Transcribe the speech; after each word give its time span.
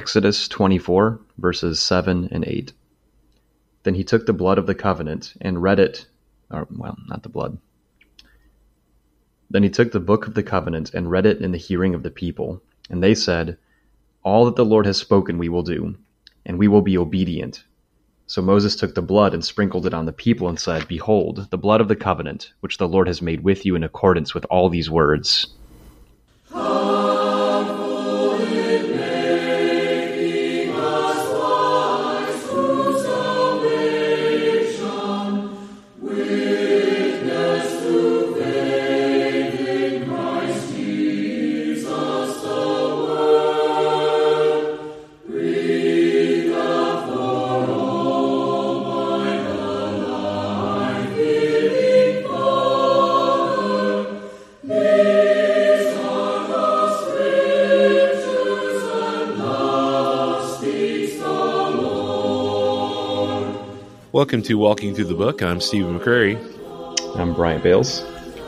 Exodus 0.00 0.48
24, 0.48 1.20
verses 1.36 1.78
7 1.78 2.30
and 2.32 2.42
8. 2.46 2.72
Then 3.82 3.92
he 3.92 4.02
took 4.02 4.24
the 4.24 4.32
blood 4.32 4.56
of 4.56 4.66
the 4.66 4.74
covenant 4.74 5.34
and 5.42 5.62
read 5.62 5.78
it, 5.78 6.06
or, 6.50 6.66
well, 6.70 6.96
not 7.06 7.22
the 7.22 7.28
blood. 7.28 7.58
Then 9.50 9.62
he 9.62 9.68
took 9.68 9.92
the 9.92 10.00
book 10.00 10.26
of 10.26 10.32
the 10.32 10.42
covenant 10.42 10.94
and 10.94 11.10
read 11.10 11.26
it 11.26 11.42
in 11.42 11.52
the 11.52 11.58
hearing 11.58 11.94
of 11.94 12.02
the 12.02 12.10
people. 12.10 12.62
And 12.88 13.02
they 13.02 13.14
said, 13.14 13.58
All 14.22 14.46
that 14.46 14.56
the 14.56 14.64
Lord 14.64 14.86
has 14.86 14.96
spoken 14.96 15.36
we 15.36 15.50
will 15.50 15.62
do, 15.62 15.96
and 16.46 16.58
we 16.58 16.66
will 16.66 16.80
be 16.80 16.96
obedient. 16.96 17.64
So 18.26 18.40
Moses 18.40 18.76
took 18.76 18.94
the 18.94 19.02
blood 19.02 19.34
and 19.34 19.44
sprinkled 19.44 19.84
it 19.84 19.92
on 19.92 20.06
the 20.06 20.12
people 20.14 20.48
and 20.48 20.58
said, 20.58 20.88
Behold, 20.88 21.48
the 21.50 21.58
blood 21.58 21.82
of 21.82 21.88
the 21.88 21.94
covenant, 21.94 22.54
which 22.60 22.78
the 22.78 22.88
Lord 22.88 23.06
has 23.06 23.20
made 23.20 23.44
with 23.44 23.66
you 23.66 23.74
in 23.74 23.84
accordance 23.84 24.32
with 24.32 24.46
all 24.48 24.70
these 24.70 24.88
words. 24.88 25.46
Welcome 64.20 64.42
to 64.42 64.58
Walking 64.58 64.94
Through 64.94 65.06
the 65.06 65.14
Book. 65.14 65.42
I'm 65.42 65.62
Stephen 65.62 65.98
McCrary. 65.98 66.36
I'm 67.16 67.32
Bryant 67.32 67.62
Bales. 67.62 68.00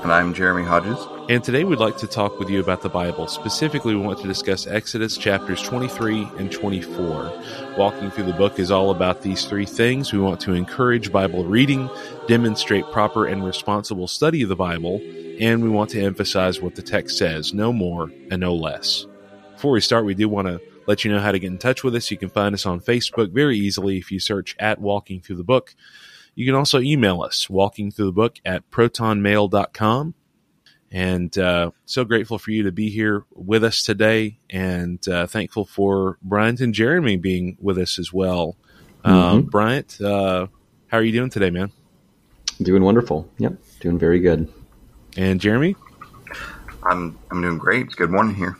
And 0.02 0.12
I'm 0.12 0.34
Jeremy 0.34 0.64
Hodges. 0.64 0.98
And 1.30 1.42
today 1.42 1.64
we'd 1.64 1.78
like 1.78 1.96
to 1.96 2.06
talk 2.06 2.38
with 2.38 2.50
you 2.50 2.60
about 2.60 2.82
the 2.82 2.90
Bible. 2.90 3.26
Specifically, 3.26 3.94
we 3.94 4.02
want 4.02 4.18
to 4.18 4.28
discuss 4.28 4.66
Exodus 4.66 5.16
chapters 5.16 5.62
23 5.62 6.28
and 6.36 6.52
24. 6.52 7.32
Walking 7.78 8.10
through 8.10 8.24
the 8.24 8.34
book 8.34 8.58
is 8.58 8.70
all 8.70 8.90
about 8.90 9.22
these 9.22 9.46
three 9.46 9.64
things. 9.64 10.12
We 10.12 10.18
want 10.18 10.40
to 10.42 10.52
encourage 10.52 11.10
Bible 11.10 11.46
reading, 11.46 11.88
demonstrate 12.28 12.84
proper 12.92 13.24
and 13.24 13.42
responsible 13.42 14.08
study 14.08 14.42
of 14.42 14.50
the 14.50 14.56
Bible, 14.56 15.00
and 15.40 15.62
we 15.62 15.70
want 15.70 15.88
to 15.92 16.02
emphasize 16.02 16.60
what 16.60 16.74
the 16.74 16.82
text 16.82 17.16
says 17.16 17.54
no 17.54 17.72
more 17.72 18.12
and 18.30 18.42
no 18.42 18.54
less. 18.54 19.06
Before 19.54 19.72
we 19.72 19.80
start, 19.80 20.04
we 20.04 20.12
do 20.12 20.28
want 20.28 20.48
to 20.48 20.60
let 20.86 21.04
you 21.04 21.12
know 21.12 21.20
how 21.20 21.32
to 21.32 21.38
get 21.38 21.50
in 21.50 21.58
touch 21.58 21.84
with 21.84 21.94
us. 21.94 22.10
You 22.10 22.16
can 22.16 22.28
find 22.28 22.54
us 22.54 22.66
on 22.66 22.80
Facebook 22.80 23.32
very 23.32 23.58
easily 23.58 23.98
if 23.98 24.10
you 24.10 24.18
search 24.18 24.56
at 24.58 24.80
Walking 24.80 25.20
Through 25.20 25.36
the 25.36 25.44
Book. 25.44 25.74
You 26.34 26.46
can 26.46 26.54
also 26.54 26.80
email 26.80 27.22
us, 27.22 27.48
walking 27.50 27.90
through 27.90 28.06
the 28.06 28.12
book 28.12 28.36
at 28.44 28.70
protonmail.com. 28.70 30.14
And 30.90 31.38
uh, 31.38 31.70
so 31.86 32.04
grateful 32.04 32.38
for 32.38 32.50
you 32.50 32.64
to 32.64 32.72
be 32.72 32.90
here 32.90 33.24
with 33.34 33.64
us 33.64 33.82
today, 33.82 34.38
and 34.50 35.06
uh, 35.08 35.26
thankful 35.26 35.64
for 35.64 36.18
Bryant 36.22 36.60
and 36.60 36.74
Jeremy 36.74 37.16
being 37.16 37.56
with 37.60 37.78
us 37.78 37.98
as 37.98 38.12
well. 38.12 38.56
Uh, 39.02 39.36
mm-hmm. 39.36 39.48
Bryant, 39.48 39.98
uh, 40.02 40.48
how 40.88 40.98
are 40.98 41.02
you 41.02 41.12
doing 41.12 41.30
today, 41.30 41.48
man? 41.48 41.72
Doing 42.60 42.82
wonderful. 42.82 43.26
Yep, 43.38 43.54
doing 43.80 43.98
very 43.98 44.20
good. 44.20 44.52
And 45.16 45.40
Jeremy, 45.40 45.76
I'm 46.82 47.18
I'm 47.30 47.40
doing 47.40 47.56
great. 47.56 47.86
It's 47.86 47.94
good 47.94 48.10
morning 48.10 48.34
here. 48.34 48.58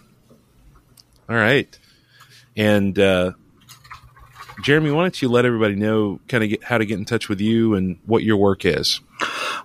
All 1.29 1.37
right. 1.37 1.79
And 2.57 2.99
uh, 2.99 3.33
Jeremy, 4.63 4.91
why 4.91 5.03
don't 5.03 5.23
you 5.23 5.29
let 5.29 5.45
everybody 5.45 5.75
know 5.75 6.21
kind 6.29 6.45
of 6.45 6.63
how 6.63 6.79
to 6.79 6.87
get 6.87 6.99
in 6.99 7.05
touch 7.05 7.29
with 7.29 7.41
you 7.41 7.75
and 7.75 7.99
what 8.07 8.23
your 8.23 8.37
work 8.37 8.65
is? 8.65 9.01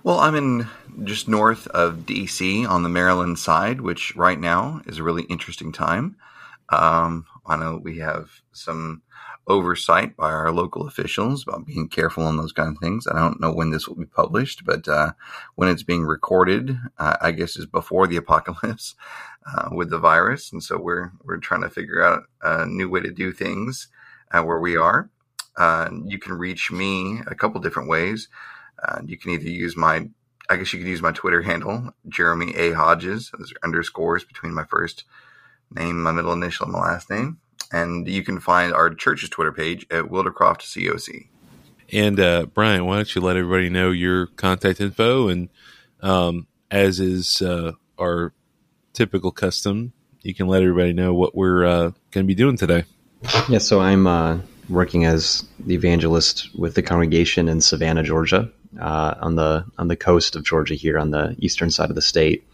Well, 0.02 0.18
I'm 0.20 0.34
in 0.34 0.66
just 1.04 1.28
north 1.28 1.66
of 1.68 1.98
DC 2.06 2.68
on 2.68 2.82
the 2.82 2.88
Maryland 2.88 3.38
side, 3.38 3.80
which 3.80 4.14
right 4.16 4.38
now 4.38 4.80
is 4.86 4.98
a 4.98 5.02
really 5.02 5.24
interesting 5.24 5.72
time. 5.72 6.16
Um, 6.70 7.26
I 7.46 7.56
know 7.56 7.80
we 7.82 7.98
have 7.98 8.30
some 8.52 9.02
oversight 9.48 10.16
by 10.16 10.30
our 10.30 10.52
local 10.52 10.86
officials 10.86 11.42
about 11.42 11.66
being 11.66 11.88
careful 11.88 12.24
on 12.24 12.36
those 12.36 12.52
kind 12.52 12.68
of 12.68 12.78
things. 12.80 13.06
I 13.06 13.18
don't 13.18 13.40
know 13.40 13.52
when 13.52 13.70
this 13.70 13.88
will 13.88 13.96
be 13.96 14.04
published, 14.04 14.64
but 14.64 14.86
uh, 14.86 15.12
when 15.54 15.68
it's 15.68 15.82
being 15.82 16.04
recorded, 16.04 16.78
uh, 16.98 17.16
I 17.20 17.32
guess 17.32 17.56
is 17.56 17.66
before 17.66 18.06
the 18.06 18.16
apocalypse 18.24 18.94
uh, 19.46 19.70
with 19.72 19.90
the 19.90 19.98
virus, 19.98 20.52
and 20.52 20.62
so 20.62 20.78
we're 20.78 21.12
we're 21.24 21.38
trying 21.38 21.62
to 21.62 21.70
figure 21.70 22.02
out 22.02 22.24
a 22.42 22.66
new 22.66 22.88
way 22.88 23.00
to 23.00 23.10
do 23.10 23.32
things 23.32 23.88
where 24.30 24.60
we 24.60 24.76
are. 24.76 25.10
Uh, 25.56 25.88
you 26.04 26.18
can 26.18 26.34
reach 26.34 26.70
me 26.70 27.20
a 27.26 27.34
couple 27.34 27.60
different 27.60 27.88
ways. 27.88 28.28
Uh, 28.80 29.00
you 29.04 29.16
can 29.16 29.32
either 29.32 29.48
use 29.48 29.76
my 29.76 30.08
I 30.50 30.56
guess 30.56 30.72
you 30.72 30.78
could 30.78 30.88
use 30.88 31.02
my 31.02 31.12
Twitter 31.12 31.42
handle, 31.42 31.90
Jeremy 32.08 32.54
A. 32.56 32.72
Hodges. 32.72 33.30
Those 33.36 33.52
are 33.52 33.66
underscores 33.66 34.24
between 34.24 34.54
my 34.54 34.64
first 34.64 35.04
name, 35.70 36.02
my 36.02 36.12
middle 36.12 36.32
initial, 36.32 36.64
and 36.64 36.72
my 36.72 36.80
last 36.80 37.10
name 37.10 37.38
and 37.72 38.08
you 38.08 38.22
can 38.22 38.40
find 38.40 38.72
our 38.72 38.94
church's 38.94 39.28
Twitter 39.28 39.52
page 39.52 39.86
at 39.90 40.04
Wildercroft 40.04 40.62
COC. 40.62 41.28
And 41.92 42.20
uh, 42.20 42.46
Brian, 42.52 42.86
why 42.86 42.96
don't 42.96 43.14
you 43.14 43.20
let 43.20 43.36
everybody 43.36 43.70
know 43.70 43.90
your 43.90 44.26
contact 44.26 44.80
info? 44.80 45.28
And 45.28 45.48
um, 46.00 46.46
as 46.70 47.00
is 47.00 47.40
uh, 47.40 47.72
our 47.98 48.32
typical 48.92 49.30
custom, 49.30 49.92
you 50.22 50.34
can 50.34 50.48
let 50.48 50.62
everybody 50.62 50.92
know 50.92 51.14
what 51.14 51.34
we're 51.34 51.64
uh, 51.64 51.90
going 52.10 52.24
to 52.24 52.24
be 52.24 52.34
doing 52.34 52.56
today. 52.56 52.84
Yeah, 53.48 53.58
so 53.58 53.80
I'm 53.80 54.06
uh, 54.06 54.38
working 54.68 55.04
as 55.04 55.46
the 55.58 55.74
evangelist 55.74 56.50
with 56.56 56.74
the 56.74 56.82
congregation 56.82 57.48
in 57.48 57.60
Savannah, 57.60 58.02
Georgia, 58.02 58.50
uh, 58.80 59.14
on 59.20 59.36
the 59.36 59.64
on 59.78 59.88
the 59.88 59.96
coast 59.96 60.36
of 60.36 60.44
Georgia 60.44 60.74
here 60.74 60.98
on 60.98 61.10
the 61.10 61.34
eastern 61.38 61.70
side 61.70 61.90
of 61.90 61.96
the 61.96 62.02
state. 62.02 62.46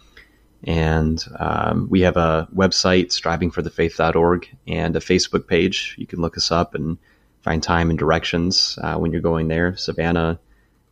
And 0.66 1.22
um, 1.38 1.88
we 1.90 2.00
have 2.02 2.16
a 2.16 2.48
website, 2.54 3.08
strivingforthefaith.org, 3.08 4.48
and 4.66 4.96
a 4.96 5.00
Facebook 5.00 5.46
page. 5.46 5.94
You 5.98 6.06
can 6.06 6.20
look 6.20 6.36
us 6.36 6.50
up 6.50 6.74
and 6.74 6.96
find 7.42 7.62
time 7.62 7.90
and 7.90 7.98
directions 7.98 8.78
uh, 8.82 8.96
when 8.96 9.12
you're 9.12 9.20
going 9.20 9.48
there. 9.48 9.76
Savannah, 9.76 10.38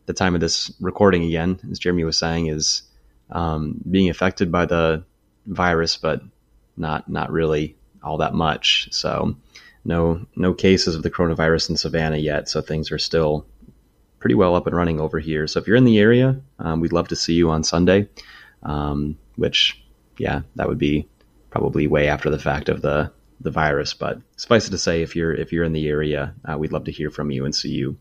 the 0.07 0.13
time 0.13 0.35
of 0.35 0.41
this 0.43 0.71
recording 0.81 1.25
again, 1.25 1.59
as 1.71 1.79
Jeremy 1.79 2.05
was 2.05 2.19
saying, 2.19 2.49
is 2.49 2.83
um, 3.31 3.81
being 3.91 4.11
affected 4.11 4.53
by 4.53 4.67
the 4.67 5.05
virus, 5.47 5.97
but 5.97 6.23
not 6.77 7.09
not 7.09 7.33
really 7.33 7.77
all 8.03 8.19
that 8.19 8.35
much. 8.35 8.89
So 8.93 9.37
no 9.85 10.27
no 10.37 10.53
cases 10.53 10.95
of 10.95 11.03
the 11.03 11.11
coronavirus 11.11 11.71
in 11.71 11.77
Savannah 11.77 12.19
yet. 12.19 12.49
So 12.49 12.61
things 12.61 12.93
are 12.93 12.99
still 12.99 13.47
pretty 14.19 14.35
well 14.35 14.55
up 14.55 14.67
and 14.67 14.77
running 14.77 15.01
over 15.01 15.19
here. 15.19 15.47
So 15.47 15.59
if 15.59 15.67
you're 15.67 15.77
in 15.77 15.85
the 15.85 15.99
area, 15.99 16.41
um, 16.59 16.81
we'd 16.81 16.93
love 16.93 17.09
to 17.09 17.17
see 17.17 17.35
you 17.35 17.51
on 17.51 17.65
Sunday. 17.65 18.09
Um, 18.63 19.19
which, 19.43 19.83
yeah, 20.19 20.43
that 20.55 20.69
would 20.69 20.79
be 20.79 21.09
probably 21.51 21.89
way 21.89 22.07
after 22.07 22.31
the 22.31 22.39
fact 22.39 22.69
of 22.69 22.81
the 22.81 23.11
the 23.41 23.51
virus. 23.51 23.93
But 23.93 24.21
suffice 24.37 24.69
it 24.69 24.71
to 24.71 24.79
say, 24.79 25.03
if 25.03 25.17
you're 25.17 25.35
if 25.35 25.53
you're 25.53 25.65
in 25.65 25.73
the 25.73 25.89
area, 25.89 26.33
uh, 26.45 26.57
we'd 26.57 26.73
love 26.73 26.85
to 26.85 26.93
hear 26.93 27.11
from 27.11 27.33
you 27.33 27.45
and 27.45 27.53
see 27.53 27.71
you. 27.71 27.97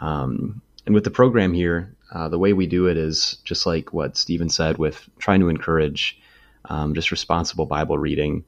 Um, 0.00 0.62
and 0.86 0.94
with 0.94 1.04
the 1.04 1.10
program 1.10 1.52
here, 1.52 1.94
uh, 2.10 2.30
the 2.30 2.38
way 2.38 2.54
we 2.54 2.66
do 2.66 2.86
it 2.86 2.96
is 2.96 3.36
just 3.44 3.66
like 3.66 3.92
what 3.92 4.16
Stephen 4.16 4.48
said, 4.48 4.78
with 4.78 5.06
trying 5.18 5.40
to 5.40 5.50
encourage 5.50 6.18
um, 6.64 6.94
just 6.94 7.10
responsible 7.10 7.66
Bible 7.66 7.98
reading. 7.98 8.42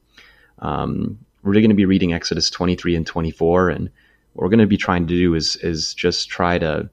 Um, 0.60 1.18
we're 1.42 1.52
going 1.52 1.68
to 1.68 1.74
be 1.74 1.84
reading 1.84 2.14
Exodus 2.14 2.48
23 2.48 2.96
and 2.96 3.06
24, 3.06 3.68
and 3.68 3.90
what 4.32 4.44
we're 4.44 4.48
going 4.48 4.60
to 4.60 4.66
be 4.66 4.78
trying 4.78 5.06
to 5.06 5.14
do 5.14 5.34
is 5.34 5.56
is 5.56 5.92
just 5.92 6.30
try 6.30 6.58
to 6.58 6.88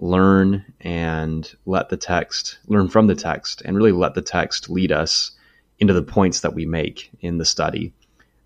learn 0.00 0.64
and 0.80 1.54
let 1.66 1.90
the 1.90 1.96
text 1.96 2.58
learn 2.66 2.88
from 2.88 3.06
the 3.06 3.14
text 3.14 3.60
and 3.64 3.76
really 3.76 3.92
let 3.92 4.14
the 4.14 4.22
text 4.22 4.70
lead 4.70 4.90
us 4.90 5.30
into 5.78 5.92
the 5.92 6.02
points 6.02 6.40
that 6.40 6.54
we 6.54 6.64
make 6.66 7.10
in 7.20 7.38
the 7.38 7.44
study. 7.44 7.92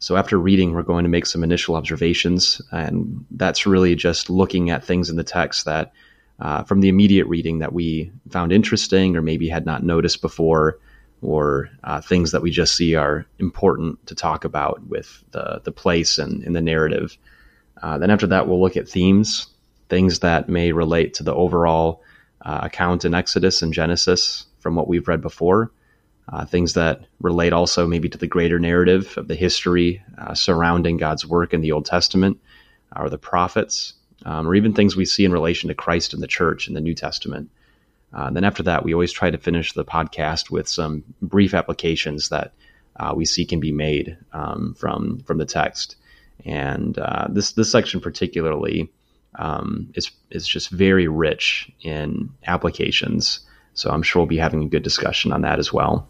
So 0.00 0.16
after 0.16 0.36
reading, 0.36 0.72
we're 0.72 0.82
going 0.82 1.04
to 1.04 1.08
make 1.08 1.26
some 1.26 1.44
initial 1.44 1.76
observations, 1.76 2.60
and 2.72 3.24
that's 3.30 3.66
really 3.66 3.94
just 3.94 4.28
looking 4.28 4.68
at 4.68 4.84
things 4.84 5.08
in 5.08 5.16
the 5.16 5.24
text 5.24 5.64
that, 5.64 5.92
uh, 6.40 6.64
from 6.64 6.80
the 6.80 6.88
immediate 6.88 7.26
reading, 7.26 7.60
that 7.60 7.72
we 7.72 8.10
found 8.30 8.52
interesting 8.52 9.16
or 9.16 9.22
maybe 9.22 9.48
had 9.48 9.64
not 9.64 9.84
noticed 9.84 10.20
before, 10.20 10.78
or 11.22 11.70
uh, 11.84 12.00
things 12.00 12.32
that 12.32 12.42
we 12.42 12.50
just 12.50 12.76
see 12.76 12.96
are 12.96 13.24
important 13.38 14.04
to 14.08 14.14
talk 14.14 14.44
about 14.44 14.82
with 14.88 15.24
the 15.30 15.62
the 15.64 15.72
place 15.72 16.18
and 16.18 16.42
in 16.42 16.52
the 16.52 16.60
narrative. 16.60 17.16
Uh, 17.82 17.96
then 17.96 18.10
after 18.10 18.26
that, 18.26 18.46
we'll 18.46 18.60
look 18.60 18.76
at 18.76 18.88
themes 18.88 19.53
things 19.88 20.20
that 20.20 20.48
may 20.48 20.72
relate 20.72 21.14
to 21.14 21.22
the 21.22 21.34
overall 21.34 22.02
uh, 22.44 22.60
account 22.62 23.04
in 23.04 23.14
Exodus 23.14 23.62
and 23.62 23.72
Genesis 23.72 24.46
from 24.58 24.74
what 24.74 24.88
we've 24.88 25.08
read 25.08 25.20
before. 25.20 25.70
Uh, 26.32 26.44
things 26.46 26.72
that 26.72 27.02
relate 27.20 27.52
also 27.52 27.86
maybe 27.86 28.08
to 28.08 28.16
the 28.16 28.26
greater 28.26 28.58
narrative 28.58 29.14
of 29.18 29.28
the 29.28 29.34
history 29.34 30.02
uh, 30.16 30.34
surrounding 30.34 30.96
God's 30.96 31.26
work 31.26 31.52
in 31.52 31.60
the 31.60 31.72
Old 31.72 31.84
Testament 31.84 32.40
or 32.96 33.10
the 33.10 33.18
prophets, 33.18 33.94
um, 34.24 34.48
or 34.48 34.54
even 34.54 34.72
things 34.72 34.96
we 34.96 35.04
see 35.04 35.24
in 35.24 35.32
relation 35.32 35.68
to 35.68 35.74
Christ 35.74 36.14
and 36.14 36.22
the 36.22 36.26
church 36.26 36.66
in 36.66 36.74
the 36.74 36.80
New 36.80 36.94
Testament. 36.94 37.50
Uh, 38.14 38.30
then 38.30 38.44
after 38.44 38.62
that, 38.62 38.84
we 38.84 38.94
always 38.94 39.12
try 39.12 39.30
to 39.30 39.36
finish 39.36 39.72
the 39.72 39.84
podcast 39.84 40.50
with 40.50 40.68
some 40.68 41.02
brief 41.20 41.52
applications 41.52 42.28
that 42.30 42.52
uh, 42.96 43.12
we 43.14 43.24
see 43.24 43.44
can 43.44 43.60
be 43.60 43.72
made 43.72 44.16
um, 44.32 44.74
from 44.78 45.18
from 45.26 45.38
the 45.38 45.44
text. 45.44 45.96
And 46.44 46.96
uh, 46.98 47.26
this 47.28 47.52
this 47.52 47.70
section 47.70 48.00
particularly 48.00 48.90
um, 49.36 49.90
is 49.94 50.10
is 50.30 50.46
just 50.46 50.70
very 50.70 51.08
rich 51.08 51.70
in 51.82 52.30
applications. 52.46 53.40
So 53.74 53.90
I'm 53.90 54.02
sure 54.02 54.22
we'll 54.22 54.28
be 54.28 54.36
having 54.36 54.62
a 54.62 54.68
good 54.68 54.82
discussion 54.82 55.32
on 55.32 55.42
that 55.42 55.58
as 55.58 55.72
well. 55.72 56.08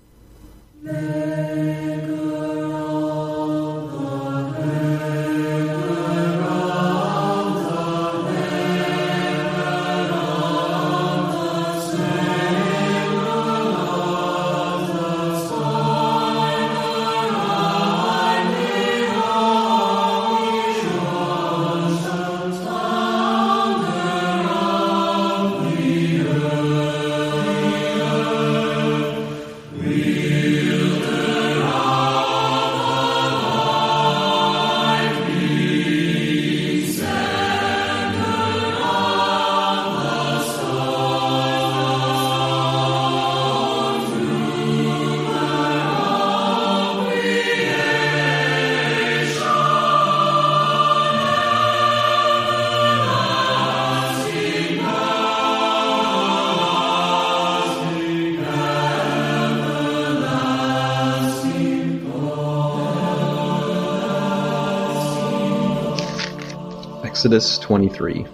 Exodus 67.24 67.56
23 67.60 68.26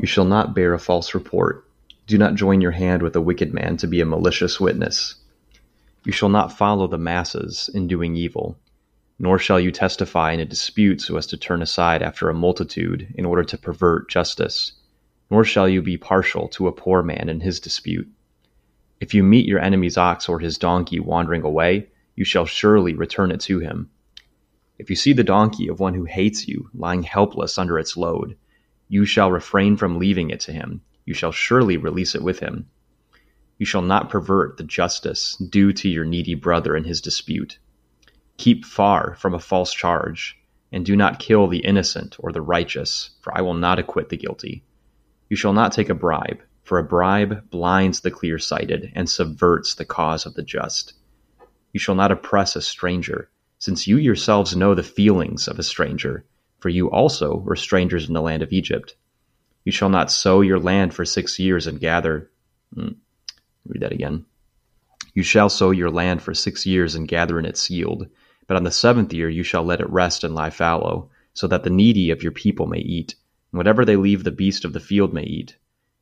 You 0.00 0.06
shall 0.06 0.26
not 0.26 0.54
bear 0.54 0.74
a 0.74 0.78
false 0.78 1.14
report. 1.14 1.64
Do 2.06 2.18
not 2.18 2.34
join 2.34 2.60
your 2.60 2.72
hand 2.72 3.02
with 3.02 3.16
a 3.16 3.22
wicked 3.22 3.54
man 3.54 3.78
to 3.78 3.86
be 3.86 4.02
a 4.02 4.04
malicious 4.04 4.60
witness. 4.60 5.14
You 6.04 6.12
shall 6.12 6.28
not 6.28 6.52
follow 6.52 6.86
the 6.88 6.98
masses 6.98 7.70
in 7.72 7.88
doing 7.88 8.16
evil, 8.16 8.58
nor 9.18 9.38
shall 9.38 9.58
you 9.58 9.72
testify 9.72 10.32
in 10.32 10.40
a 10.40 10.44
dispute 10.44 11.00
so 11.00 11.16
as 11.16 11.26
to 11.28 11.38
turn 11.38 11.62
aside 11.62 12.02
after 12.02 12.28
a 12.28 12.34
multitude 12.34 13.14
in 13.14 13.24
order 13.24 13.44
to 13.44 13.56
pervert 13.56 14.10
justice, 14.10 14.72
nor 15.30 15.42
shall 15.42 15.66
you 15.66 15.80
be 15.80 15.96
partial 15.96 16.48
to 16.48 16.68
a 16.68 16.72
poor 16.72 17.02
man 17.02 17.30
in 17.30 17.40
his 17.40 17.60
dispute. 17.60 18.08
If 19.00 19.14
you 19.14 19.22
meet 19.22 19.46
your 19.46 19.60
enemy's 19.60 19.96
ox 19.96 20.28
or 20.28 20.38
his 20.38 20.58
donkey 20.58 21.00
wandering 21.00 21.44
away, 21.44 21.86
you 22.14 22.26
shall 22.26 22.44
surely 22.44 22.92
return 22.92 23.30
it 23.30 23.40
to 23.40 23.60
him 23.60 23.88
if 24.78 24.90
you 24.90 24.96
see 24.96 25.12
the 25.12 25.24
donkey 25.24 25.68
of 25.68 25.80
one 25.80 25.94
who 25.94 26.04
hates 26.04 26.46
you 26.46 26.70
lying 26.72 27.02
helpless 27.02 27.58
under 27.58 27.78
its 27.78 27.96
load, 27.96 28.36
you 28.88 29.04
shall 29.04 29.32
refrain 29.32 29.76
from 29.76 29.98
leaving 29.98 30.30
it 30.30 30.40
to 30.40 30.52
him. 30.52 30.82
You 31.04 31.14
shall 31.14 31.32
surely 31.32 31.76
release 31.76 32.14
it 32.14 32.22
with 32.22 32.38
him. 32.38 32.66
You 33.58 33.66
shall 33.66 33.82
not 33.82 34.08
pervert 34.08 34.56
the 34.56 34.62
justice 34.62 35.36
due 35.36 35.72
to 35.72 35.88
your 35.88 36.04
needy 36.04 36.34
brother 36.34 36.76
in 36.76 36.84
his 36.84 37.00
dispute. 37.00 37.58
Keep 38.36 38.64
far 38.64 39.16
from 39.16 39.34
a 39.34 39.40
false 39.40 39.74
charge, 39.74 40.38
and 40.70 40.86
do 40.86 40.94
not 40.94 41.18
kill 41.18 41.48
the 41.48 41.64
innocent 41.64 42.14
or 42.20 42.30
the 42.30 42.40
righteous, 42.40 43.10
for 43.20 43.36
I 43.36 43.40
will 43.40 43.54
not 43.54 43.80
acquit 43.80 44.10
the 44.10 44.16
guilty. 44.16 44.62
You 45.28 45.36
shall 45.36 45.52
not 45.52 45.72
take 45.72 45.88
a 45.88 45.94
bribe, 45.94 46.40
for 46.62 46.78
a 46.78 46.84
bribe 46.84 47.50
blinds 47.50 48.02
the 48.02 48.12
clear 48.12 48.38
sighted 48.38 48.92
and 48.94 49.10
subverts 49.10 49.74
the 49.74 49.84
cause 49.84 50.24
of 50.24 50.34
the 50.34 50.42
just. 50.42 50.92
You 51.72 51.80
shall 51.80 51.96
not 51.96 52.12
oppress 52.12 52.54
a 52.54 52.62
stranger 52.62 53.28
since 53.60 53.88
you 53.88 53.96
yourselves 53.96 54.54
know 54.54 54.72
the 54.72 54.84
feelings 54.84 55.48
of 55.48 55.58
a 55.58 55.64
stranger, 55.64 56.24
for 56.60 56.68
you 56.68 56.88
also 56.90 57.36
were 57.36 57.56
strangers 57.56 58.06
in 58.06 58.14
the 58.14 58.22
land 58.22 58.40
of 58.40 58.52
Egypt. 58.52 58.94
You 59.64 59.72
shall 59.72 59.88
not 59.88 60.12
sow 60.12 60.42
your 60.42 60.60
land 60.60 60.94
for 60.94 61.04
six 61.04 61.40
years 61.40 61.66
and 61.66 61.80
gather. 61.80 62.30
Hmm, 62.72 62.92
read 63.66 63.82
that 63.82 63.92
again. 63.92 64.26
You 65.12 65.24
shall 65.24 65.48
sow 65.48 65.72
your 65.72 65.90
land 65.90 66.22
for 66.22 66.34
six 66.34 66.66
years 66.66 66.94
and 66.94 67.08
gather 67.08 67.36
in 67.38 67.44
its 67.44 67.68
yield, 67.68 68.06
but 68.46 68.56
on 68.56 68.62
the 68.62 68.70
seventh 68.70 69.12
year 69.12 69.28
you 69.28 69.42
shall 69.42 69.64
let 69.64 69.80
it 69.80 69.90
rest 69.90 70.22
and 70.22 70.36
lie 70.36 70.50
fallow, 70.50 71.10
so 71.34 71.48
that 71.48 71.64
the 71.64 71.70
needy 71.70 72.10
of 72.10 72.22
your 72.22 72.32
people 72.32 72.66
may 72.66 72.78
eat, 72.78 73.16
and 73.50 73.58
whatever 73.58 73.84
they 73.84 73.96
leave 73.96 74.22
the 74.22 74.30
beast 74.30 74.64
of 74.64 74.72
the 74.72 74.80
field 74.80 75.12
may 75.12 75.24
eat. 75.24 75.56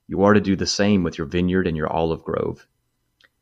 You 0.06 0.22
are 0.24 0.34
to 0.34 0.40
do 0.42 0.56
the 0.56 0.66
same 0.66 1.02
with 1.02 1.16
your 1.16 1.26
vineyard 1.26 1.66
and 1.66 1.76
your 1.76 1.90
olive 1.90 2.22
grove. 2.22 2.66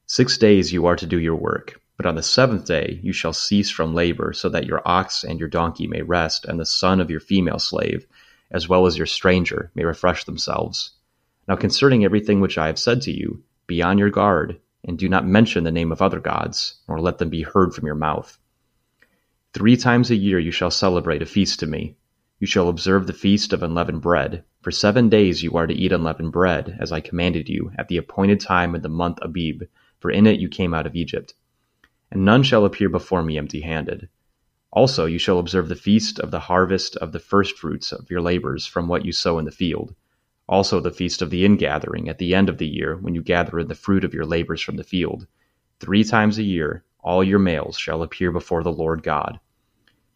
Six 0.06 0.38
days 0.38 0.72
you 0.72 0.86
are 0.86 0.96
to 0.96 1.06
do 1.06 1.18
your 1.18 1.36
work 1.36 1.80
but 1.96 2.06
on 2.06 2.16
the 2.16 2.22
seventh 2.22 2.66
day 2.66 2.98
you 3.02 3.12
shall 3.12 3.32
cease 3.32 3.70
from 3.70 3.94
labor, 3.94 4.32
so 4.32 4.48
that 4.48 4.66
your 4.66 4.82
ox 4.84 5.22
and 5.22 5.38
your 5.38 5.48
donkey 5.48 5.86
may 5.86 6.02
rest, 6.02 6.44
and 6.44 6.58
the 6.58 6.66
son 6.66 7.00
of 7.00 7.08
your 7.08 7.20
female 7.20 7.58
slave, 7.58 8.06
as 8.50 8.68
well 8.68 8.86
as 8.86 8.98
your 8.98 9.06
stranger, 9.06 9.70
may 9.74 9.84
refresh 9.84 10.24
themselves. 10.24 10.90
Now 11.46 11.54
concerning 11.54 12.04
everything 12.04 12.40
which 12.40 12.58
I 12.58 12.66
have 12.66 12.80
said 12.80 13.02
to 13.02 13.12
you, 13.12 13.44
be 13.68 13.80
on 13.80 13.98
your 13.98 14.10
guard, 14.10 14.58
and 14.82 14.98
do 14.98 15.08
not 15.08 15.26
mention 15.26 15.62
the 15.62 15.70
name 15.70 15.92
of 15.92 16.02
other 16.02 16.18
gods, 16.18 16.80
nor 16.88 17.00
let 17.00 17.18
them 17.18 17.30
be 17.30 17.42
heard 17.42 17.72
from 17.72 17.86
your 17.86 17.94
mouth. 17.94 18.38
Three 19.52 19.76
times 19.76 20.10
a 20.10 20.16
year 20.16 20.40
you 20.40 20.50
shall 20.50 20.72
celebrate 20.72 21.22
a 21.22 21.26
feast 21.26 21.60
to 21.60 21.66
me. 21.66 21.96
You 22.40 22.48
shall 22.48 22.68
observe 22.68 23.06
the 23.06 23.12
feast 23.12 23.52
of 23.52 23.62
unleavened 23.62 24.02
bread. 24.02 24.42
For 24.62 24.72
seven 24.72 25.08
days 25.08 25.44
you 25.44 25.52
are 25.52 25.68
to 25.68 25.74
eat 25.74 25.92
unleavened 25.92 26.32
bread, 26.32 26.76
as 26.80 26.90
I 26.90 26.98
commanded 26.98 27.48
you, 27.48 27.70
at 27.78 27.86
the 27.86 27.98
appointed 27.98 28.40
time 28.40 28.74
in 28.74 28.82
the 28.82 28.88
month 28.88 29.20
Abib, 29.22 29.62
for 30.00 30.10
in 30.10 30.26
it 30.26 30.40
you 30.40 30.48
came 30.48 30.74
out 30.74 30.86
of 30.86 30.96
Egypt 30.96 31.34
and 32.14 32.24
none 32.24 32.44
shall 32.44 32.64
appear 32.64 32.88
before 32.88 33.24
me 33.24 33.36
empty 33.36 33.60
handed. 33.60 34.08
Also 34.70 35.04
you 35.04 35.18
shall 35.18 35.40
observe 35.40 35.68
the 35.68 35.74
feast 35.74 36.20
of 36.20 36.30
the 36.30 36.38
harvest 36.38 36.96
of 36.96 37.10
the 37.10 37.18
firstfruits 37.18 37.90
of 37.90 38.08
your 38.08 38.20
labors 38.20 38.66
from 38.66 38.86
what 38.86 39.04
you 39.04 39.12
sow 39.12 39.38
in 39.38 39.44
the 39.44 39.50
field. 39.50 39.94
Also 40.48 40.78
the 40.78 40.92
feast 40.92 41.20
of 41.20 41.30
the 41.30 41.44
ingathering 41.44 42.08
at 42.08 42.18
the 42.18 42.34
end 42.34 42.48
of 42.48 42.58
the 42.58 42.68
year, 42.68 42.96
when 42.96 43.14
you 43.14 43.22
gather 43.22 43.58
in 43.58 43.66
the 43.66 43.74
fruit 43.74 44.04
of 44.04 44.14
your 44.14 44.24
labors 44.24 44.62
from 44.62 44.76
the 44.76 44.84
field. 44.84 45.26
Three 45.80 46.04
times 46.04 46.38
a 46.38 46.44
year 46.44 46.84
all 47.00 47.22
your 47.22 47.40
males 47.40 47.76
shall 47.76 48.02
appear 48.02 48.32
before 48.32 48.62
the 48.62 48.72
Lord 48.72 49.02
God. 49.02 49.40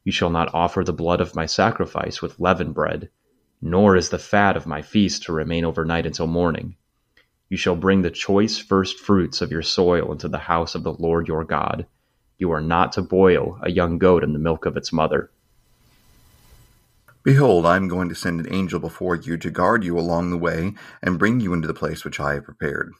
You 0.04 0.12
shall 0.12 0.30
not 0.30 0.54
offer 0.54 0.84
the 0.84 0.92
blood 0.92 1.20
of 1.20 1.34
my 1.34 1.46
sacrifice 1.46 2.22
with 2.22 2.40
leavened 2.40 2.74
bread, 2.74 3.10
nor 3.60 3.96
is 3.96 4.08
the 4.08 4.18
fat 4.18 4.56
of 4.56 4.66
my 4.66 4.82
feast 4.82 5.24
to 5.24 5.32
remain 5.32 5.64
overnight 5.64 6.06
until 6.06 6.28
morning. 6.28 6.76
You 7.48 7.56
shall 7.56 7.76
bring 7.76 8.02
the 8.02 8.10
choice 8.10 8.58
first 8.58 8.98
fruits 8.98 9.40
of 9.40 9.50
your 9.50 9.62
soil 9.62 10.12
into 10.12 10.28
the 10.28 10.38
house 10.38 10.74
of 10.74 10.82
the 10.82 10.92
Lord 10.92 11.28
your 11.28 11.44
God. 11.44 11.86
You 12.36 12.52
are 12.52 12.60
not 12.60 12.92
to 12.92 13.02
boil 13.02 13.58
a 13.62 13.70
young 13.70 13.98
goat 13.98 14.22
in 14.22 14.32
the 14.32 14.38
milk 14.38 14.66
of 14.66 14.76
its 14.76 14.92
mother. 14.92 15.30
Behold, 17.22 17.66
I 17.66 17.76
am 17.76 17.88
going 17.88 18.08
to 18.10 18.14
send 18.14 18.40
an 18.40 18.52
angel 18.52 18.78
before 18.78 19.16
you 19.16 19.36
to 19.38 19.50
guard 19.50 19.82
you 19.82 19.98
along 19.98 20.30
the 20.30 20.38
way 20.38 20.74
and 21.02 21.18
bring 21.18 21.40
you 21.40 21.52
into 21.52 21.66
the 21.66 21.74
place 21.74 22.04
which 22.04 22.20
I 22.20 22.34
have 22.34 22.44
prepared. 22.44 22.92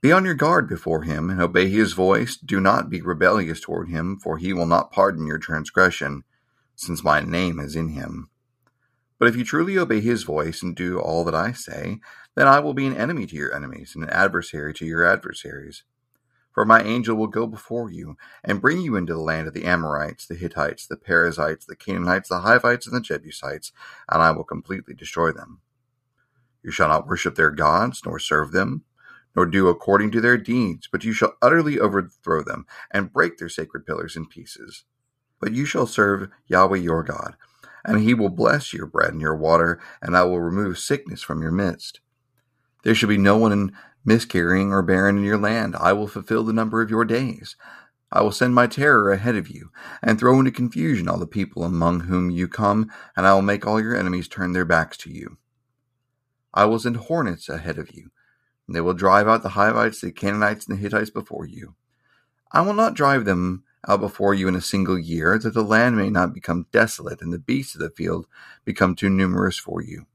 Be 0.00 0.10
on 0.10 0.24
your 0.24 0.34
guard 0.34 0.68
before 0.68 1.02
him 1.02 1.28
and 1.28 1.40
obey 1.40 1.68
his 1.68 1.92
voice. 1.92 2.36
Do 2.36 2.60
not 2.60 2.88
be 2.88 3.02
rebellious 3.02 3.60
toward 3.60 3.88
him, 3.88 4.18
for 4.18 4.38
he 4.38 4.52
will 4.52 4.66
not 4.66 4.90
pardon 4.90 5.26
your 5.26 5.38
transgression, 5.38 6.24
since 6.74 7.04
my 7.04 7.20
name 7.20 7.60
is 7.60 7.76
in 7.76 7.90
him. 7.90 8.30
But 9.18 9.28
if 9.28 9.36
you 9.36 9.44
truly 9.44 9.76
obey 9.76 10.00
his 10.00 10.22
voice 10.22 10.62
and 10.62 10.74
do 10.74 10.98
all 10.98 11.24
that 11.24 11.34
I 11.34 11.52
say, 11.52 12.00
then 12.40 12.48
I 12.48 12.58
will 12.58 12.72
be 12.72 12.86
an 12.86 12.96
enemy 12.96 13.26
to 13.26 13.36
your 13.36 13.54
enemies 13.54 13.92
and 13.94 14.02
an 14.02 14.08
adversary 14.08 14.72
to 14.72 14.86
your 14.86 15.04
adversaries. 15.04 15.82
For 16.52 16.64
my 16.64 16.82
angel 16.82 17.14
will 17.14 17.26
go 17.26 17.46
before 17.46 17.90
you 17.90 18.16
and 18.42 18.62
bring 18.62 18.80
you 18.80 18.96
into 18.96 19.12
the 19.12 19.20
land 19.20 19.46
of 19.46 19.52
the 19.52 19.66
Amorites, 19.66 20.26
the 20.26 20.34
Hittites, 20.34 20.86
the 20.86 20.96
Perizzites, 20.96 21.66
the 21.66 21.76
Canaanites, 21.76 22.30
the 22.30 22.40
Hivites, 22.40 22.86
and 22.86 22.96
the 22.96 23.02
Jebusites, 23.02 23.72
and 24.08 24.22
I 24.22 24.30
will 24.30 24.44
completely 24.44 24.94
destroy 24.94 25.32
them. 25.32 25.60
You 26.62 26.70
shall 26.70 26.88
not 26.88 27.06
worship 27.06 27.34
their 27.34 27.50
gods, 27.50 28.00
nor 28.06 28.18
serve 28.18 28.52
them, 28.52 28.84
nor 29.36 29.44
do 29.44 29.68
according 29.68 30.10
to 30.12 30.22
their 30.22 30.38
deeds, 30.38 30.88
but 30.90 31.04
you 31.04 31.12
shall 31.12 31.34
utterly 31.42 31.78
overthrow 31.78 32.42
them 32.42 32.64
and 32.90 33.12
break 33.12 33.36
their 33.36 33.50
sacred 33.50 33.84
pillars 33.84 34.16
in 34.16 34.24
pieces. 34.24 34.84
But 35.40 35.52
you 35.52 35.66
shall 35.66 35.86
serve 35.86 36.30
Yahweh 36.46 36.78
your 36.78 37.02
God 37.02 37.36
and 37.84 38.00
he 38.00 38.14
will 38.14 38.28
bless 38.28 38.72
your 38.72 38.86
bread 38.86 39.12
and 39.12 39.20
your 39.20 39.36
water, 39.36 39.80
and 40.02 40.16
I 40.16 40.24
will 40.24 40.40
remove 40.40 40.78
sickness 40.78 41.22
from 41.22 41.42
your 41.42 41.50
midst. 41.50 42.00
There 42.82 42.94
shall 42.94 43.08
be 43.08 43.18
no 43.18 43.36
one 43.36 43.72
miscarrying 44.04 44.72
or 44.72 44.82
barren 44.82 45.18
in 45.18 45.24
your 45.24 45.38
land. 45.38 45.76
I 45.76 45.92
will 45.92 46.08
fulfill 46.08 46.44
the 46.44 46.52
number 46.52 46.80
of 46.82 46.90
your 46.90 47.04
days. 47.04 47.56
I 48.12 48.22
will 48.22 48.32
send 48.32 48.54
my 48.54 48.66
terror 48.66 49.12
ahead 49.12 49.36
of 49.36 49.48
you, 49.48 49.70
and 50.02 50.18
throw 50.18 50.38
into 50.38 50.50
confusion 50.50 51.08
all 51.08 51.18
the 51.18 51.26
people 51.26 51.62
among 51.62 52.00
whom 52.00 52.30
you 52.30 52.48
come, 52.48 52.90
and 53.16 53.26
I 53.26 53.34
will 53.34 53.42
make 53.42 53.66
all 53.66 53.80
your 53.80 53.96
enemies 53.96 54.26
turn 54.26 54.52
their 54.52 54.64
backs 54.64 54.96
to 54.98 55.10
you. 55.10 55.36
I 56.52 56.64
will 56.64 56.80
send 56.80 56.96
hornets 56.96 57.48
ahead 57.48 57.78
of 57.78 57.94
you, 57.94 58.10
and 58.66 58.74
they 58.74 58.80
will 58.80 58.94
drive 58.94 59.28
out 59.28 59.42
the 59.42 59.50
Hivites, 59.50 60.00
the 60.00 60.10
Canaanites, 60.10 60.66
and 60.66 60.76
the 60.76 60.80
Hittites 60.80 61.10
before 61.10 61.46
you. 61.46 61.74
I 62.50 62.62
will 62.62 62.74
not 62.74 62.94
drive 62.94 63.26
them 63.26 63.62
out 63.86 64.00
before 64.00 64.34
you 64.34 64.48
in 64.48 64.56
a 64.56 64.60
single 64.60 64.98
year, 64.98 65.38
that 65.38 65.54
the 65.54 65.62
land 65.62 65.96
may 65.96 66.10
not 66.10 66.34
become 66.34 66.66
desolate 66.72 67.22
and 67.22 67.32
the 67.32 67.38
beasts 67.38 67.76
of 67.76 67.80
the 67.80 67.90
field 67.90 68.26
become 68.64 68.96
too 68.96 69.08
numerous 69.08 69.56
for 69.56 69.80
you. 69.80 70.06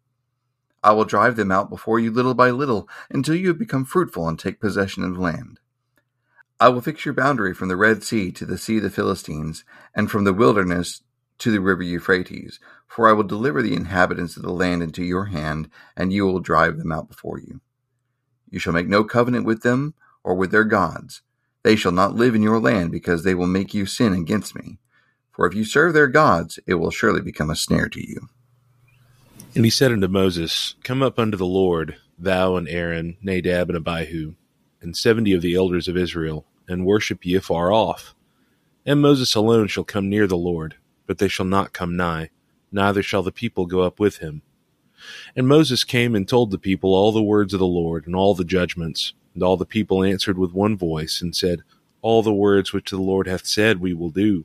I 0.85 0.91
will 0.91 1.03
drive 1.03 1.35
them 1.35 1.51
out 1.51 1.71
before 1.71 1.99
you 1.99 2.11
little 2.11 2.35
by 2.35 2.51
little 2.51 2.87
until 3.09 3.33
you 3.33 3.47
have 3.47 3.57
become 3.57 3.85
fruitful 3.85 4.29
and 4.29 4.37
take 4.37 4.59
possession 4.59 5.03
of 5.03 5.17
land. 5.17 5.59
I 6.59 6.69
will 6.69 6.79
fix 6.79 7.05
your 7.05 7.15
boundary 7.15 7.55
from 7.55 7.69
the 7.69 7.75
Red 7.75 8.03
Sea 8.03 8.31
to 8.33 8.45
the 8.45 8.59
Sea 8.59 8.77
of 8.77 8.83
the 8.83 8.91
Philistines, 8.91 9.65
and 9.95 10.11
from 10.11 10.25
the 10.25 10.33
wilderness 10.33 11.01
to 11.39 11.49
the 11.49 11.59
river 11.59 11.81
Euphrates, 11.81 12.59
for 12.87 13.09
I 13.09 13.13
will 13.13 13.23
deliver 13.23 13.63
the 13.63 13.75
inhabitants 13.75 14.37
of 14.37 14.43
the 14.43 14.53
land 14.53 14.83
into 14.83 15.03
your 15.03 15.25
hand, 15.25 15.71
and 15.97 16.13
you 16.13 16.23
will 16.27 16.39
drive 16.39 16.77
them 16.77 16.91
out 16.91 17.07
before 17.09 17.39
you. 17.39 17.61
You 18.51 18.59
shall 18.59 18.73
make 18.73 18.87
no 18.87 19.03
covenant 19.03 19.47
with 19.47 19.63
them 19.63 19.95
or 20.23 20.35
with 20.35 20.51
their 20.51 20.63
gods. 20.65 21.23
They 21.63 21.75
shall 21.75 21.93
not 21.93 22.13
live 22.13 22.35
in 22.35 22.43
your 22.43 22.59
land, 22.59 22.91
because 22.91 23.23
they 23.23 23.33
will 23.33 23.47
make 23.47 23.73
you 23.73 23.87
sin 23.87 24.13
against 24.13 24.55
me. 24.55 24.77
For 25.31 25.47
if 25.47 25.55
you 25.55 25.65
serve 25.65 25.95
their 25.95 26.07
gods, 26.07 26.59
it 26.67 26.75
will 26.75 26.91
surely 26.91 27.21
become 27.21 27.49
a 27.49 27.55
snare 27.55 27.89
to 27.89 28.07
you. 28.07 28.29
And 29.55 29.63
he 29.63 29.71
said 29.71 29.93
unto 29.93 30.09
Moses, 30.09 30.75
Come 30.83 31.01
up 31.01 31.17
unto 31.17 31.37
the 31.37 31.45
Lord, 31.45 31.95
thou 32.19 32.57
and 32.57 32.67
Aaron, 32.67 33.15
Nadab 33.21 33.69
and 33.69 33.77
Abihu, 33.77 34.35
and 34.81 34.97
seventy 34.97 35.31
of 35.31 35.41
the 35.41 35.55
elders 35.55 35.87
of 35.87 35.95
Israel, 35.95 36.45
and 36.67 36.85
worship 36.85 37.25
ye 37.25 37.35
afar 37.35 37.71
off. 37.71 38.13
And 38.85 39.01
Moses 39.01 39.33
alone 39.33 39.67
shall 39.67 39.85
come 39.85 40.09
near 40.09 40.27
the 40.27 40.35
Lord, 40.35 40.75
but 41.07 41.19
they 41.19 41.29
shall 41.29 41.45
not 41.45 41.71
come 41.71 41.95
nigh, 41.95 42.31
neither 42.69 43.01
shall 43.01 43.23
the 43.23 43.31
people 43.31 43.65
go 43.65 43.79
up 43.79 43.97
with 43.97 44.17
him. 44.17 44.41
And 45.37 45.47
Moses 45.47 45.85
came 45.85 46.15
and 46.15 46.27
told 46.27 46.51
the 46.51 46.57
people 46.57 46.93
all 46.93 47.13
the 47.13 47.23
words 47.23 47.53
of 47.53 47.59
the 47.61 47.65
Lord, 47.65 48.05
and 48.05 48.15
all 48.15 48.35
the 48.35 48.43
judgments. 48.43 49.13
And 49.33 49.41
all 49.41 49.55
the 49.55 49.65
people 49.65 50.03
answered 50.03 50.37
with 50.37 50.51
one 50.51 50.77
voice, 50.77 51.21
and 51.21 51.33
said, 51.33 51.61
All 52.01 52.21
the 52.21 52.33
words 52.33 52.73
which 52.73 52.91
the 52.91 52.97
Lord 52.97 53.25
hath 53.25 53.45
said 53.45 53.79
we 53.79 53.93
will 53.93 54.09
do. 54.09 54.43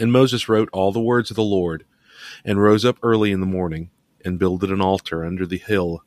And 0.00 0.10
Moses 0.10 0.48
wrote 0.48 0.70
all 0.72 0.92
the 0.92 1.00
words 1.00 1.30
of 1.30 1.36
the 1.36 1.42
Lord, 1.42 1.84
and 2.44 2.60
rose 2.60 2.84
up 2.84 2.98
early 3.02 3.32
in 3.32 3.40
the 3.40 3.46
morning, 3.46 3.90
and 4.24 4.38
builded 4.38 4.70
an 4.70 4.80
altar 4.80 5.24
under 5.24 5.46
the 5.46 5.58
hill, 5.58 6.04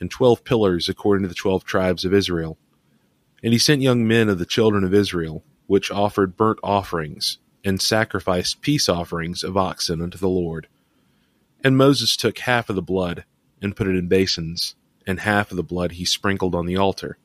and 0.00 0.10
twelve 0.10 0.44
pillars 0.44 0.88
according 0.88 1.22
to 1.22 1.28
the 1.28 1.34
twelve 1.34 1.64
tribes 1.64 2.04
of 2.04 2.12
Israel. 2.12 2.58
And 3.42 3.52
he 3.52 3.58
sent 3.58 3.82
young 3.82 4.06
men 4.06 4.28
of 4.28 4.38
the 4.38 4.46
children 4.46 4.84
of 4.84 4.94
Israel, 4.94 5.44
which 5.66 5.90
offered 5.90 6.36
burnt 6.36 6.58
offerings, 6.62 7.38
and 7.64 7.80
sacrificed 7.80 8.60
peace 8.60 8.88
offerings 8.88 9.42
of 9.42 9.56
oxen 9.56 10.00
unto 10.00 10.18
the 10.18 10.28
Lord. 10.28 10.68
And 11.64 11.76
Moses 11.76 12.16
took 12.16 12.38
half 12.38 12.68
of 12.68 12.76
the 12.76 12.82
blood, 12.82 13.24
and 13.60 13.76
put 13.76 13.86
it 13.86 13.96
in 13.96 14.08
basins, 14.08 14.74
and 15.06 15.20
half 15.20 15.50
of 15.50 15.56
the 15.56 15.62
blood 15.62 15.92
he 15.92 16.04
sprinkled 16.04 16.54
on 16.54 16.66
the 16.66 16.76
altar. 16.76 17.18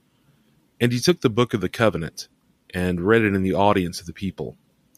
And 0.80 0.92
he 0.92 1.00
took 1.00 1.22
the 1.22 1.30
book 1.30 1.54
of 1.56 1.62
the 1.62 1.70
covenant, 1.70 2.28
and 2.74 3.02
read 3.02 3.24
it 3.24 3.34
in 3.34 3.42
the 3.42 3.54
audience 3.54 4.00
of 4.00 4.06
the 4.06 4.14
people. 4.14 4.58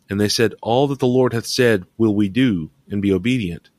And 0.10 0.20
they 0.20 0.30
said, 0.30 0.56
All 0.62 0.88
that 0.88 1.00
the 1.00 1.08
Lord 1.08 1.34
hath 1.34 1.46
said 1.46 1.86
will 1.98 2.16
we 2.16 2.30
do, 2.30 2.72
and 2.90 3.02
be 3.02 3.14
obedient. 3.14 3.70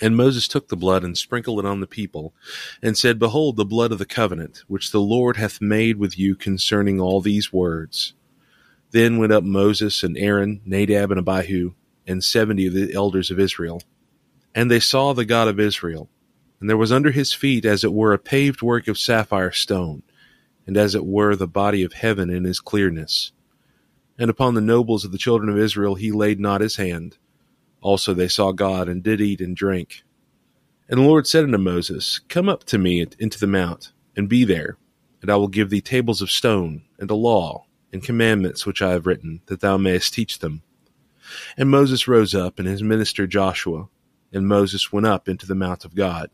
And 0.00 0.16
Moses 0.16 0.48
took 0.48 0.68
the 0.68 0.76
blood 0.76 1.04
and 1.04 1.16
sprinkled 1.16 1.60
it 1.60 1.66
on 1.66 1.80
the 1.80 1.86
people, 1.86 2.34
and 2.82 2.96
said, 2.96 3.18
Behold 3.18 3.56
the 3.56 3.64
blood 3.64 3.92
of 3.92 3.98
the 3.98 4.06
covenant, 4.06 4.64
which 4.66 4.90
the 4.90 5.00
Lord 5.00 5.36
hath 5.36 5.60
made 5.60 5.98
with 5.98 6.18
you 6.18 6.34
concerning 6.34 7.00
all 7.00 7.20
these 7.20 7.52
words. 7.52 8.14
Then 8.90 9.18
went 9.18 9.32
up 9.32 9.44
Moses 9.44 10.02
and 10.02 10.16
Aaron, 10.18 10.60
Nadab 10.64 11.12
and 11.12 11.20
Abihu, 11.20 11.74
and 12.06 12.24
seventy 12.24 12.66
of 12.66 12.74
the 12.74 12.92
elders 12.94 13.30
of 13.30 13.38
Israel. 13.38 13.82
And 14.54 14.70
they 14.70 14.80
saw 14.80 15.12
the 15.12 15.24
God 15.24 15.48
of 15.48 15.60
Israel. 15.60 16.08
And 16.60 16.68
there 16.68 16.76
was 16.76 16.92
under 16.92 17.10
his 17.10 17.32
feet 17.32 17.64
as 17.64 17.84
it 17.84 17.92
were 17.92 18.12
a 18.12 18.18
paved 18.18 18.62
work 18.62 18.88
of 18.88 18.98
sapphire 18.98 19.52
stone, 19.52 20.02
and 20.66 20.76
as 20.76 20.94
it 20.94 21.04
were 21.04 21.36
the 21.36 21.46
body 21.46 21.82
of 21.82 21.92
heaven 21.92 22.30
in 22.30 22.44
his 22.44 22.60
clearness. 22.60 23.32
And 24.18 24.30
upon 24.30 24.54
the 24.54 24.60
nobles 24.60 25.04
of 25.04 25.12
the 25.12 25.18
children 25.18 25.50
of 25.50 25.58
Israel 25.58 25.94
he 25.94 26.12
laid 26.12 26.38
not 26.38 26.60
his 26.60 26.76
hand. 26.76 27.18
Also 27.80 28.14
they 28.14 28.28
saw 28.28 28.52
God, 28.52 28.88
and 28.88 29.02
did 29.02 29.20
eat 29.20 29.40
and 29.40 29.56
drink. 29.56 30.04
And 30.88 31.00
the 31.00 31.04
Lord 31.04 31.26
said 31.26 31.44
unto 31.44 31.58
Moses, 31.58 32.20
Come 32.28 32.48
up 32.48 32.64
to 32.64 32.78
me 32.78 33.06
into 33.18 33.38
the 33.38 33.46
mount, 33.46 33.92
and 34.16 34.28
be 34.28 34.44
there, 34.44 34.76
and 35.20 35.30
I 35.30 35.36
will 35.36 35.48
give 35.48 35.70
thee 35.70 35.80
tables 35.80 36.22
of 36.22 36.30
stone, 36.30 36.82
and 36.98 37.10
a 37.10 37.14
law, 37.14 37.64
and 37.92 38.02
commandments 38.02 38.66
which 38.66 38.82
I 38.82 38.90
have 38.90 39.06
written, 39.06 39.40
that 39.46 39.60
thou 39.60 39.76
mayest 39.76 40.14
teach 40.14 40.38
them. 40.38 40.62
And 41.56 41.70
Moses 41.70 42.06
rose 42.06 42.34
up, 42.34 42.58
and 42.58 42.68
his 42.68 42.82
minister 42.82 43.26
Joshua, 43.26 43.88
and 44.32 44.46
Moses 44.46 44.92
went 44.92 45.06
up 45.06 45.28
into 45.28 45.46
the 45.46 45.54
mount 45.54 45.84
of 45.84 45.94
God. 45.94 46.30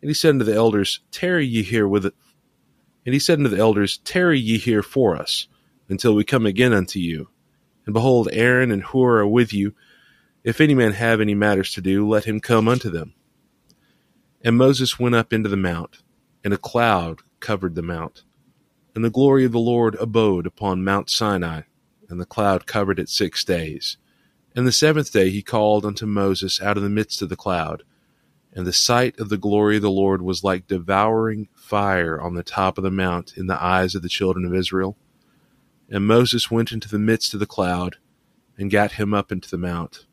And 0.00 0.10
he 0.10 0.14
said 0.14 0.30
unto 0.30 0.44
the 0.44 0.54
elders, 0.54 1.00
Tarry 1.10 1.46
ye 1.46 1.62
here 1.62 1.88
with 1.88 2.06
it. 2.06 2.14
And 3.06 3.12
he 3.12 3.18
said 3.18 3.38
unto 3.38 3.50
the 3.50 3.58
elders, 3.58 3.98
Tarry 3.98 4.38
ye 4.38 4.58
here 4.58 4.82
for 4.82 5.16
us, 5.16 5.48
until 5.88 6.14
we 6.14 6.24
come 6.24 6.46
again 6.46 6.72
unto 6.72 6.98
you. 6.98 7.28
And 7.86 7.92
behold, 7.92 8.28
Aaron 8.32 8.70
and 8.70 8.82
Hur 8.82 9.20
are 9.20 9.26
with 9.26 9.52
you. 9.52 9.74
If 10.42 10.60
any 10.60 10.74
man 10.74 10.92
have 10.92 11.20
any 11.20 11.34
matters 11.34 11.72
to 11.74 11.80
do, 11.80 12.08
let 12.08 12.24
him 12.24 12.40
come 12.40 12.68
unto 12.68 12.90
them. 12.90 13.14
And 14.42 14.56
Moses 14.56 14.98
went 14.98 15.14
up 15.14 15.32
into 15.32 15.48
the 15.48 15.56
mount, 15.56 16.02
and 16.42 16.52
a 16.52 16.58
cloud 16.58 17.20
covered 17.40 17.74
the 17.74 17.82
mount 17.82 18.24
and 18.94 19.04
the 19.04 19.10
glory 19.10 19.44
of 19.44 19.52
the 19.52 19.58
Lord 19.58 19.96
abode 19.96 20.46
upon 20.46 20.84
Mount 20.84 21.10
Sinai, 21.10 21.62
and 22.08 22.20
the 22.20 22.26
cloud 22.26 22.66
covered 22.66 22.98
it 22.98 23.08
six 23.08 23.44
days. 23.44 23.96
And 24.54 24.66
the 24.66 24.72
seventh 24.72 25.12
day 25.12 25.30
he 25.30 25.42
called 25.42 25.84
unto 25.84 26.06
Moses 26.06 26.62
out 26.62 26.76
of 26.76 26.82
the 26.84 26.88
midst 26.88 27.20
of 27.20 27.28
the 27.28 27.36
cloud. 27.36 27.82
And 28.52 28.64
the 28.64 28.72
sight 28.72 29.18
of 29.18 29.30
the 29.30 29.36
glory 29.36 29.76
of 29.76 29.82
the 29.82 29.90
Lord 29.90 30.22
was 30.22 30.44
like 30.44 30.68
devouring 30.68 31.48
fire 31.56 32.20
on 32.20 32.34
the 32.34 32.44
top 32.44 32.78
of 32.78 32.84
the 32.84 32.90
mount 32.90 33.36
in 33.36 33.48
the 33.48 33.60
eyes 33.60 33.96
of 33.96 34.02
the 34.02 34.08
children 34.08 34.44
of 34.44 34.54
Israel. 34.54 34.96
And 35.90 36.06
Moses 36.06 36.50
went 36.50 36.72
into 36.72 36.88
the 36.88 36.98
midst 36.98 37.34
of 37.34 37.40
the 37.40 37.46
cloud, 37.46 37.96
and 38.56 38.70
gat 38.70 38.92
him 38.92 39.12
up 39.12 39.30
into 39.32 39.50
the 39.50 39.58
mount. 39.58 40.06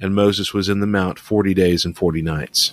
And 0.00 0.14
Moses 0.14 0.52
was 0.52 0.68
in 0.68 0.80
the 0.80 0.86
mount 0.86 1.18
forty 1.18 1.54
days 1.54 1.84
and 1.84 1.96
forty 1.96 2.22
nights. 2.22 2.72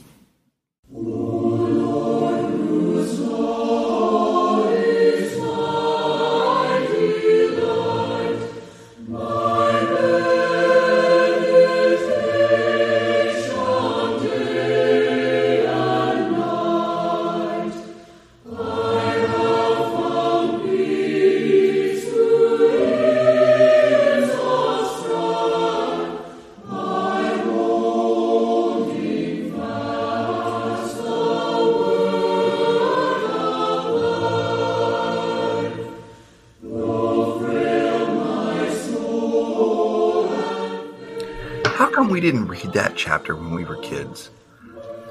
Didn't 42.31 42.48
read 42.48 42.74
that 42.74 42.98
chapter 42.98 43.36
when 43.36 43.53
we 43.53 43.63
were 43.63 43.77
kids? 43.77 44.31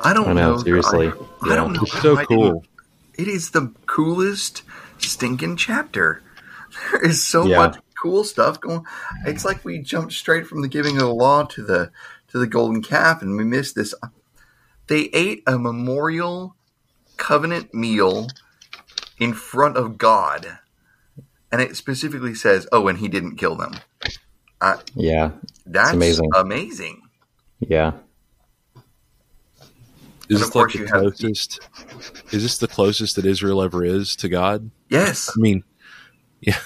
I 0.02 0.12
don't 0.12 0.28
I 0.28 0.32
know, 0.34 0.56
know. 0.56 0.62
seriously. 0.62 1.08
I, 1.08 1.52
I 1.52 1.56
don't 1.56 1.72
know. 1.72 1.82
It's 1.82 2.02
so 2.02 2.16
cool. 2.26 2.62
It 3.16 3.26
is 3.26 3.52
the 3.52 3.72
coolest 3.86 4.62
stinking 4.98 5.56
chapter. 5.56 6.22
There 6.92 7.06
is 7.06 7.26
so 7.26 7.46
Yeah. 7.46 7.56
much 7.56 7.78
cool 8.02 8.22
stuff 8.22 8.60
going. 8.60 8.84
It's 9.24 9.46
like 9.46 9.64
we 9.64 9.78
jumped 9.78 10.12
straight 10.12 10.46
from 10.46 10.60
the 10.60 10.68
giving 10.68 10.96
of 10.96 11.04
the 11.04 11.14
law 11.14 11.44
to 11.44 11.62
the 11.62 11.90
to 12.28 12.38
the 12.38 12.46
golden 12.46 12.82
calf, 12.82 13.22
and 13.22 13.34
we 13.34 13.44
missed 13.44 13.74
this. 13.76 13.94
They 14.88 15.04
ate 15.14 15.42
a 15.46 15.58
memorial 15.58 16.54
covenant 17.16 17.72
meal 17.72 18.26
in 19.18 19.32
front 19.32 19.78
of 19.78 19.96
God, 19.96 20.58
and 21.50 21.62
it 21.62 21.76
specifically 21.76 22.34
says, 22.34 22.68
"Oh, 22.72 22.88
and 22.88 22.98
he 22.98 23.08
didn't 23.08 23.36
kill 23.36 23.56
them." 23.56 23.72
Uh, 24.60 24.76
Yeah, 24.96 25.30
that's 25.64 25.94
amazing. 25.94 26.30
amazing. 26.34 27.05
Yeah. 27.60 27.92
Is 30.28 30.40
this 30.40 30.54
like 30.54 30.72
the 30.72 30.78
you 30.78 30.84
have- 30.86 30.92
closest? 31.02 31.60
Is 32.32 32.42
this 32.42 32.58
the 32.58 32.66
closest 32.66 33.16
that 33.16 33.24
Israel 33.24 33.62
ever 33.62 33.84
is 33.84 34.16
to 34.16 34.28
God? 34.28 34.70
Yes, 34.88 35.30
I 35.36 35.40
mean, 35.40 35.62
yeah. 36.40 36.58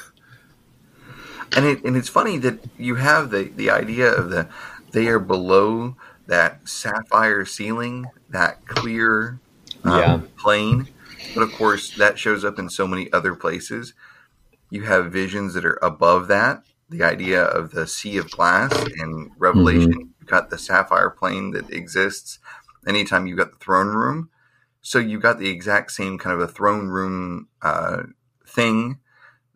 and 1.54 1.66
it 1.66 1.84
and 1.84 1.96
it's 1.96 2.08
funny 2.08 2.38
that 2.38 2.60
you 2.78 2.94
have 2.96 3.30
the 3.30 3.44
the 3.54 3.70
idea 3.70 4.10
of 4.10 4.30
the 4.30 4.48
they 4.92 5.08
are 5.08 5.18
below 5.18 5.96
that 6.26 6.66
sapphire 6.68 7.44
ceiling, 7.44 8.06
that 8.30 8.64
clear 8.66 9.38
um, 9.84 9.98
Yeah. 9.98 10.20
plane, 10.38 10.88
but 11.34 11.42
of 11.42 11.52
course 11.52 11.94
that 11.96 12.18
shows 12.18 12.44
up 12.44 12.58
in 12.58 12.70
so 12.70 12.86
many 12.86 13.12
other 13.12 13.34
places. 13.34 13.92
You 14.70 14.82
have 14.84 15.12
visions 15.12 15.52
that 15.54 15.64
are 15.66 15.78
above 15.82 16.28
that. 16.28 16.62
The 16.88 17.02
idea 17.02 17.42
of 17.42 17.72
the 17.72 17.86
sea 17.86 18.16
of 18.16 18.30
glass 18.30 18.72
in 18.96 19.32
Revelation, 19.36 20.09
you've 20.20 20.28
got 20.28 20.50
the 20.50 20.58
sapphire 20.58 21.10
plane 21.10 21.50
that 21.52 21.70
exists. 21.70 22.38
Anytime 22.86 23.26
you've 23.26 23.38
got 23.38 23.50
the 23.50 23.58
throne 23.58 23.88
room, 23.88 24.30
so 24.82 24.98
you've 24.98 25.22
got 25.22 25.38
the 25.38 25.48
exact 25.50 25.92
same 25.92 26.18
kind 26.18 26.34
of 26.34 26.40
a 26.40 26.52
throne 26.52 26.88
room 26.88 27.48
uh, 27.62 28.04
thing 28.46 28.98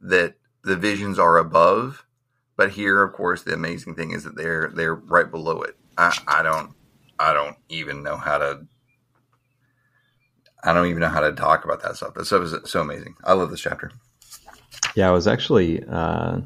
that 0.01 0.35
the 0.63 0.77
visions 0.77 1.19
are 1.19 1.39
above, 1.39 2.05
But 2.57 2.73
here, 2.73 3.03
of 3.03 3.13
course, 3.13 3.43
the 3.43 3.53
amazing 3.55 3.95
thing 3.95 4.13
is 4.13 4.25
that 4.25 4.37
they're 4.37 4.71
they're 4.75 4.95
right 4.95 5.31
below 5.31 5.63
it. 5.63 5.77
I, 5.99 6.17
I 6.27 6.43
don't 6.43 6.73
I 7.19 7.33
don't 7.33 7.57
even 7.69 8.03
know 8.03 8.17
how 8.17 8.39
to 8.39 8.67
I 10.63 10.73
don't 10.73 10.87
even 10.87 11.01
know 11.01 11.09
how 11.09 11.21
to 11.21 11.33
talk 11.33 11.65
about 11.65 11.83
that 11.83 11.97
stuff. 11.97 12.15
That 12.15 12.27
stuff 12.27 12.43
is 12.43 12.71
so 12.71 12.81
amazing. 12.81 13.17
I 13.25 13.33
love 13.35 13.51
this 13.51 13.61
chapter. 13.61 13.91
Yeah, 14.95 15.11
it 15.11 15.13
was 15.13 15.27
actually 15.27 15.83
uh, 15.89 16.41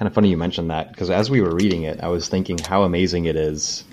kind 0.00 0.06
of 0.06 0.14
funny 0.14 0.30
you 0.30 0.36
mentioned 0.38 0.70
that 0.70 0.90
because 0.90 1.10
as 1.10 1.28
we 1.28 1.42
were 1.42 1.54
reading 1.54 1.82
it, 1.82 2.00
I 2.00 2.08
was 2.08 2.26
thinking 2.26 2.56
how 2.56 2.84
amazing 2.84 3.26
it 3.26 3.36
is 3.36 3.84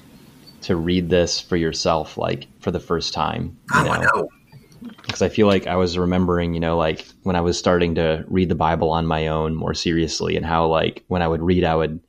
to 0.61 0.77
read 0.77 1.09
this 1.09 1.41
for 1.41 1.57
yourself, 1.57 2.17
like 2.17 2.47
for 2.61 2.71
the 2.71 2.79
first 2.79 3.13
time. 3.13 3.57
You 3.73 3.81
oh, 3.81 3.83
know? 3.83 3.91
I 3.91 4.05
know. 4.05 4.29
Because 5.01 5.21
I 5.21 5.27
feel 5.27 5.47
like 5.47 5.67
I 5.67 5.75
was 5.75 5.97
remembering, 5.97 6.53
you 6.53 6.61
know, 6.61 6.77
like 6.77 7.05
when 7.23 7.35
I 7.35 7.41
was 7.41 7.59
starting 7.59 7.95
to 7.95 8.23
read 8.29 8.47
the 8.47 8.55
Bible 8.55 8.89
on 8.89 9.05
my 9.05 9.27
own 9.27 9.53
more 9.53 9.73
seriously, 9.73 10.37
and 10.37 10.45
how 10.45 10.67
like 10.67 11.03
when 11.07 11.21
I 11.21 11.27
would 11.27 11.41
read, 11.41 11.65
I 11.65 11.75
would 11.75 11.99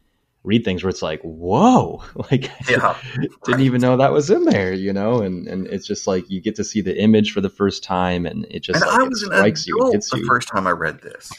read 0.44 0.64
things 0.64 0.84
where 0.84 0.90
it's 0.90 1.02
like, 1.02 1.20
whoa, 1.22 2.00
like 2.30 2.52
yeah, 2.70 2.96
didn't 3.16 3.32
right. 3.48 3.60
even 3.60 3.80
know 3.80 3.96
that 3.96 4.12
was 4.12 4.30
in 4.30 4.44
there, 4.44 4.72
you 4.72 4.92
know, 4.92 5.22
and 5.22 5.48
and 5.48 5.66
it's 5.66 5.88
just 5.88 6.06
like 6.06 6.30
you 6.30 6.40
get 6.40 6.54
to 6.54 6.62
see 6.62 6.82
the 6.82 6.96
image 6.96 7.32
for 7.32 7.40
the 7.40 7.50
first 7.50 7.82
time, 7.82 8.26
and 8.26 8.46
it 8.48 8.60
just 8.60 8.80
and 8.80 8.88
like, 8.92 9.00
I 9.00 9.08
was 9.08 9.22
it 9.24 9.26
strikes 9.26 9.66
you, 9.66 9.88
it 9.88 9.94
hits 9.94 10.10
the 10.10 10.24
first 10.28 10.46
time 10.46 10.68
I 10.68 10.70
read 10.70 11.02
this. 11.02 11.32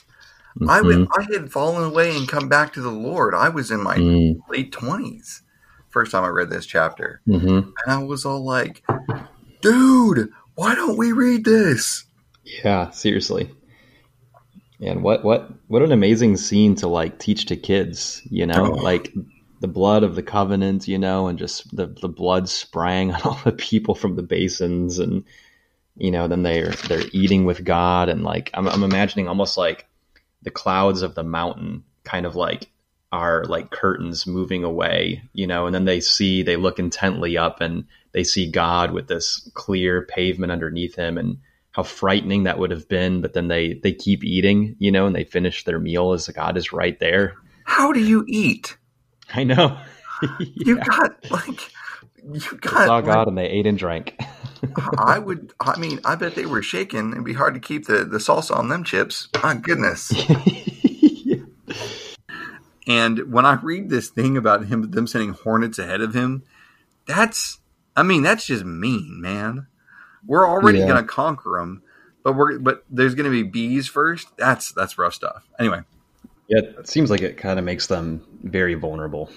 Mm-hmm. 0.60 1.12
I 1.18 1.22
I 1.22 1.28
had 1.34 1.52
fallen 1.52 1.84
away 1.84 2.16
and 2.16 2.28
come 2.28 2.50
back 2.50 2.74
to 2.74 2.82
the 2.82 2.92
Lord. 2.92 3.34
I 3.34 3.50
was 3.50 3.72
in 3.72 3.82
my 3.82 3.98
mm. 3.98 4.38
late 4.50 4.72
twenties 4.72 5.44
first 5.90 6.12
time 6.12 6.24
I 6.24 6.30
read 6.30 6.50
this 6.50 6.66
chapter, 6.66 7.22
mm-hmm. 7.28 7.48
and 7.48 7.74
I 7.88 8.04
was 8.04 8.26
all 8.26 8.44
like, 8.44 8.84
"Dude, 9.62 10.30
why 10.56 10.76
don't 10.76 10.98
we 10.98 11.12
read 11.12 11.44
this?" 11.44 12.06
Yeah, 12.44 12.90
seriously. 12.92 13.52
And 14.82 15.04
what 15.04 15.24
what 15.24 15.52
what 15.68 15.82
an 15.82 15.92
amazing 15.92 16.38
scene 16.38 16.76
to 16.76 16.88
like 16.88 17.20
teach 17.20 17.46
to 17.48 17.58
kids, 17.58 18.22
you 18.30 18.46
know, 18.46 18.74
oh. 18.74 18.76
like 18.76 19.14
the 19.60 19.68
blood 19.68 20.04
of 20.04 20.16
the 20.16 20.24
covenant, 20.24 20.88
you 20.88 20.98
know, 20.98 21.28
and 21.28 21.38
just 21.38 21.76
the 21.76 21.88
the 21.88 22.08
blood 22.08 22.48
sprang 22.48 23.12
on 23.14 23.22
all 23.22 23.40
the 23.44 23.52
people 23.52 23.96
from 23.96 24.16
the 24.16 24.24
basins, 24.24 25.00
and 25.00 25.26
you 25.98 26.12
know, 26.12 26.28
then 26.28 26.44
they're 26.44 26.72
they're 26.88 27.04
eating 27.12 27.46
with 27.46 27.66
God, 27.66 28.10
and 28.10 28.24
like 28.24 28.52
I'm 28.54 28.68
I'm 28.68 28.84
imagining 28.84 29.28
almost 29.28 29.58
like 29.58 29.89
the 30.42 30.52
clouds 30.52 31.02
of 31.02 31.16
the 31.16 31.24
mountain, 31.24 31.84
kind 32.04 32.26
of 32.26 32.36
like 32.36 32.70
are 33.12 33.44
like 33.46 33.72
curtains 33.72 34.28
moving 34.28 34.64
away, 34.64 35.24
you 35.34 35.48
know, 35.48 35.66
and 35.66 35.74
then 35.74 35.86
they 35.86 36.00
see 36.00 36.44
they 36.44 36.56
look 36.56 36.80
intently 36.80 37.38
up 37.38 37.60
and 37.62 37.86
they 38.12 38.24
see 38.24 38.50
God 38.50 38.92
with 38.92 39.08
this 39.08 39.50
clear 39.54 40.04
pavement 40.04 40.52
underneath 40.52 40.96
him, 40.96 41.18
and 41.18 41.38
how 41.72 41.84
frightening 41.84 42.44
that 42.44 42.60
would 42.60 42.72
have 42.72 42.88
been. 42.88 43.22
But 43.22 43.34
then 43.34 43.48
they 43.48 43.74
they 43.74 43.94
keep 43.94 44.24
eating, 44.24 44.76
you 44.80 44.92
know, 44.92 45.06
and 45.08 45.16
they 45.16 45.24
finish 45.24 45.64
their 45.64 45.80
meal 45.80 46.14
as 46.14 46.28
God 46.28 46.58
is 46.58 46.72
right 46.74 47.00
there. 47.00 47.36
How 47.64 47.92
do 47.92 48.00
you 48.00 48.26
eat? 48.28 48.78
I 49.34 49.44
know. 49.44 49.78
yeah. 50.22 50.48
You 50.56 50.78
got 50.78 51.32
like 51.32 51.72
you 52.24 52.40
got 52.58 52.80
they 52.80 52.86
saw 52.86 53.02
God 53.02 53.18
like, 53.20 53.28
and 53.28 53.38
they 53.38 53.48
ate 53.48 53.68
and 53.68 53.78
drank. 53.78 54.20
I 54.98 55.20
would. 55.20 55.54
I 55.60 55.78
mean, 55.80 56.00
I 56.06 56.16
bet 56.16 56.36
they 56.36 56.46
were 56.46 56.62
shaking. 56.62 57.12
It'd 57.12 57.24
be 57.24 57.34
hard 57.34 57.54
to 57.54 57.60
keep 57.60 57.86
the 57.86 58.06
the 58.06 58.18
salsa 58.18 58.56
on 58.56 58.70
them 58.70 58.84
chips. 58.84 59.30
My 59.42 59.56
goodness. 59.56 60.12
yeah. 60.84 61.44
And 62.88 63.32
when 63.32 63.46
I 63.46 63.54
read 63.54 63.90
this 63.90 64.10
thing 64.10 64.36
about 64.36 64.66
him, 64.66 64.90
them 64.92 65.08
sending 65.08 65.34
hornets 65.34 65.80
ahead 65.80 66.02
of 66.02 66.14
him, 66.14 66.44
that's. 67.06 67.60
I 67.96 68.04
mean, 68.04 68.24
that's 68.24 68.46
just 68.46 68.64
mean, 68.64 69.20
man. 69.22 69.68
We're 70.26 70.48
already 70.48 70.80
yeah. 70.80 70.88
going 70.88 71.02
to 71.02 71.08
conquer 71.08 71.58
them, 71.60 71.82
but 72.24 72.34
we're 72.34 72.60
but 72.60 72.84
there's 72.90 73.16
going 73.16 73.26
to 73.26 73.32
be 73.32 73.44
bees 73.44 73.88
first. 73.88 74.28
That's 74.38 74.72
that's 74.72 74.98
rough 74.98 75.14
stuff. 75.14 75.48
Anyway, 75.60 75.82
yeah, 76.48 76.62
it 76.80 76.88
seems 76.88 77.10
like 77.10 77.22
it 77.22 77.38
kind 77.38 77.60
of 77.60 77.66
makes 77.66 77.88
them 77.88 78.26
very 78.44 78.74
vulnerable. 78.74 79.30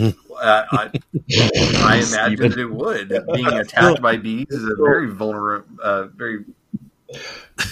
Uh, 0.00 0.64
I, 0.70 0.90
I 1.30 2.04
imagine 2.08 2.58
it 2.58 2.70
would. 2.70 3.08
Being 3.32 3.46
attacked 3.46 4.02
by 4.02 4.16
bees 4.16 4.46
is 4.50 4.64
a 4.64 4.76
very 4.76 5.10
vulnerable, 5.10 5.66
uh, 5.82 6.06
very. 6.08 6.44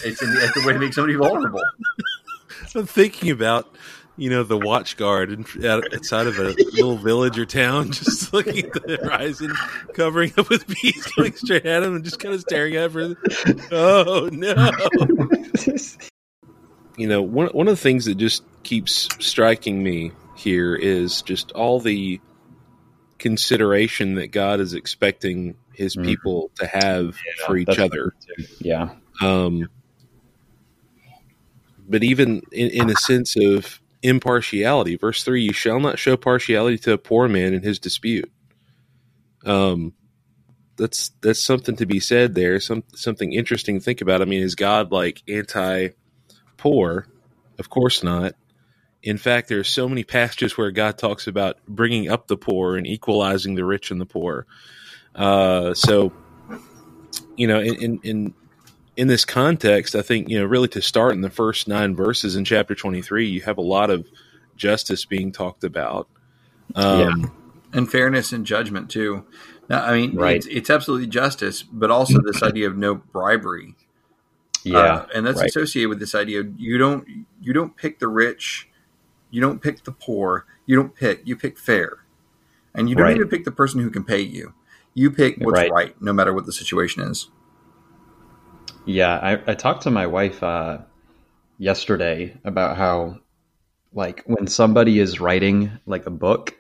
It's, 0.05 0.22
a, 0.22 0.44
it's 0.44 0.57
a 0.57 0.66
way 0.66 0.72
to 0.72 0.79
make 0.79 0.94
somebody 0.94 1.14
vulnerable. 1.14 1.62
I'm 2.74 2.87
thinking 2.87 3.31
about 3.31 3.74
you 4.16 4.31
know, 4.31 4.42
the 4.42 4.57
watch 4.57 4.96
guard 4.96 5.46
outside 5.64 6.26
of 6.26 6.38
a 6.38 6.55
little 6.72 6.96
village 6.96 7.38
or 7.38 7.44
town, 7.46 7.92
just 7.92 8.33
looking 8.33 8.64
at 8.64 8.72
the 8.72 8.96
horizon, 9.02 9.52
covering 9.92 10.33
up 10.38 10.48
with 10.48 10.66
bees 10.66 11.07
going 11.16 11.35
straight 11.35 11.66
at 11.66 11.83
him 11.83 11.96
and 11.96 12.05
just 12.05 12.18
kind 12.18 12.35
of 12.35 12.40
staring 12.40 12.76
at 12.76 12.90
him. 12.92 13.16
Oh, 13.70 14.29
no. 14.33 14.70
you 16.96 17.07
know, 17.07 17.22
one, 17.22 17.48
one 17.48 17.68
of 17.68 17.72
the 17.72 17.83
things 17.83 18.07
that 18.07 18.16
just 18.16 18.42
keeps 18.62 19.09
striking 19.24 19.83
me 19.83 20.12
here 20.37 20.75
is 20.75 21.22
just 21.22 21.53
all 21.53 21.81
the 21.81 22.20
consideration 23.18 24.14
that 24.16 24.29
God 24.29 24.61
is 24.61 24.75
expecting 24.75 25.57
his 25.72 25.96
mm. 25.96 26.05
people 26.05 26.51
to 26.57 26.66
have 26.66 27.16
yeah, 27.16 27.46
for 27.46 27.57
each 27.57 27.79
other. 27.79 28.14
Yeah. 28.61 28.90
Um, 29.20 29.68
but 31.88 32.05
even 32.05 32.42
in, 32.53 32.70
in 32.70 32.90
a 32.90 32.96
sense 32.96 33.37
of 33.37 33.81
impartiality. 34.07 34.96
Verse 34.96 35.22
three: 35.22 35.42
You 35.42 35.53
shall 35.53 35.81
not 35.81 35.99
show 35.99 36.16
partiality 36.16 36.79
to 36.79 36.92
a 36.92 36.99
poor 36.99 37.29
man 37.29 37.55
in 37.55 37.62
his 37.62 37.79
dispute. 37.79 38.31
Um, 39.44 39.92
that's 40.77 41.11
that's 41.20 41.42
something 41.42 41.77
to 41.77 41.87
be 41.87 42.01
said 42.01 42.35
there. 42.35 42.61
Some 42.61 42.85
something 42.94 43.33
interesting 43.33 43.79
to 43.79 43.85
think 43.85 44.01
about. 44.01 44.22
I 44.22 44.25
mean, 44.25 44.42
is 44.42 44.55
God 44.55 44.92
like 44.92 45.22
anti-poor? 45.29 47.07
Of 47.59 47.70
course 47.70 48.03
not. 48.03 48.35
In 49.06 49.18
fact, 49.18 49.48
there 49.48 49.60
are 49.60 49.64
so 49.64 49.88
many 49.88 50.02
passages 50.02 50.58
where 50.58 50.72
God 50.72 50.98
talks 50.98 51.28
about 51.28 51.58
bringing 51.68 52.10
up 52.10 52.26
the 52.26 52.36
poor 52.36 52.76
and 52.76 52.86
equalizing 52.86 53.54
the 53.54 53.64
rich 53.64 53.92
and 53.92 54.00
the 54.00 54.06
poor. 54.06 54.46
Uh, 55.14 55.74
so, 55.74 56.12
you 57.36 57.46
know, 57.46 57.60
in, 57.60 57.74
in, 57.76 58.00
in 58.02 58.34
in 58.96 59.08
this 59.08 59.24
context, 59.24 59.94
I 59.94 60.02
think, 60.02 60.28
you 60.28 60.40
know, 60.40 60.46
really 60.46 60.68
to 60.68 60.82
start 60.82 61.12
in 61.12 61.20
the 61.20 61.30
first 61.30 61.68
nine 61.68 61.94
verses 61.94 62.34
in 62.34 62.44
chapter 62.44 62.74
23, 62.74 63.28
you 63.28 63.42
have 63.42 63.58
a 63.58 63.62
lot 63.62 63.90
of 63.90 64.08
justice 64.56 65.04
being 65.04 65.32
talked 65.32 65.64
about. 65.64 66.08
Um, 66.74 67.00
yeah. 67.00 67.28
And 67.78 67.90
fairness 67.90 68.32
and 68.32 68.44
judgment, 68.44 68.90
too. 68.90 69.24
Now, 69.68 69.84
I 69.84 69.94
mean, 69.94 70.16
right. 70.16 70.36
it's, 70.36 70.46
it's 70.46 70.70
absolutely 70.70 71.08
justice, 71.08 71.62
but 71.62 71.90
also 71.90 72.20
this 72.22 72.42
idea 72.42 72.68
of 72.68 72.76
no 72.76 72.94
bribery. 72.94 73.76
Yeah. 74.64 74.78
Uh, 74.78 75.06
and 75.14 75.26
that's 75.26 75.38
right. 75.38 75.48
associated 75.48 75.90
with 75.90 76.00
this 76.00 76.14
idea 76.14 76.42
you 76.56 76.76
don't 76.76 77.06
you 77.40 77.52
don't 77.52 77.76
pick 77.76 78.00
the 78.00 78.08
rich, 78.08 78.68
you 79.37 79.42
don't 79.42 79.61
pick 79.61 79.85
the 79.85 79.92
poor, 79.92 80.46
you 80.64 80.75
don't 80.75 80.94
pick, 80.94 81.20
you 81.27 81.37
pick 81.37 81.59
fair. 81.59 81.99
And 82.75 82.88
you 82.88 82.96
don't 82.96 83.05
right. 83.05 83.16
even 83.16 83.29
pick 83.29 83.44
the 83.44 83.51
person 83.51 83.83
who 83.83 83.90
can 83.90 84.03
pay 84.03 84.20
you. 84.20 84.55
You 84.94 85.11
pick 85.11 85.37
what's 85.37 85.61
right, 85.61 85.70
right 85.70 86.03
no 86.03 86.14
matter 86.14 86.33
what 86.33 86.46
the 86.46 86.55
situation 86.55 87.03
is. 87.03 87.29
Yeah, 88.87 89.18
I, 89.18 89.33
I 89.51 89.55
talked 89.55 89.83
to 89.83 89.90
my 89.90 90.07
wife 90.07 90.42
uh, 90.42 90.79
yesterday 91.59 92.35
about 92.44 92.79
how, 92.79 93.18
like, 93.92 94.22
when 94.25 94.46
somebody 94.46 95.01
is 95.01 95.20
writing 95.20 95.70
like 95.85 96.07
a 96.07 96.11
book 96.11 96.57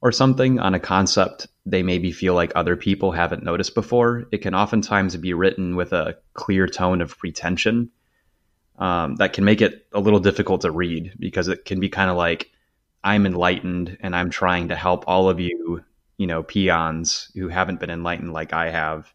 or 0.00 0.10
something 0.10 0.58
on 0.58 0.74
a 0.74 0.80
concept 0.80 1.46
they 1.64 1.84
maybe 1.84 2.10
feel 2.10 2.34
like 2.34 2.50
other 2.56 2.74
people 2.74 3.12
haven't 3.12 3.44
noticed 3.44 3.76
before, 3.76 4.26
it 4.32 4.38
can 4.38 4.54
oftentimes 4.54 5.14
be 5.16 5.32
written 5.32 5.76
with 5.76 5.92
a 5.92 6.16
clear 6.34 6.66
tone 6.66 7.00
of 7.00 7.16
pretension. 7.18 7.92
Um, 8.78 9.16
that 9.16 9.32
can 9.32 9.44
make 9.44 9.62
it 9.62 9.86
a 9.92 10.00
little 10.00 10.20
difficult 10.20 10.60
to 10.62 10.70
read 10.70 11.14
because 11.18 11.48
it 11.48 11.64
can 11.64 11.80
be 11.80 11.88
kind 11.88 12.10
of 12.10 12.16
like, 12.16 12.50
I'm 13.02 13.24
enlightened 13.24 13.96
and 14.00 14.14
I'm 14.14 14.28
trying 14.28 14.68
to 14.68 14.76
help 14.76 15.04
all 15.06 15.30
of 15.30 15.40
you, 15.40 15.82
you 16.18 16.26
know, 16.26 16.42
peons 16.42 17.30
who 17.34 17.48
haven't 17.48 17.80
been 17.80 17.90
enlightened 17.90 18.32
like 18.32 18.52
I 18.52 18.70
have 18.70 19.14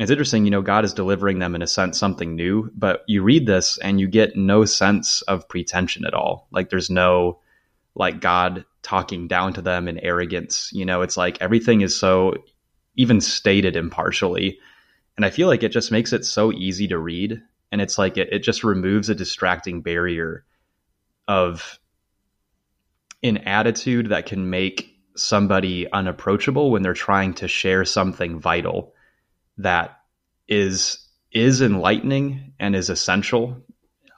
it's 0.00 0.10
interesting, 0.10 0.44
you 0.44 0.50
know, 0.50 0.62
God 0.62 0.84
is 0.84 0.92
delivering 0.92 1.38
them 1.38 1.54
in 1.54 1.62
a 1.62 1.68
sense 1.68 1.98
something 1.98 2.34
new, 2.34 2.70
but 2.74 3.04
you 3.06 3.22
read 3.22 3.46
this 3.46 3.78
and 3.78 4.00
you 4.00 4.08
get 4.08 4.36
no 4.36 4.64
sense 4.64 5.22
of 5.22 5.48
pretension 5.48 6.04
at 6.04 6.14
all. 6.14 6.48
Like 6.50 6.68
there's 6.68 6.90
no 6.90 7.38
like 7.94 8.20
God 8.20 8.64
talking 8.82 9.28
down 9.28 9.52
to 9.52 9.62
them 9.62 9.86
in 9.86 9.98
arrogance. 10.00 10.70
You 10.72 10.84
know, 10.84 11.02
it's 11.02 11.16
like 11.16 11.40
everything 11.40 11.80
is 11.80 11.96
so 11.96 12.34
even 12.96 13.20
stated 13.20 13.76
impartially. 13.76 14.58
And 15.16 15.24
I 15.24 15.30
feel 15.30 15.46
like 15.46 15.62
it 15.62 15.70
just 15.70 15.92
makes 15.92 16.12
it 16.12 16.24
so 16.24 16.52
easy 16.52 16.88
to 16.88 16.98
read. 16.98 17.40
And 17.72 17.80
it's 17.80 17.98
like 17.98 18.16
it, 18.16 18.28
it 18.32 18.40
just 18.40 18.64
removes 18.64 19.08
a 19.08 19.14
distracting 19.14 19.82
barrier 19.82 20.44
of 21.26 21.78
an 23.22 23.38
attitude 23.38 24.10
that 24.10 24.26
can 24.26 24.50
make 24.50 24.94
somebody 25.16 25.90
unapproachable 25.92 26.70
when 26.70 26.82
they're 26.82 26.92
trying 26.92 27.34
to 27.34 27.48
share 27.48 27.84
something 27.84 28.38
vital 28.38 28.92
that 29.58 29.98
is 30.48 30.98
is 31.32 31.62
enlightening 31.62 32.52
and 32.60 32.76
is 32.76 32.90
essential 32.90 33.64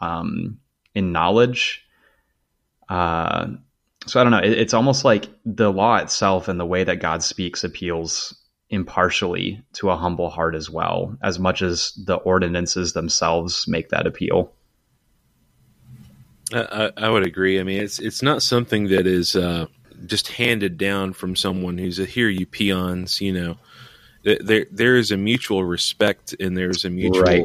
um, 0.01 0.59
in 0.95 1.13
knowledge. 1.13 1.83
Uh, 2.89 3.49
so 4.07 4.21
I 4.21 4.23
don't 4.23 4.33
know. 4.33 4.39
It, 4.39 4.53
it's 4.53 4.75
almost 4.75 5.05
like 5.05 5.29
the 5.45 5.73
law 5.73 5.97
itself 5.97 6.49
and 6.49 6.61
the 6.61 6.67
way 6.67 6.85
that 6.85 7.01
God 7.01 7.23
speaks 7.23 7.65
appeals 7.65 8.39
impartially 8.69 9.63
to 9.75 9.91
a 9.91 9.97
humble 9.97 10.31
heart 10.31 10.55
as 10.55 10.69
well, 10.69 11.17
as 11.23 11.39
much 11.39 11.63
as 11.63 11.93
the 12.05 12.17
ordinances 12.17 12.93
themselves 12.93 13.67
make 13.69 13.91
that 13.91 14.07
appeal. 14.07 14.53
I, 16.53 16.93
I, 16.97 17.09
would 17.09 17.27
agree. 17.27 17.59
I 17.59 17.65
mean, 17.65 17.83
it's 17.83 17.99
it's 17.99 18.23
not 18.23 18.43
something 18.43 18.89
that 18.89 19.07
is 19.07 19.35
uh, 19.35 19.67
just 20.07 20.29
handed 20.29 20.79
down 20.79 21.13
from 21.13 21.35
someone 21.35 21.77
who's 21.77 21.99
a 21.99 22.05
here 22.05 22.29
you 22.29 22.47
peons. 22.47 23.21
You 23.21 23.33
know, 23.33 23.57
there 24.23 24.67
there 24.71 24.97
is 24.97 25.11
a 25.11 25.17
mutual 25.17 25.65
respect 25.65 26.35
and 26.39 26.57
there's 26.57 26.85
a 26.85 26.91
mutual 26.91 27.23
right. 27.23 27.45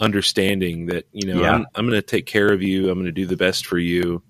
understanding 0.00 0.86
that 0.86 1.06
you 1.12 1.32
know 1.32 1.40
yeah. 1.42 1.52
I'm, 1.52 1.66
I'm 1.74 1.86
going 1.86 2.00
to 2.00 2.06
take 2.06 2.24
care 2.24 2.50
of 2.50 2.62
you. 2.62 2.88
I'm 2.88 2.94
going 2.94 3.06
to 3.06 3.12
do 3.12 3.26
the 3.26 3.36
best 3.36 3.66
for 3.66 3.78
you. 3.78 4.22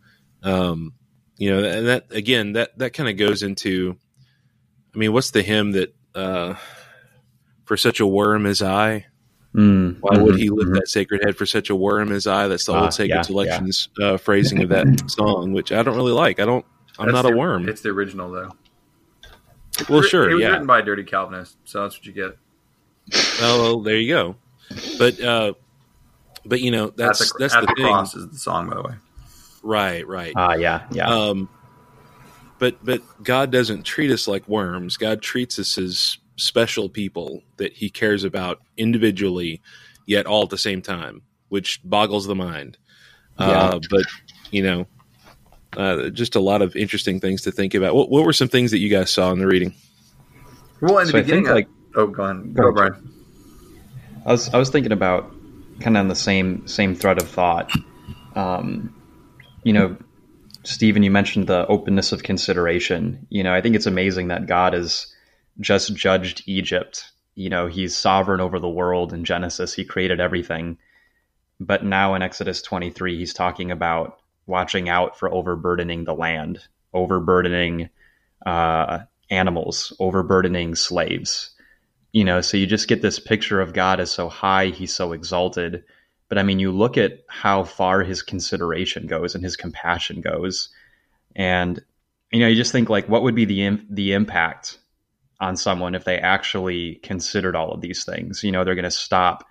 Um, 0.42 0.94
you 1.36 1.50
know, 1.50 1.62
and 1.62 1.86
that 1.86 2.06
again 2.10 2.54
that 2.54 2.76
that 2.78 2.94
kind 2.94 3.08
of 3.08 3.16
goes 3.16 3.42
into. 3.42 3.96
I 4.92 4.98
mean, 4.98 5.12
what's 5.12 5.32
the 5.32 5.42
hymn 5.42 5.72
that 5.72 5.94
uh, 6.14 6.54
for 7.64 7.76
such 7.76 8.00
a 8.00 8.06
worm 8.06 8.46
as 8.46 8.62
I? 8.62 9.06
Mm, 9.54 9.98
Why 10.00 10.14
mm-hmm, 10.14 10.22
would 10.24 10.36
he 10.36 10.50
lift 10.50 10.66
mm-hmm. 10.66 10.74
that 10.74 10.88
sacred 10.88 11.22
head 11.24 11.36
for 11.36 11.46
such 11.46 11.70
a 11.70 11.76
worm 11.76 12.10
as 12.10 12.26
I? 12.26 12.48
That's 12.48 12.66
the 12.66 12.72
uh, 12.74 12.82
old 12.82 12.94
Sacred 12.94 13.16
yeah, 13.16 13.22
Selections 13.22 13.88
yeah. 13.98 14.06
Uh, 14.06 14.16
phrasing 14.16 14.62
of 14.62 14.68
that 14.70 15.04
song, 15.10 15.52
which 15.52 15.70
I 15.70 15.82
don't 15.82 15.96
really 15.96 16.12
like. 16.12 16.40
I 16.40 16.44
don't. 16.44 16.66
I'm 16.98 17.06
that's 17.06 17.14
not 17.14 17.22
the, 17.22 17.34
a 17.34 17.36
worm. 17.36 17.68
It's 17.68 17.80
the 17.80 17.90
original 17.90 18.30
though. 18.30 18.52
Well, 19.88 20.02
sure. 20.02 20.30
It 20.30 20.34
was 20.34 20.42
yeah. 20.42 20.50
written 20.50 20.66
by 20.66 20.80
a 20.80 20.82
dirty 20.82 21.04
Calvinist, 21.04 21.56
so 21.64 21.82
that's 21.82 21.96
what 21.96 22.06
you 22.06 22.12
get. 22.12 22.36
Oh, 23.40 23.62
well, 23.62 23.80
there 23.80 23.96
you 23.96 24.12
go. 24.12 24.36
But, 24.98 25.20
uh, 25.20 25.54
but 26.44 26.60
you 26.60 26.70
know, 26.70 26.90
that's 26.90 27.20
at 27.20 27.28
the, 27.28 27.34
that's 27.38 27.54
at 27.54 27.60
the, 27.62 27.66
the 27.66 27.74
thing. 27.74 27.86
cross 27.86 28.14
is 28.14 28.28
the 28.28 28.38
song, 28.38 28.68
by 28.68 28.76
the 28.76 28.82
way. 28.82 28.94
Right, 29.62 30.06
right. 30.06 30.32
Ah, 30.36 30.50
uh, 30.50 30.54
yeah, 30.56 30.86
yeah. 30.90 31.08
Um, 31.08 31.48
but 32.58 32.84
but 32.84 33.02
God 33.22 33.50
doesn't 33.50 33.84
treat 33.84 34.10
us 34.10 34.28
like 34.28 34.46
worms. 34.48 34.96
God 34.96 35.22
treats 35.22 35.58
us 35.58 35.78
as 35.78 36.18
special 36.36 36.88
people 36.88 37.42
that 37.56 37.72
He 37.74 37.90
cares 37.90 38.24
about 38.24 38.60
individually, 38.76 39.60
yet 40.06 40.26
all 40.26 40.44
at 40.44 40.50
the 40.50 40.58
same 40.58 40.82
time, 40.82 41.22
which 41.48 41.80
boggles 41.84 42.26
the 42.26 42.34
mind. 42.34 42.76
Yeah. 43.38 43.46
Uh, 43.46 43.80
but 43.90 44.04
you 44.50 44.62
know, 44.62 44.86
uh, 45.76 46.10
just 46.10 46.36
a 46.36 46.40
lot 46.40 46.62
of 46.62 46.76
interesting 46.76 47.20
things 47.20 47.42
to 47.42 47.52
think 47.52 47.74
about. 47.74 47.94
What, 47.94 48.10
what, 48.10 48.24
were 48.24 48.32
some 48.32 48.48
things 48.48 48.70
that 48.70 48.78
you 48.78 48.88
guys 48.88 49.10
saw 49.10 49.32
in 49.32 49.38
the 49.38 49.46
reading? 49.46 49.74
Well, 50.80 50.98
in 50.98 51.06
the 51.06 51.12
so 51.12 51.20
beginning, 51.20 51.46
I 51.48 51.54
think, 51.54 51.68
like, 51.68 51.96
oh, 51.96 52.06
go 52.06 52.22
on, 52.24 52.52
go, 52.52 52.62
go 52.64 52.72
Brian. 52.72 53.10
I 54.26 54.32
was 54.32 54.52
I 54.54 54.58
was 54.58 54.70
thinking 54.70 54.92
about 54.92 55.30
kind 55.80 55.96
of 55.96 56.02
on 56.02 56.08
the 56.08 56.14
same 56.14 56.66
same 56.66 56.94
thread 56.94 57.20
of 57.20 57.28
thought. 57.28 57.70
Um, 58.34 58.94
you 59.62 59.72
know, 59.72 59.96
Stephen, 60.64 61.02
you 61.02 61.10
mentioned 61.10 61.46
the 61.46 61.66
openness 61.66 62.12
of 62.12 62.22
consideration. 62.22 63.26
You 63.28 63.42
know, 63.42 63.54
I 63.54 63.60
think 63.60 63.76
it's 63.76 63.86
amazing 63.86 64.28
that 64.28 64.46
God 64.46 64.72
has 64.72 65.14
just 65.60 65.94
judged 65.94 66.42
Egypt. 66.46 67.12
You 67.34 67.50
know, 67.50 67.66
He's 67.66 67.96
sovereign 67.96 68.40
over 68.40 68.58
the 68.58 68.68
world 68.68 69.12
in 69.12 69.24
Genesis. 69.24 69.74
He 69.74 69.84
created 69.84 70.20
everything, 70.20 70.78
but 71.60 71.84
now 71.84 72.14
in 72.14 72.22
Exodus 72.22 72.62
23, 72.62 73.18
He's 73.18 73.34
talking 73.34 73.70
about 73.70 74.18
watching 74.46 74.88
out 74.88 75.18
for 75.18 75.32
overburdening 75.32 76.04
the 76.04 76.14
land, 76.14 76.60
overburdening 76.92 77.88
uh, 78.46 79.00
animals, 79.30 79.92
overburdening 79.98 80.74
slaves. 80.74 81.50
You 82.12 82.24
know, 82.24 82.40
so 82.40 82.56
you 82.56 82.66
just 82.66 82.88
get 82.88 83.02
this 83.02 83.18
picture 83.18 83.60
of 83.60 83.72
God 83.72 84.00
as 84.00 84.10
so 84.10 84.28
high, 84.28 84.66
he's 84.66 84.94
so 84.94 85.12
exalted. 85.12 85.84
But 86.28 86.38
I 86.38 86.42
mean, 86.42 86.58
you 86.58 86.72
look 86.72 86.96
at 86.96 87.20
how 87.28 87.64
far 87.64 88.02
his 88.02 88.22
consideration 88.22 89.06
goes 89.06 89.34
and 89.34 89.44
his 89.44 89.56
compassion 89.56 90.20
goes, 90.20 90.70
and 91.36 91.80
you 92.32 92.40
know, 92.40 92.48
you 92.48 92.56
just 92.56 92.72
think 92.72 92.88
like, 92.88 93.08
what 93.08 93.22
would 93.22 93.34
be 93.34 93.44
the 93.44 93.80
the 93.90 94.12
impact 94.12 94.78
on 95.40 95.56
someone 95.56 95.94
if 95.94 96.04
they 96.04 96.18
actually 96.18 96.96
considered 96.96 97.56
all 97.56 97.72
of 97.72 97.80
these 97.80 98.04
things? 98.04 98.42
You 98.42 98.52
know, 98.52 98.64
they're 98.64 98.74
going 98.74 98.84
to 98.84 98.90
stop 98.90 99.46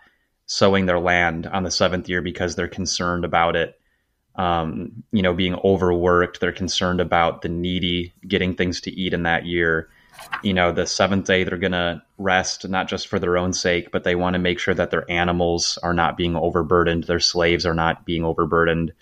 sowing 0.46 0.86
their 0.86 1.00
land 1.00 1.46
on 1.48 1.64
the 1.64 1.72
seventh 1.72 2.10
year 2.10 2.22
because 2.22 2.56
they're 2.56 2.68
concerned 2.68 3.24
about 3.24 3.56
it 3.56 3.80
um, 4.36 5.04
you 5.12 5.22
know, 5.22 5.34
being 5.34 5.56
overworked. 5.64 6.40
They're 6.40 6.52
concerned 6.52 7.02
about 7.02 7.42
the 7.42 7.50
needy 7.50 8.14
getting 8.28 8.56
things 8.56 8.82
to 8.82 8.92
eat 8.92 9.14
in 9.14 9.24
that 9.24 9.46
year. 9.46 9.90
You 10.44 10.54
know, 10.54 10.72
the 10.72 10.86
seventh 10.86 11.26
day 11.26 11.44
they're 11.44 11.58
going 11.58 11.72
to 11.72 12.02
rest, 12.18 12.68
not 12.68 12.88
just 12.88 13.08
for 13.08 13.20
their 13.20 13.38
own 13.38 13.54
sake, 13.54 13.92
but 13.92 14.04
they 14.04 14.16
want 14.16 14.34
to 14.34 14.40
make 14.40 14.60
sure 14.60 14.74
that 14.74 14.92
their 14.92 15.10
animals 15.10 15.78
are 15.82 15.94
not 15.94 16.18
being 16.18 16.36
overburdened, 16.36 17.06
their 17.06 17.20
slaves 17.20 17.66
are 17.66 17.74
not 17.74 18.06
being 18.06 18.26
overburdened. 18.26 18.94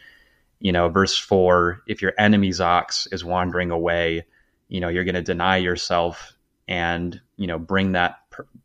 You 0.59 0.71
know, 0.71 0.89
verse 0.89 1.17
four 1.17 1.81
if 1.87 2.01
your 2.01 2.13
enemy's 2.17 2.61
ox 2.61 3.07
is 3.11 3.25
wandering 3.25 3.71
away, 3.71 4.25
you 4.67 4.79
know, 4.79 4.89
you're 4.89 5.03
going 5.03 5.15
to 5.15 5.21
deny 5.21 5.57
yourself 5.57 6.33
and, 6.67 7.19
you 7.35 7.47
know, 7.47 7.57
bring 7.57 7.93
that, 7.93 8.17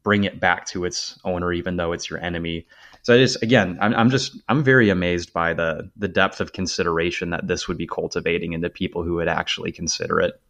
bring 0.02 0.24
it 0.24 0.38
back 0.38 0.66
to 0.66 0.84
its 0.84 1.18
owner, 1.24 1.52
even 1.52 1.76
though 1.76 1.92
it's 1.92 2.10
your 2.10 2.22
enemy 2.22 2.66
so 3.06 3.14
I 3.14 3.18
just 3.18 3.40
again, 3.40 3.78
I'm, 3.80 3.94
I'm 3.94 4.10
just 4.10 4.36
I'm 4.48 4.64
very 4.64 4.88
amazed 4.88 5.32
by 5.32 5.54
the 5.54 5.88
the 5.96 6.08
depth 6.08 6.40
of 6.40 6.52
consideration 6.52 7.30
that 7.30 7.46
this 7.46 7.68
would 7.68 7.78
be 7.78 7.86
cultivating 7.86 8.52
into 8.52 8.68
people 8.68 9.04
who 9.04 9.14
would 9.14 9.28
actually 9.28 9.70
consider 9.70 10.18
it. 10.18 10.40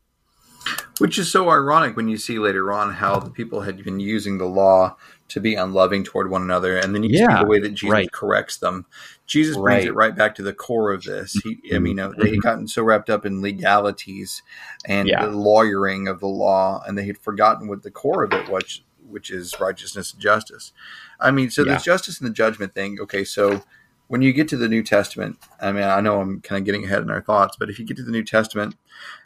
Which 0.99 1.19
is 1.19 1.31
so 1.31 1.51
ironic 1.51 1.97
when 1.97 2.09
you 2.09 2.17
see 2.17 2.39
later 2.39 2.73
on 2.73 2.95
how 2.95 3.21
the 3.21 3.31
people 3.31 3.61
had 3.61 3.85
been 3.85 4.01
using 4.01 4.39
the 4.39 4.47
law 4.47 4.97
to 5.29 5.41
be 5.41 5.55
unloving 5.55 6.05
toward 6.05 6.31
one 6.31 6.43
another, 6.43 6.77
and 6.77 6.95
then 6.95 7.03
you 7.03 7.19
yeah, 7.19 7.39
see 7.39 7.45
the 7.45 7.49
way 7.49 7.59
that 7.59 7.71
Jesus 7.75 7.93
right. 7.93 8.13
corrects 8.13 8.59
them. 8.59 8.87
Jesus 9.27 9.57
brings 9.57 9.85
it 9.85 9.95
right 9.95 10.15
back 10.15 10.35
to 10.37 10.43
the 10.43 10.53
core 10.53 10.93
of 10.93 11.03
this. 11.03 11.33
He, 11.43 11.75
I 11.75 11.79
mean, 11.79 11.97
mm-hmm. 11.97 12.21
they 12.21 12.31
had 12.31 12.43
gotten 12.43 12.69
so 12.69 12.83
wrapped 12.83 13.11
up 13.11 13.27
in 13.27 13.43
legalities 13.43 14.43
and 14.85 15.09
yeah. 15.09 15.25
the 15.25 15.33
lawyering 15.33 16.07
of 16.09 16.21
the 16.21 16.29
law, 16.29 16.83
and 16.87 16.97
they 16.97 17.07
had 17.07 17.19
forgotten 17.19 17.69
what 17.69 17.83
the 17.83 17.91
core 17.91 18.23
of 18.23 18.33
it 18.33 18.49
was, 18.49 18.83
which 19.09 19.31
is 19.31 19.59
righteousness 19.61 20.13
and 20.13 20.23
justice. 20.23 20.73
I 21.19 21.31
mean, 21.31 21.51
so 21.51 21.63
yeah. 21.63 21.73
there's 21.73 21.83
justice 21.83 22.21
and 22.21 22.29
the 22.29 22.35
judgment 22.35 22.75
thing. 22.75 22.99
Okay, 23.01 23.25
so 23.25 23.63
when 24.07 24.23
you 24.23 24.33
get 24.33 24.49
to 24.49 24.57
the 24.57 24.69
New 24.69 24.85
Testament, 24.85 25.39
I 25.61 25.73
mean, 25.73 25.85
I 25.85 26.01
know 26.01 26.21
I'm 26.21 26.41
kind 26.41 26.61
of 26.61 26.65
getting 26.65 26.85
ahead 26.85 27.03
in 27.03 27.11
our 27.11 27.23
thoughts, 27.23 27.57
but 27.59 27.69
if 27.69 27.79
you 27.79 27.85
get 27.85 27.97
to 27.97 28.05
the 28.05 28.13
New 28.13 28.25
Testament 28.25 28.77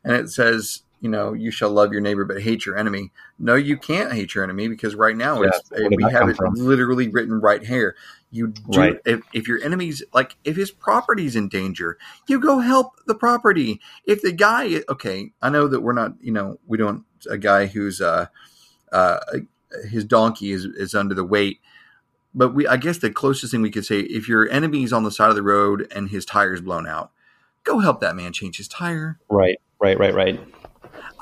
and 0.03 0.15
it 0.15 0.31
says, 0.31 0.83
you 1.01 1.09
know, 1.09 1.33
you 1.33 1.51
shall 1.51 1.71
love 1.71 1.93
your 1.93 2.01
neighbor 2.01 2.25
but 2.25 2.43
hate 2.43 2.67
your 2.67 2.77
enemy. 2.77 3.11
No, 3.39 3.55
you 3.55 3.77
can't 3.77 4.13
hate 4.13 4.35
your 4.35 4.45
enemy 4.45 4.69
because 4.69 4.95
right 4.95 5.17
now 5.17 5.43
yeah, 5.43 5.51
we 5.91 6.05
have 6.11 6.29
it 6.29 6.37
from? 6.37 6.55
literally 6.55 7.09
written 7.09 7.41
right 7.41 7.65
here. 7.65 7.97
You 8.31 8.49
do 8.49 8.79
right. 8.79 8.97
if, 9.05 9.21
if 9.33 9.49
your 9.49 9.63
enemy's 9.63 10.03
like 10.13 10.37
if 10.45 10.57
his 10.57 10.71
property's 10.71 11.37
in 11.37 11.49
danger, 11.49 11.99
you 12.29 12.39
go 12.41 12.59
help 12.59 12.93
the 13.07 13.15
property. 13.15 13.81
If 14.05 14.23
the 14.23 14.33
guy, 14.33 14.83
okay, 14.89 15.33
I 15.43 15.51
know 15.51 15.69
that 15.69 15.81
we're 15.81 15.93
not, 15.93 16.13
you 16.21 16.33
know, 16.33 16.59
we 16.67 16.79
don't 16.79 17.05
a 17.29 17.39
guy 17.39 17.67
who's 17.67 18.01
uh, 18.01 18.27
uh, 18.93 19.19
his 19.91 20.05
donkey 20.05 20.53
is 20.53 20.65
is 20.65 20.95
under 20.95 21.15
the 21.15 21.25
weight 21.25 21.61
but 22.35 22.55
we 22.55 22.67
I 22.67 22.77
guess 22.77 22.99
the 22.99 23.11
closest 23.11 23.53
thing 23.53 23.63
we 23.63 23.71
could 23.71 23.85
say 23.85 24.01
if 24.01 24.29
your 24.29 24.49
enemy's 24.51 24.93
on 24.93 25.05
the 25.05 25.11
side 25.11 25.31
of 25.31 25.37
the 25.37 25.43
road 25.43 25.91
and 25.95 26.11
his 26.11 26.25
tire's 26.25 26.61
blown 26.61 26.87
out, 26.87 27.11
go 27.65 27.81
help 27.81 28.01
that 28.01 28.17
man 28.17 28.33
change 28.33 28.57
his 28.57 28.69
tire. 28.69 29.19
Right, 29.29 29.61
right, 29.81 29.99
right, 29.99 30.15
right. 30.15 30.41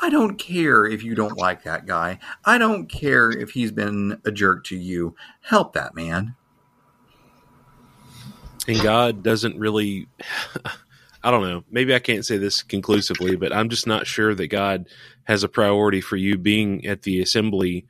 I 0.01 0.11
don't 0.11 0.37
care 0.39 0.85
if 0.85 1.03
you 1.03 1.15
don't 1.15 1.37
like 1.37 1.65
that 1.65 1.87
guy. 1.87 2.19
I 2.45 2.59
don't 2.59 2.87
care 2.87 3.31
if 3.31 3.51
he's 3.51 3.73
been 3.73 4.21
a 4.25 4.31
jerk 4.31 4.65
to 4.67 4.77
you. 4.77 5.15
Help 5.41 5.73
that 5.75 5.95
man. 5.95 6.35
And 8.67 8.81
God 8.81 9.23
doesn't 9.23 9.59
really 9.59 10.09
I 11.23 11.33
don't 11.33 11.43
know. 11.43 11.65
Maybe 11.69 11.95
I 11.95 11.99
can't 11.99 12.25
say 12.25 12.39
this 12.39 12.63
conclusively, 12.63 13.35
but 13.35 13.53
I'm 13.53 13.69
just 13.71 13.89
not 13.89 14.07
sure 14.07 14.37
that 14.37 14.47
God 14.49 14.87
has 15.25 15.43
a 15.43 15.49
priority 15.49 16.01
for 16.01 16.17
you 16.17 16.39
being 16.39 16.87
at 16.87 17.03
the 17.03 17.21
assembly 17.21 17.87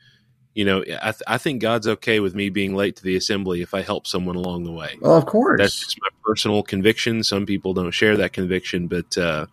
you 0.58 0.64
know, 0.64 0.80
I, 0.80 1.12
th- 1.12 1.22
I 1.28 1.38
think 1.38 1.62
God's 1.62 1.86
okay 1.86 2.18
with 2.18 2.34
me 2.34 2.50
being 2.50 2.74
late 2.74 2.96
to 2.96 3.04
the 3.04 3.14
assembly 3.14 3.62
if 3.62 3.74
I 3.74 3.82
help 3.82 4.08
someone 4.08 4.34
along 4.34 4.64
the 4.64 4.72
way. 4.72 4.98
Well, 5.00 5.16
of 5.16 5.24
course, 5.24 5.60
that's 5.60 5.78
just 5.78 6.00
my 6.00 6.08
personal 6.24 6.64
conviction. 6.64 7.22
Some 7.22 7.46
people 7.46 7.74
don't 7.74 7.92
share 7.92 8.16
that 8.16 8.32
conviction, 8.32 8.88
but 8.88 9.16
uh, 9.16 9.46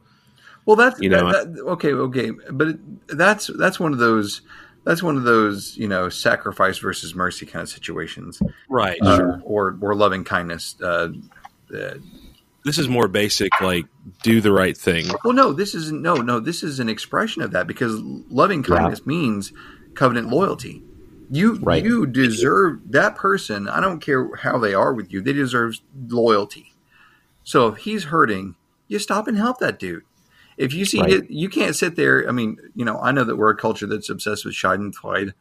well, 0.65 0.75
that's 0.75 0.99
you 0.99 1.09
know, 1.09 1.31
that, 1.31 1.53
that, 1.53 1.61
okay, 1.63 1.93
okay, 1.93 2.31
but 2.31 2.77
that's 3.07 3.49
that's 3.57 3.79
one 3.79 3.93
of 3.93 3.99
those 3.99 4.41
that's 4.83 5.03
one 5.03 5.17
of 5.17 5.23
those 5.23 5.77
you 5.77 5.87
know 5.87 6.09
sacrifice 6.09 6.77
versus 6.77 7.13
mercy 7.13 7.45
kind 7.45 7.63
of 7.63 7.69
situations, 7.69 8.41
right? 8.69 8.99
Uh, 9.01 9.17
sure. 9.17 9.41
Or 9.43 9.77
or 9.81 9.95
loving 9.95 10.23
kindness. 10.23 10.75
Uh, 10.81 11.09
uh, 11.75 11.95
this 12.63 12.79
is 12.79 12.87
more 12.87 13.07
basic, 13.07 13.51
like 13.61 13.85
do 14.23 14.41
the 14.41 14.51
right 14.51 14.75
thing. 14.75 15.05
Well, 15.23 15.33
no, 15.33 15.53
this 15.53 15.75
isn't. 15.75 16.01
no, 16.01 16.15
no. 16.15 16.39
This 16.39 16.63
is 16.63 16.79
an 16.79 16.89
expression 16.89 17.43
of 17.43 17.51
that 17.51 17.67
because 17.67 17.93
loving 18.01 18.63
kindness 18.63 19.01
yeah. 19.05 19.09
means 19.09 19.53
covenant 19.93 20.29
loyalty. 20.29 20.83
You 21.29 21.55
right. 21.55 21.83
you 21.83 22.07
deserve 22.07 22.91
that 22.91 23.15
person. 23.15 23.67
I 23.67 23.81
don't 23.81 23.99
care 23.99 24.35
how 24.35 24.57
they 24.57 24.73
are 24.73 24.93
with 24.93 25.13
you. 25.13 25.21
They 25.21 25.33
deserve 25.33 25.77
loyalty. 26.07 26.73
So 27.43 27.67
if 27.67 27.77
he's 27.77 28.05
hurting, 28.05 28.55
you 28.87 28.97
stop 28.97 29.27
and 29.27 29.37
help 29.37 29.59
that 29.59 29.77
dude. 29.77 30.03
If 30.57 30.73
you 30.73 30.85
see 30.85 31.01
right. 31.01 31.11
it, 31.11 31.29
you 31.29 31.49
can't 31.49 31.75
sit 31.75 31.95
there. 31.95 32.27
I 32.27 32.31
mean, 32.31 32.57
you 32.75 32.85
know, 32.85 32.99
I 32.99 33.11
know 33.11 33.23
that 33.23 33.35
we're 33.35 33.49
a 33.49 33.57
culture 33.57 33.87
that's 33.87 34.09
obsessed 34.09 34.45
with 34.45 34.53
Schadenfreude, 34.53 35.33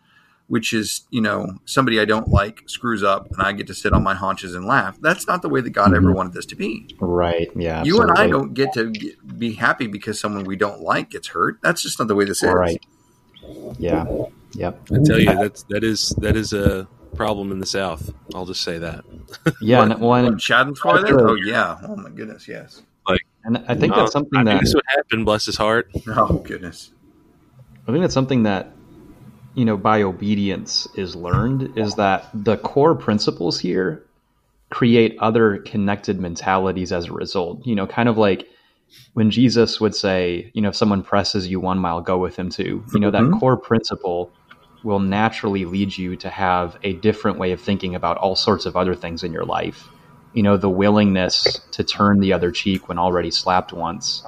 which 0.49 0.73
is, 0.73 1.03
you 1.11 1.21
know, 1.21 1.59
somebody 1.65 2.01
I 2.01 2.05
don't 2.05 2.29
like 2.29 2.63
screws 2.67 3.03
up 3.03 3.31
and 3.31 3.41
I 3.41 3.53
get 3.53 3.67
to 3.69 3.75
sit 3.75 3.93
on 3.93 4.03
my 4.03 4.15
haunches 4.15 4.55
and 4.55 4.67
laugh. 4.67 4.99
That's 5.01 5.27
not 5.27 5.43
the 5.43 5.49
way 5.49 5.61
that 5.61 5.71
God 5.71 5.87
mm-hmm. 5.87 5.97
ever 5.97 6.13
wanted 6.13 6.33
this 6.33 6.47
to 6.47 6.57
be. 6.57 6.97
Right. 6.99 7.51
Yeah. 7.55 7.85
You 7.85 8.03
absolutely. 8.03 8.11
and 8.11 8.19
I 8.19 8.27
don't 8.27 8.55
get 8.55 8.73
to 8.75 8.93
be 9.37 9.53
happy 9.53 9.87
because 9.87 10.19
someone 10.19 10.45
we 10.45 10.57
don't 10.57 10.81
like 10.81 11.11
gets 11.11 11.29
hurt. 11.29 11.59
That's 11.63 11.83
just 11.83 11.99
not 11.99 12.09
the 12.09 12.15
way 12.15 12.25
this 12.25 12.43
is. 12.43 12.53
Right. 12.53 12.85
Yeah. 13.79 14.07
Yep. 14.55 14.89
I 14.93 14.97
tell 15.05 15.19
you, 15.19 15.27
that's 15.27 15.65
that 15.65 15.85
is 15.85 16.11
that 16.19 16.37
is 16.37 16.53
a 16.53 16.87
problem 17.15 17.53
in 17.53 17.59
the 17.59 17.67
South. 17.67 18.13
I'll 18.35 18.47
just 18.47 18.63
say 18.63 18.79
that. 18.79 19.05
Yeah, 19.61 19.81
what, 19.81 19.91
and, 19.93 20.01
well, 20.01 20.27
and, 20.27 20.39
Schadenfreude. 20.39 21.11
Oh 21.11 21.35
yeah. 21.35 21.79
Oh 21.83 21.97
my 21.97 22.11
goodness. 22.11 22.47
Yes. 22.49 22.83
Like, 23.45 23.61
and 23.61 23.65
I 23.69 23.75
think 23.75 23.93
no, 23.93 24.01
that's 24.01 24.13
something 24.13 24.41
I 24.41 24.45
that 24.45 24.61
this 24.61 24.75
would 24.75 24.85
happen. 24.89 25.25
Bless 25.25 25.47
his 25.47 25.57
heart. 25.57 25.91
Oh 26.09 26.39
goodness. 26.39 26.91
I 27.87 27.93
think 27.93 28.03
that's 28.03 28.15
something 28.15 28.45
that 28.45 28.73
you 29.55 29.65
know 29.65 29.77
by 29.77 30.03
obedience 30.03 30.89
is 30.95 31.15
learned 31.15 31.77
is 31.77 31.95
that 31.97 32.29
the 32.35 32.57
core 32.57 32.95
principles 32.95 33.59
here 33.61 34.05
create 34.71 35.17
other 35.21 35.59
connected 35.59 36.19
mentalities 36.19 36.93
as 36.93 37.07
a 37.07 37.13
result. 37.13 37.65
You 37.67 37.75
know, 37.75 37.87
kind 37.87 38.09
of 38.09 38.19
like 38.19 38.49
when 39.13 39.31
Jesus 39.31 39.81
would 39.81 39.95
say, 39.95 40.51
you 40.55 40.63
know, 40.63 40.71
if 40.71 40.77
someone 40.77 41.03
presses 41.03 41.49
you 41.49 41.61
one 41.61 41.79
mile, 41.79 42.01
go 42.01 42.19
with 42.19 42.37
him 42.37 42.51
too. 42.51 42.85
You 42.93 43.01
know, 43.01 43.11
mm-hmm. 43.11 43.31
that 43.31 43.39
core 43.39 43.57
principle 43.57 44.33
will 44.83 45.01
naturally 45.01 45.65
lead 45.65 45.97
you 45.97 46.17
to 46.17 46.29
have 46.29 46.79
a 46.83 46.93
different 46.95 47.39
way 47.39 47.53
of 47.53 47.61
thinking 47.61 47.95
about 47.95 48.19
all 48.19 48.37
sorts 48.37 48.67
of 48.67 48.77
other 48.77 48.95
things 48.95 49.25
in 49.25 49.33
your 49.33 49.45
life. 49.45 49.89
You 50.35 50.43
know, 50.43 50.57
the 50.57 50.69
willingness 50.69 51.61
to 51.73 51.85
turn 51.85 52.21
the 52.21 52.33
other 52.33 52.51
cheek 52.51 52.89
when 52.89 52.99
already 52.99 53.31
slapped 53.31 53.73
once. 53.73 54.23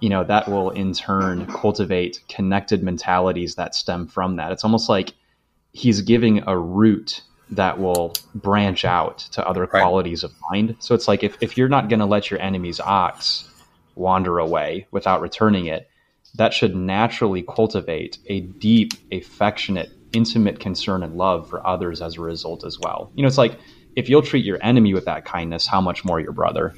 You 0.00 0.10
know, 0.10 0.24
that 0.24 0.48
will 0.48 0.70
in 0.70 0.92
turn 0.92 1.46
cultivate 1.46 2.20
connected 2.28 2.82
mentalities 2.82 3.54
that 3.54 3.74
stem 3.74 4.06
from 4.08 4.36
that. 4.36 4.52
It's 4.52 4.64
almost 4.64 4.88
like 4.88 5.14
he's 5.72 6.02
giving 6.02 6.42
a 6.46 6.58
root 6.58 7.22
that 7.52 7.78
will 7.78 8.12
branch 8.34 8.84
out 8.84 9.18
to 9.18 9.46
other 9.46 9.62
right. 9.62 9.70
qualities 9.70 10.24
of 10.24 10.32
mind. 10.50 10.76
So 10.80 10.94
it's 10.94 11.06
like 11.06 11.22
if, 11.22 11.36
if 11.40 11.56
you're 11.56 11.68
not 11.68 11.88
going 11.88 12.00
to 12.00 12.06
let 12.06 12.30
your 12.30 12.40
enemy's 12.40 12.80
ox 12.80 13.48
wander 13.94 14.38
away 14.38 14.86
without 14.90 15.20
returning 15.20 15.66
it, 15.66 15.88
that 16.34 16.54
should 16.54 16.74
naturally 16.74 17.42
cultivate 17.42 18.18
a 18.26 18.40
deep, 18.40 18.94
affectionate, 19.12 19.90
intimate 20.14 20.60
concern 20.60 21.02
and 21.02 21.16
love 21.16 21.48
for 21.48 21.66
others 21.66 22.00
as 22.00 22.16
a 22.16 22.22
result 22.22 22.64
as 22.64 22.78
well. 22.78 23.12
You 23.14 23.22
know, 23.22 23.28
it's 23.28 23.38
like 23.38 23.58
if 23.96 24.08
you'll 24.08 24.22
treat 24.22 24.44
your 24.44 24.58
enemy 24.62 24.94
with 24.94 25.04
that 25.04 25.24
kindness, 25.24 25.66
how 25.66 25.80
much 25.80 26.04
more 26.04 26.20
your 26.20 26.32
brother? 26.32 26.74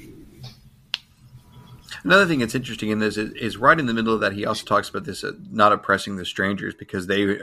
Another 2.03 2.27
thing 2.27 2.37
that's 2.37 2.53
interesting 2.53 2.91
in 2.91 2.99
this 2.99 3.17
is, 3.17 3.33
is, 3.33 3.57
right 3.57 3.79
in 3.79 3.87
the 3.87 3.93
middle 3.93 4.13
of 4.13 4.19
that. 4.19 4.33
He 4.33 4.45
also 4.45 4.63
talks 4.63 4.89
about 4.89 5.05
this 5.05 5.23
uh, 5.23 5.31
not 5.49 5.71
oppressing 5.71 6.17
the 6.17 6.25
strangers 6.25 6.75
because 6.75 7.07
they 7.07 7.35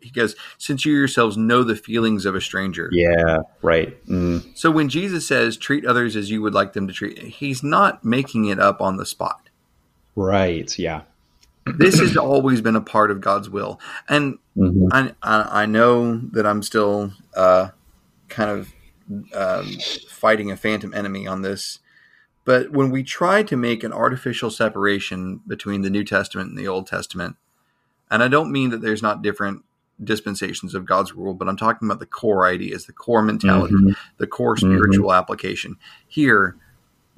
because 0.00 0.34
since 0.58 0.84
you 0.84 0.92
yourselves 0.92 1.36
know 1.36 1.62
the 1.62 1.76
feelings 1.76 2.26
of 2.26 2.34
a 2.34 2.40
stranger. 2.40 2.88
Yeah, 2.90 3.42
right. 3.62 4.04
Mm. 4.06 4.58
So 4.58 4.72
when 4.72 4.88
Jesus 4.88 5.28
says 5.28 5.56
treat 5.56 5.86
others 5.86 6.16
as 6.16 6.32
you 6.32 6.42
would 6.42 6.52
like 6.52 6.72
them 6.72 6.88
to 6.88 6.92
treat, 6.92 7.16
he's 7.18 7.62
not 7.62 8.04
making 8.04 8.46
it 8.46 8.58
up 8.58 8.80
on 8.80 8.96
the 8.96 9.06
spot. 9.06 9.50
Right. 10.16 10.76
Yeah. 10.76 11.02
this 11.78 12.00
has 12.00 12.16
always 12.16 12.60
been 12.60 12.74
a 12.74 12.80
part 12.80 13.12
of 13.12 13.20
God's 13.20 13.48
will, 13.48 13.78
and 14.08 14.38
mm-hmm. 14.56 14.88
I, 14.90 15.12
I, 15.22 15.62
I 15.62 15.66
know 15.66 16.18
that 16.32 16.44
I'm 16.44 16.64
still 16.64 17.12
uh, 17.36 17.68
kind 18.28 18.50
of 18.50 18.72
um, 19.34 19.66
fighting 20.08 20.50
a 20.50 20.56
phantom 20.56 20.92
enemy 20.94 21.26
on 21.26 21.42
this 21.42 21.80
but 22.48 22.70
when 22.70 22.88
we 22.88 23.02
try 23.02 23.42
to 23.42 23.58
make 23.58 23.84
an 23.84 23.92
artificial 23.92 24.50
separation 24.50 25.42
between 25.46 25.82
the 25.82 25.90
New 25.90 26.02
Testament 26.02 26.48
and 26.48 26.56
the 26.56 26.66
Old 26.66 26.86
Testament, 26.86 27.36
and 28.10 28.22
I 28.22 28.28
don't 28.28 28.50
mean 28.50 28.70
that 28.70 28.80
there's 28.80 29.02
not 29.02 29.20
different 29.20 29.66
dispensations 30.02 30.74
of 30.74 30.86
God's 30.86 31.14
rule, 31.14 31.34
but 31.34 31.46
I'm 31.46 31.58
talking 31.58 31.86
about 31.86 31.98
the 31.98 32.06
core 32.06 32.46
ideas, 32.46 32.86
the 32.86 32.94
core 32.94 33.20
mentality, 33.20 33.74
mm-hmm. 33.74 33.90
the 34.16 34.26
core 34.26 34.56
mm-hmm. 34.56 34.66
spiritual 34.66 35.10
mm-hmm. 35.10 35.18
application. 35.18 35.76
Here, 36.06 36.56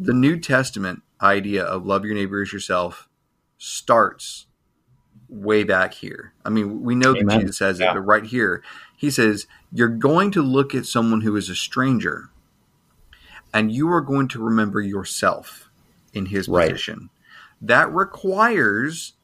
the 0.00 0.14
New 0.14 0.37
Testament 0.37 1.03
idea 1.22 1.62
of 1.62 1.87
love 1.87 2.05
your 2.05 2.16
neighbor 2.16 2.42
as 2.42 2.53
yourself 2.53 3.09
starts 3.57 4.46
way 5.29 5.62
back 5.62 5.94
here. 5.94 6.33
I 6.44 6.48
mean, 6.48 6.83
we 6.83 6.96
know 6.96 7.11
Amen. 7.11 7.26
that 7.26 7.38
Jesus 7.38 7.59
says 7.59 7.79
yeah. 7.79 7.92
it, 7.92 7.94
but 7.94 8.00
right 8.00 8.24
here, 8.26 8.64
he 9.00 9.10
says, 9.10 9.46
You're 9.72 9.88
going 9.88 10.30
to 10.32 10.42
look 10.42 10.74
at 10.74 10.84
someone 10.84 11.22
who 11.22 11.34
is 11.34 11.48
a 11.48 11.54
stranger 11.54 12.28
and 13.50 13.72
you 13.72 13.90
are 13.90 14.02
going 14.02 14.28
to 14.28 14.44
remember 14.44 14.78
yourself 14.78 15.70
in 16.12 16.26
his 16.26 16.46
right. 16.48 16.70
position. 16.70 17.08
That 17.62 17.90
requires 17.90 19.14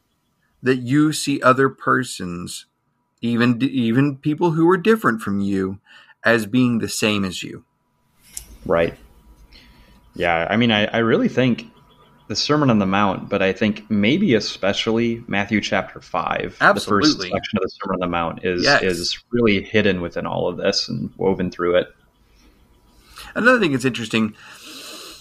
that 0.62 0.76
you 0.76 1.12
see 1.12 1.42
other 1.42 1.68
persons, 1.68 2.64
even 3.20 3.62
even 3.62 4.16
people 4.16 4.52
who 4.52 4.66
are 4.70 4.78
different 4.78 5.20
from 5.20 5.40
you, 5.40 5.78
as 6.24 6.46
being 6.46 6.78
the 6.78 6.88
same 6.88 7.22
as 7.22 7.42
you. 7.42 7.62
Right. 8.64 8.94
Yeah, 10.14 10.46
I 10.48 10.56
mean, 10.56 10.70
I, 10.70 10.86
I 10.86 10.98
really 10.98 11.28
think 11.28 11.66
the 12.28 12.36
Sermon 12.36 12.70
on 12.70 12.78
the 12.78 12.86
Mount, 12.86 13.28
but 13.28 13.42
I 13.42 13.52
think 13.52 13.88
maybe 13.90 14.34
especially 14.34 15.22
Matthew 15.28 15.60
chapter 15.60 16.00
five, 16.00 16.56
Absolutely. 16.60 17.08
the 17.08 17.14
first 17.14 17.22
section 17.22 17.58
of 17.58 17.62
the 17.62 17.68
Sermon 17.68 17.94
on 17.94 18.00
the 18.00 18.06
Mount, 18.08 18.44
is 18.44 18.64
yes. 18.64 18.82
is 18.82 19.18
really 19.30 19.62
hidden 19.62 20.00
within 20.00 20.26
all 20.26 20.48
of 20.48 20.56
this 20.56 20.88
and 20.88 21.10
woven 21.16 21.50
through 21.50 21.76
it. 21.76 21.88
Another 23.34 23.60
thing 23.60 23.72
that's 23.72 23.84
interesting 23.84 24.34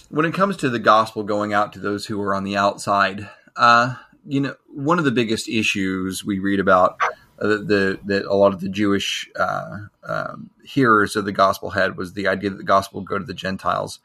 when 0.08 0.26
it 0.26 0.34
comes 0.34 0.56
to 0.58 0.70
the 0.70 0.78
gospel 0.78 1.22
going 1.22 1.52
out 1.52 1.72
to 1.74 1.78
those 1.78 2.06
who 2.06 2.20
are 2.22 2.34
on 2.34 2.44
the 2.44 2.56
outside, 2.56 3.28
uh, 3.56 3.94
you 4.26 4.40
know, 4.40 4.54
one 4.68 4.98
of 4.98 5.04
the 5.04 5.10
biggest 5.10 5.48
issues 5.48 6.24
we 6.24 6.38
read 6.38 6.60
about 6.60 7.00
uh, 7.40 7.46
the 7.46 8.00
that 8.04 8.24
a 8.24 8.34
lot 8.34 8.54
of 8.54 8.60
the 8.60 8.68
Jewish 8.68 9.28
uh, 9.38 9.76
um, 10.04 10.50
hearers 10.64 11.14
of 11.14 11.24
the 11.24 11.32
gospel 11.32 11.70
had 11.70 11.96
was 11.96 12.14
the 12.14 12.26
idea 12.26 12.50
that 12.50 12.56
the 12.56 12.64
gospel 12.64 13.00
would 13.00 13.08
go 13.08 13.18
to 13.18 13.24
the 13.24 13.34
Gentiles. 13.34 14.00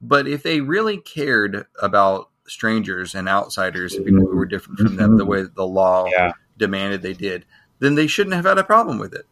But 0.00 0.26
if 0.26 0.42
they 0.42 0.60
really 0.60 0.96
cared 0.96 1.66
about 1.80 2.28
strangers 2.46 3.14
and 3.14 3.28
outsiders 3.28 3.94
and 3.94 4.04
people 4.04 4.26
who 4.26 4.36
were 4.36 4.46
different 4.46 4.78
from 4.80 4.96
them, 4.96 5.16
the 5.16 5.24
way 5.24 5.42
that 5.42 5.54
the 5.54 5.66
law 5.66 6.06
yeah. 6.10 6.32
demanded 6.58 7.02
they 7.02 7.14
did, 7.14 7.44
then 7.78 7.94
they 7.94 8.06
shouldn't 8.06 8.34
have 8.34 8.44
had 8.44 8.58
a 8.58 8.64
problem 8.64 8.98
with 8.98 9.14
it. 9.14 9.26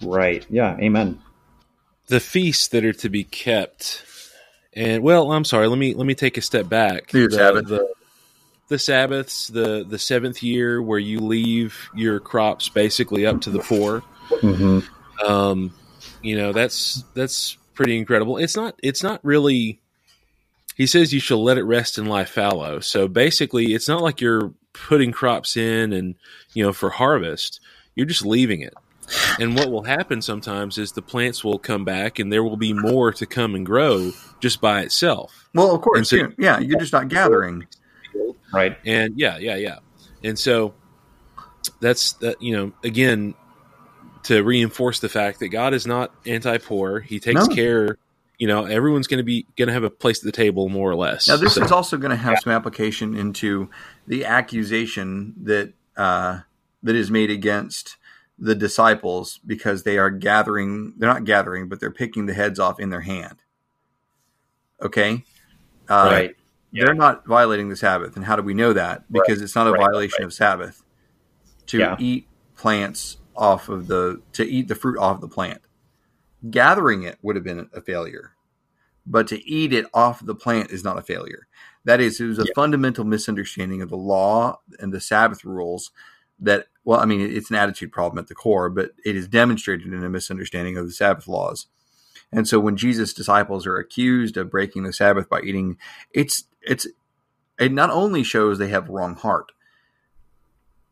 Right. 0.00 0.46
Yeah. 0.50 0.76
Amen 0.78 1.20
the 2.08 2.20
feasts 2.20 2.68
that 2.68 2.84
are 2.84 2.92
to 2.94 3.08
be 3.08 3.24
kept. 3.24 4.04
And 4.72 5.02
well, 5.02 5.32
I'm 5.32 5.44
sorry. 5.44 5.68
Let 5.68 5.78
me 5.78 5.94
let 5.94 6.06
me 6.06 6.14
take 6.14 6.36
a 6.36 6.42
step 6.42 6.68
back. 6.68 7.10
The, 7.10 7.30
Sabbath. 7.30 7.68
The, 7.68 7.88
the 8.68 8.78
Sabbaths, 8.78 9.48
the 9.48 9.84
the 9.88 9.98
seventh 9.98 10.42
year 10.42 10.82
where 10.82 10.98
you 10.98 11.20
leave 11.20 11.88
your 11.94 12.20
crops 12.20 12.68
basically 12.68 13.24
up 13.24 13.40
to 13.42 13.50
the 13.50 13.60
poor. 13.60 14.02
Mm-hmm. 14.30 15.24
Um, 15.24 15.74
you 16.22 16.36
know 16.36 16.52
that's 16.52 17.04
that's 17.14 17.56
pretty 17.74 17.96
incredible. 17.96 18.36
It's 18.36 18.56
not 18.56 18.78
it's 18.82 19.02
not 19.02 19.24
really. 19.24 19.80
He 20.78 20.86
says 20.86 21.12
you 21.12 21.18
shall 21.18 21.42
let 21.42 21.58
it 21.58 21.64
rest 21.64 21.98
and 21.98 22.08
lie 22.08 22.24
fallow. 22.24 22.78
So 22.78 23.08
basically, 23.08 23.74
it's 23.74 23.88
not 23.88 24.00
like 24.00 24.20
you're 24.20 24.52
putting 24.72 25.10
crops 25.10 25.56
in 25.56 25.92
and 25.92 26.14
you 26.54 26.64
know 26.64 26.72
for 26.72 26.88
harvest. 26.88 27.60
You're 27.96 28.06
just 28.06 28.24
leaving 28.24 28.62
it. 28.62 28.74
And 29.40 29.56
what 29.56 29.72
will 29.72 29.82
happen 29.82 30.22
sometimes 30.22 30.78
is 30.78 30.92
the 30.92 31.02
plants 31.02 31.42
will 31.42 31.58
come 31.58 31.84
back 31.84 32.20
and 32.20 32.32
there 32.32 32.44
will 32.44 32.56
be 32.56 32.72
more 32.72 33.12
to 33.12 33.26
come 33.26 33.56
and 33.56 33.66
grow 33.66 34.12
just 34.38 34.60
by 34.60 34.82
itself. 34.82 35.48
Well, 35.52 35.74
of 35.74 35.80
course. 35.80 36.10
So, 36.10 36.30
yeah, 36.38 36.60
you're 36.60 36.78
just 36.78 36.92
not 36.92 37.08
gathering. 37.08 37.66
Right. 38.52 38.78
And 38.86 39.18
yeah, 39.18 39.38
yeah, 39.38 39.56
yeah. 39.56 39.78
And 40.22 40.38
so 40.38 40.74
that's 41.80 42.12
that, 42.14 42.40
you 42.40 42.54
know, 42.54 42.72
again, 42.84 43.34
to 44.24 44.44
reinforce 44.44 45.00
the 45.00 45.08
fact 45.08 45.40
that 45.40 45.48
God 45.48 45.74
is 45.74 45.86
not 45.86 46.14
anti 46.24 46.58
poor. 46.58 47.00
He 47.00 47.18
takes 47.18 47.48
no. 47.48 47.54
care 47.54 47.98
you 48.38 48.46
know 48.46 48.64
everyone's 48.64 49.06
going 49.06 49.18
to 49.18 49.24
be 49.24 49.46
going 49.56 49.66
to 49.66 49.72
have 49.72 49.84
a 49.84 49.90
place 49.90 50.18
at 50.18 50.24
the 50.24 50.32
table 50.32 50.68
more 50.68 50.90
or 50.90 50.94
less 50.94 51.28
now 51.28 51.36
this 51.36 51.54
so, 51.54 51.64
is 51.64 51.72
also 51.72 51.96
going 51.96 52.10
to 52.10 52.16
have 52.16 52.34
yeah. 52.34 52.38
some 52.38 52.52
application 52.52 53.16
into 53.16 53.68
the 54.06 54.24
accusation 54.24 55.34
that 55.42 55.72
uh, 55.96 56.40
that 56.82 56.94
is 56.94 57.10
made 57.10 57.30
against 57.30 57.96
the 58.38 58.54
disciples 58.54 59.40
because 59.44 59.82
they 59.82 59.98
are 59.98 60.10
gathering 60.10 60.94
they're 60.96 61.12
not 61.12 61.24
gathering 61.24 61.68
but 61.68 61.80
they're 61.80 61.90
picking 61.90 62.26
the 62.26 62.34
heads 62.34 62.58
off 62.58 62.78
in 62.78 62.90
their 62.90 63.00
hand 63.00 63.42
okay 64.80 65.24
uh, 65.88 66.08
right 66.10 66.36
yeah. 66.70 66.84
they're 66.84 66.94
not 66.94 67.26
violating 67.26 67.68
the 67.68 67.76
sabbath 67.76 68.14
and 68.14 68.24
how 68.24 68.36
do 68.36 68.42
we 68.42 68.54
know 68.54 68.72
that 68.72 69.10
because 69.10 69.38
right. 69.38 69.44
it's 69.44 69.56
not 69.56 69.66
a 69.66 69.72
right. 69.72 69.80
violation 69.80 70.18
right. 70.20 70.26
of 70.26 70.32
sabbath 70.32 70.84
to 71.66 71.78
yeah. 71.78 71.96
eat 71.98 72.28
plants 72.56 73.16
off 73.36 73.68
of 73.68 73.88
the 73.88 74.20
to 74.32 74.44
eat 74.44 74.68
the 74.68 74.74
fruit 74.74 74.98
off 74.98 75.20
the 75.20 75.28
plant 75.28 75.60
gathering 76.50 77.02
it 77.02 77.18
would 77.22 77.36
have 77.36 77.44
been 77.44 77.68
a 77.72 77.80
failure 77.80 78.32
but 79.06 79.26
to 79.26 79.42
eat 79.48 79.72
it 79.72 79.86
off 79.94 80.24
the 80.24 80.34
plant 80.34 80.70
is 80.70 80.84
not 80.84 80.98
a 80.98 81.02
failure 81.02 81.46
that 81.84 82.00
is 82.00 82.20
it 82.20 82.26
was 82.26 82.38
a 82.38 82.44
yeah. 82.44 82.52
fundamental 82.54 83.04
misunderstanding 83.04 83.82
of 83.82 83.90
the 83.90 83.96
law 83.96 84.58
and 84.78 84.92
the 84.92 85.00
sabbath 85.00 85.44
rules 85.44 85.90
that 86.40 86.66
well, 86.88 87.00
I 87.00 87.04
mean, 87.04 87.20
it's 87.20 87.50
an 87.50 87.56
attitude 87.56 87.92
problem 87.92 88.18
at 88.18 88.28
the 88.28 88.34
core, 88.34 88.70
but 88.70 88.92
it 89.04 89.14
is 89.14 89.28
demonstrated 89.28 89.92
in 89.92 90.02
a 90.02 90.08
misunderstanding 90.08 90.78
of 90.78 90.86
the 90.86 90.92
Sabbath 90.92 91.28
laws. 91.28 91.66
And 92.32 92.48
so 92.48 92.58
when 92.60 92.78
Jesus' 92.78 93.12
disciples 93.12 93.66
are 93.66 93.76
accused 93.76 94.38
of 94.38 94.50
breaking 94.50 94.84
the 94.84 94.92
Sabbath 94.94 95.28
by 95.28 95.42
eating, 95.42 95.76
it's 96.14 96.44
it's 96.62 96.86
it 97.58 97.72
not 97.72 97.90
only 97.90 98.22
shows 98.22 98.56
they 98.56 98.68
have 98.68 98.88
wrong 98.88 99.16
heart. 99.16 99.52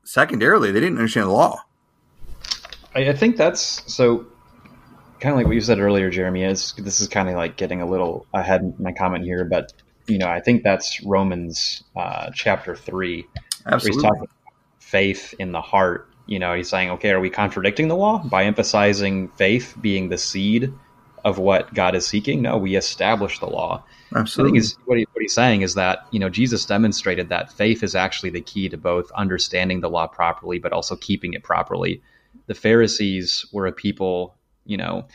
Secondarily, 0.04 0.70
they 0.70 0.80
didn't 0.80 0.98
understand 0.98 1.28
the 1.28 1.32
law. 1.32 1.62
I, 2.94 3.08
I 3.08 3.12
think 3.14 3.38
that's 3.38 3.90
so 3.90 4.26
kind 5.20 5.32
of 5.32 5.36
like 5.36 5.46
what 5.46 5.54
you 5.54 5.60
said 5.60 5.78
earlier, 5.78 6.10
Jeremy. 6.10 6.44
Is 6.44 6.74
this 6.78 7.00
is 7.00 7.08
kind 7.08 7.28
of 7.28 7.34
like 7.34 7.56
getting 7.56 7.82
a 7.82 7.86
little 7.86 8.26
ahead 8.32 8.60
in 8.62 8.74
my 8.78 8.92
comment 8.92 9.24
here, 9.24 9.44
but 9.44 9.72
you 10.06 10.18
know, 10.18 10.28
I 10.28 10.40
think 10.40 10.62
that's 10.62 11.02
Romans 11.04 11.82
uh, 11.96 12.30
chapter 12.34 12.76
three. 12.76 13.26
Absolutely 13.66 14.08
faith 14.86 15.34
in 15.40 15.50
the 15.50 15.60
heart 15.60 16.08
You 16.26 16.38
know, 16.38 16.54
he's 16.54 16.68
saying, 16.68 16.90
okay, 16.90 17.10
are 17.10 17.20
we 17.20 17.30
contradicting 17.30 17.88
the 17.88 17.96
law 17.96 18.18
by 18.18 18.44
emphasizing 18.44 19.28
faith 19.36 19.76
being 19.80 20.08
the 20.08 20.18
seed 20.18 20.72
of 21.24 21.38
what 21.38 21.72
God 21.74 21.94
is 21.94 22.06
seeking? 22.06 22.42
No, 22.42 22.56
we 22.56 22.76
establish 22.76 23.38
the 23.38 23.46
law. 23.46 23.84
Absolutely. 24.14 24.58
I 24.58 24.62
think 24.62 24.88
what, 24.88 24.98
he, 24.98 25.06
what 25.12 25.22
he's 25.22 25.34
saying 25.34 25.62
is 25.62 25.74
that 25.74 26.06
you 26.10 26.18
know 26.18 26.28
Jesus 26.28 26.66
demonstrated 26.66 27.28
that 27.28 27.52
faith 27.52 27.82
is 27.82 27.94
actually 27.94 28.30
the 28.30 28.40
key 28.40 28.68
to 28.68 28.76
both 28.76 29.10
understanding 29.12 29.80
the 29.80 29.90
law 29.90 30.06
properly, 30.06 30.58
but 30.58 30.72
also 30.72 30.96
keeping 30.96 31.34
it 31.34 31.42
properly. 31.42 32.02
The 32.46 32.54
Pharisees 32.54 33.46
were 33.52 33.66
a 33.66 33.72
people, 33.72 34.35
you 34.66 34.76
know, 34.76 35.06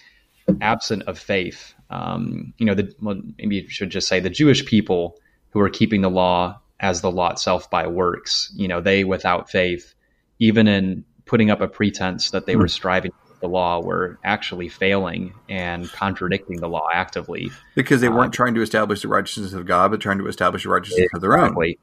absent 0.61 1.03
of 1.03 1.19
faith. 1.19 1.73
Um, 1.89 2.53
you 2.57 2.65
know, 2.65 2.73
the, 2.73 2.93
well, 3.01 3.21
maybe 3.37 3.57
you 3.57 3.69
should 3.69 3.89
just 3.89 4.07
say 4.07 4.19
the 4.19 4.29
Jewish 4.29 4.65
people 4.65 5.17
who 5.49 5.59
are 5.59 5.69
keeping 5.69 6.01
the 6.01 6.09
law 6.09 6.59
as 6.79 7.01
the 7.01 7.11
law 7.11 7.31
itself 7.31 7.69
by 7.69 7.87
works. 7.87 8.51
You 8.55 8.67
know, 8.67 8.81
they 8.81 9.03
without 9.03 9.49
faith, 9.49 9.93
even 10.39 10.67
in 10.67 11.05
putting 11.25 11.51
up 11.51 11.61
a 11.61 11.67
pretense 11.67 12.31
that 12.31 12.45
they 12.45 12.55
were 12.55 12.67
striving 12.67 13.11
with 13.29 13.39
the 13.39 13.47
law 13.47 13.81
were 13.81 14.19
actually 14.23 14.69
failing 14.69 15.33
and 15.47 15.89
contradicting 15.91 16.59
the 16.59 16.67
law 16.67 16.87
actively 16.91 17.51
because 17.75 18.01
they 18.01 18.09
weren't 18.09 18.33
uh, 18.33 18.35
trying 18.35 18.53
to 18.53 18.61
establish 18.61 19.01
the 19.01 19.07
righteousness 19.07 19.53
of 19.53 19.65
God, 19.65 19.91
but 19.91 20.01
trying 20.01 20.17
to 20.17 20.27
establish 20.27 20.63
the 20.63 20.69
righteousness 20.69 20.99
exactly. 20.99 21.17
of 21.17 21.21
their 21.21 21.37
own. 21.37 21.75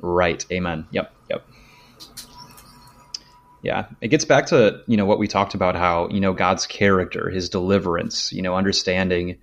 Right. 0.00 0.44
Amen. 0.52 0.86
Yep. 0.90 1.12
Yep. 1.30 1.46
Yeah, 3.66 3.86
it 4.00 4.08
gets 4.08 4.24
back 4.24 4.46
to 4.46 4.80
you 4.86 4.96
know 4.96 5.06
what 5.06 5.18
we 5.18 5.26
talked 5.26 5.54
about 5.54 5.74
how 5.74 6.08
you 6.10 6.20
know 6.20 6.32
God's 6.32 6.68
character, 6.68 7.28
His 7.28 7.48
deliverance, 7.48 8.32
you 8.32 8.40
know, 8.40 8.54
understanding 8.54 9.38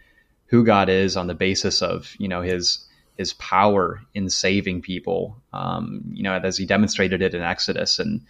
who 0.45 0.63
God 0.63 0.87
is 0.87 1.17
on 1.17 1.27
the 1.27 1.33
basis 1.33 1.81
of 1.81 2.15
you 2.19 2.29
know 2.29 2.41
His 2.41 2.87
His 3.17 3.33
power 3.33 4.01
in 4.13 4.29
saving 4.29 4.81
people. 4.81 5.35
Um, 5.51 6.03
you 6.13 6.23
know, 6.23 6.35
as 6.35 6.57
He 6.57 6.65
demonstrated 6.65 7.21
it 7.21 7.33
in 7.33 7.41
Exodus 7.41 7.99
and 7.99 8.21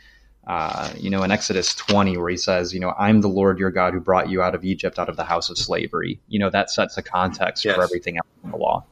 uh, 0.48 0.92
you 0.98 1.12
know, 1.12 1.22
in 1.22 1.30
Exodus 1.30 1.76
20, 1.76 2.18
where 2.18 2.30
he 2.30 2.38
says, 2.38 2.74
you 2.74 2.80
know, 2.80 2.92
I'm 2.98 3.22
the 3.22 3.30
Lord 3.30 3.60
your 3.60 3.70
God 3.70 3.94
who 3.94 4.00
brought 4.00 4.30
you 4.30 4.42
out 4.42 4.56
of 4.56 4.66
Egypt, 4.66 4.98
out 4.98 5.10
of 5.10 5.16
the 5.16 5.24
house 5.24 5.52
of 5.52 5.60
slavery. 5.60 6.20
You 6.28 6.40
know, 6.40 6.50
that 6.50 6.72
sets 6.72 6.98
a 6.98 7.04
context 7.04 7.64
yes. 7.64 7.76
for 7.76 7.84
everything 7.84 8.18
else 8.18 8.28
in 8.44 8.50
the 8.50 8.58
law. 8.58 8.84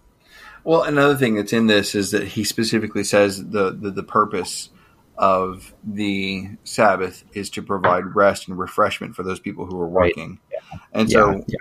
Well, 0.63 0.83
another 0.83 1.17
thing 1.17 1.35
that's 1.35 1.51
in 1.51 1.65
this 1.65 1.95
is 1.95 2.11
that 2.11 2.25
he 2.25 2.43
specifically 2.43 3.03
says 3.03 3.43
the, 3.49 3.71
the, 3.71 3.89
the 3.89 4.03
purpose 4.03 4.69
of 5.21 5.73
the 5.83 6.49
Sabbath 6.63 7.23
is 7.33 7.51
to 7.51 7.61
provide 7.61 8.15
rest 8.15 8.47
and 8.47 8.57
refreshment 8.57 9.15
for 9.15 9.21
those 9.21 9.39
people 9.39 9.67
who 9.67 9.79
are 9.79 9.87
working. 9.87 10.39
Right. 10.51 10.61
Yeah. 10.73 10.79
And 10.93 11.11
so 11.11 11.43
yeah. 11.47 11.57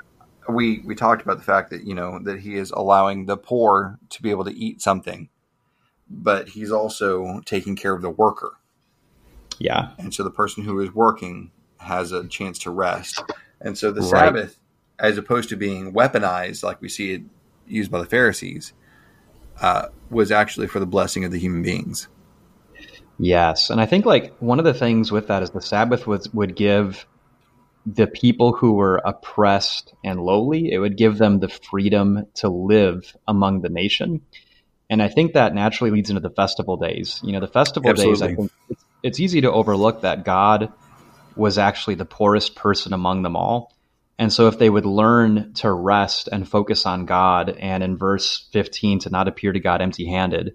we 0.49 0.81
we 0.81 0.95
talked 0.95 1.21
about 1.21 1.37
the 1.37 1.45
fact 1.45 1.69
that, 1.71 1.85
you 1.85 1.95
know, 1.95 2.19
that 2.25 2.41
he 2.41 2.57
is 2.57 2.71
allowing 2.71 3.27
the 3.27 3.37
poor 3.37 3.99
to 4.09 4.23
be 4.23 4.31
able 4.31 4.45
to 4.47 4.55
eat 4.55 4.81
something, 4.81 5.29
but 6.09 6.49
he's 6.49 6.73
also 6.73 7.43
taking 7.45 7.77
care 7.77 7.93
of 7.93 8.01
the 8.01 8.09
worker. 8.09 8.55
Yeah. 9.59 9.91
And 9.99 10.15
so 10.15 10.25
the 10.25 10.31
person 10.31 10.65
who 10.65 10.81
is 10.81 10.95
working 10.95 11.51
has 11.77 12.13
a 12.13 12.27
chance 12.27 12.59
to 12.61 12.71
rest. 12.71 13.23
And 13.61 13.77
so 13.77 13.93
the 13.93 14.01
right. 14.01 14.09
Sabbath, 14.09 14.59
as 14.99 15.19
opposed 15.19 15.51
to 15.51 15.57
being 15.57 15.93
weaponized 15.93 16.63
like 16.63 16.81
we 16.81 16.89
see 16.89 17.13
it 17.13 17.23
used 17.67 17.91
by 17.91 17.99
the 17.99 18.07
Pharisees, 18.07 18.73
uh, 19.61 19.89
was 20.09 20.33
actually 20.33 20.67
for 20.67 20.81
the 20.81 20.87
blessing 20.87 21.27
of 21.27 21.31
the 21.31 21.39
human 21.39 21.63
beings. 21.63 22.09
Yes, 23.23 23.69
and 23.69 23.81
I 23.81 23.87
think 23.87 24.07
like 24.07 24.35
one 24.39 24.59
of 24.59 24.65
the 24.65 24.73
things 24.73 25.13
with 25.13 25.29
that 25.29 25.43
is 25.43 25.51
the 25.51 25.61
Sabbath 25.61 26.07
was, 26.07 26.27
would 26.33 26.57
give 26.57 27.07
the 27.85 28.07
people 28.07 28.55
who 28.55 28.73
were 28.73 29.01
oppressed 29.05 29.93
and 30.03 30.21
lowly, 30.21 30.73
it 30.73 30.79
would 30.79 30.97
give 30.97 31.19
them 31.19 31.39
the 31.39 31.49
freedom 31.49 32.25
to 32.37 32.49
live 32.49 33.15
among 33.29 33.61
the 33.61 33.69
nation. 33.69 34.23
And 34.89 35.03
I 35.03 35.09
think 35.09 35.35
that 35.35 35.55
naturally 35.55 35.91
leads 35.91 36.09
into 36.09 36.21
the 36.21 36.31
festival 36.31 36.79
days. 36.79 37.21
You 37.23 37.33
know, 37.33 37.41
the 37.41 37.47
festival 37.47 37.91
Absolutely. 37.91 38.13
days, 38.13 38.23
I 38.23 38.35
think 38.35 38.53
it's 38.69 38.85
it's 39.03 39.21
easy 39.21 39.43
to 39.43 39.53
overlook 39.53 40.01
that 40.01 40.25
God 40.25 40.73
was 41.37 41.59
actually 41.59 41.97
the 41.97 42.07
poorest 42.07 42.57
person 42.57 42.95
among 42.95 43.23
them 43.23 43.37
all. 43.37 43.75
And 44.19 44.33
so 44.33 44.49
if 44.49 44.59
they 44.59 44.71
would 44.71 44.87
learn 44.87 45.53
to 45.55 45.71
rest 45.71 46.29
and 46.33 46.49
focus 46.49 46.87
on 46.87 47.05
God 47.05 47.57
and 47.59 47.83
in 47.83 47.99
verse 47.99 48.49
15 48.53 49.01
to 49.01 49.11
not 49.11 49.29
appear 49.29 49.53
to 49.53 49.61
God 49.61 49.83
empty 49.83 50.07
handed, 50.07 50.55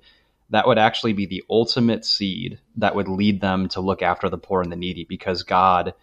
that 0.50 0.68
would 0.68 0.78
actually 0.78 1.14
be 1.14 1.26
the 1.26 1.44
ultimate 1.50 2.06
seed 2.06 2.60
that 2.78 2.96
would 2.96 3.08
lead 3.08 3.42
them 3.42 3.68
to 3.70 3.82
look 3.82 4.02
after 4.02 4.30
the 4.30 4.38
poor 4.38 4.62
and 4.62 4.72
the 4.72 4.76
needy 4.76 5.06
because 5.08 5.44
God 5.44 5.94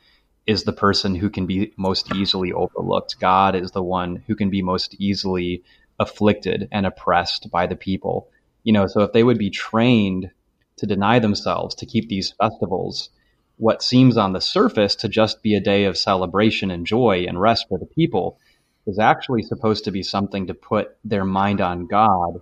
is 0.46 0.64
the 0.64 0.72
person 0.72 1.14
who 1.14 1.30
can 1.30 1.46
be 1.46 1.72
most 1.76 2.12
easily 2.14 2.52
overlooked. 2.52 3.20
God 3.20 3.54
is 3.54 3.70
the 3.70 3.82
one 3.82 4.24
who 4.26 4.34
can 4.34 4.50
be 4.50 4.62
most 4.62 4.94
easily 4.98 5.62
afflicted 6.00 6.68
and 6.72 6.84
oppressed 6.84 7.50
by 7.50 7.66
the 7.66 7.76
people. 7.76 8.28
You 8.64 8.72
know, 8.72 8.86
so 8.86 9.02
if 9.02 9.12
they 9.12 9.22
would 9.22 9.38
be 9.38 9.50
trained 9.50 10.30
to 10.76 10.86
deny 10.86 11.20
themselves 11.20 11.76
to 11.76 11.86
keep 11.86 12.08
these 12.08 12.32
festivals, 12.32 13.10
what 13.56 13.82
seems 13.82 14.16
on 14.16 14.32
the 14.32 14.40
surface 14.40 14.96
to 14.96 15.08
just 15.08 15.42
be 15.42 15.54
a 15.54 15.60
day 15.60 15.84
of 15.84 15.96
celebration 15.96 16.70
and 16.72 16.86
joy 16.86 17.24
and 17.28 17.40
rest 17.40 17.66
for 17.68 17.78
the 17.78 17.86
people, 17.86 18.38
is 18.86 18.98
actually 18.98 19.42
supposed 19.42 19.84
to 19.84 19.92
be 19.92 20.02
something 20.02 20.48
to 20.48 20.54
put 20.54 20.96
their 21.04 21.24
mind 21.24 21.60
on 21.60 21.86
God 21.86 22.40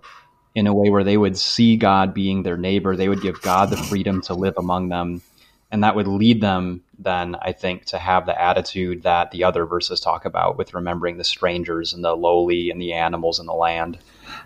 in 0.53 0.67
a 0.67 0.73
way 0.73 0.89
where 0.89 1.03
they 1.03 1.17
would 1.17 1.37
see 1.37 1.77
God 1.77 2.13
being 2.13 2.43
their 2.43 2.57
neighbor. 2.57 2.95
They 2.95 3.09
would 3.09 3.21
give 3.21 3.41
God 3.41 3.69
the 3.69 3.77
freedom 3.77 4.21
to 4.23 4.33
live 4.33 4.55
among 4.57 4.89
them. 4.89 5.21
And 5.71 5.83
that 5.83 5.95
would 5.95 6.07
lead 6.07 6.41
them 6.41 6.83
then, 6.99 7.35
I 7.41 7.53
think, 7.53 7.85
to 7.85 7.97
have 7.97 8.25
the 8.25 8.39
attitude 8.39 9.03
that 9.03 9.31
the 9.31 9.45
other 9.45 9.65
verses 9.65 10.01
talk 10.01 10.25
about 10.25 10.57
with 10.57 10.73
remembering 10.73 11.17
the 11.17 11.23
strangers 11.23 11.93
and 11.93 12.03
the 12.03 12.13
lowly 12.13 12.69
and 12.69 12.81
the 12.81 12.91
animals 12.91 13.39
and 13.39 13.47
the 13.47 13.53
land. 13.53 13.97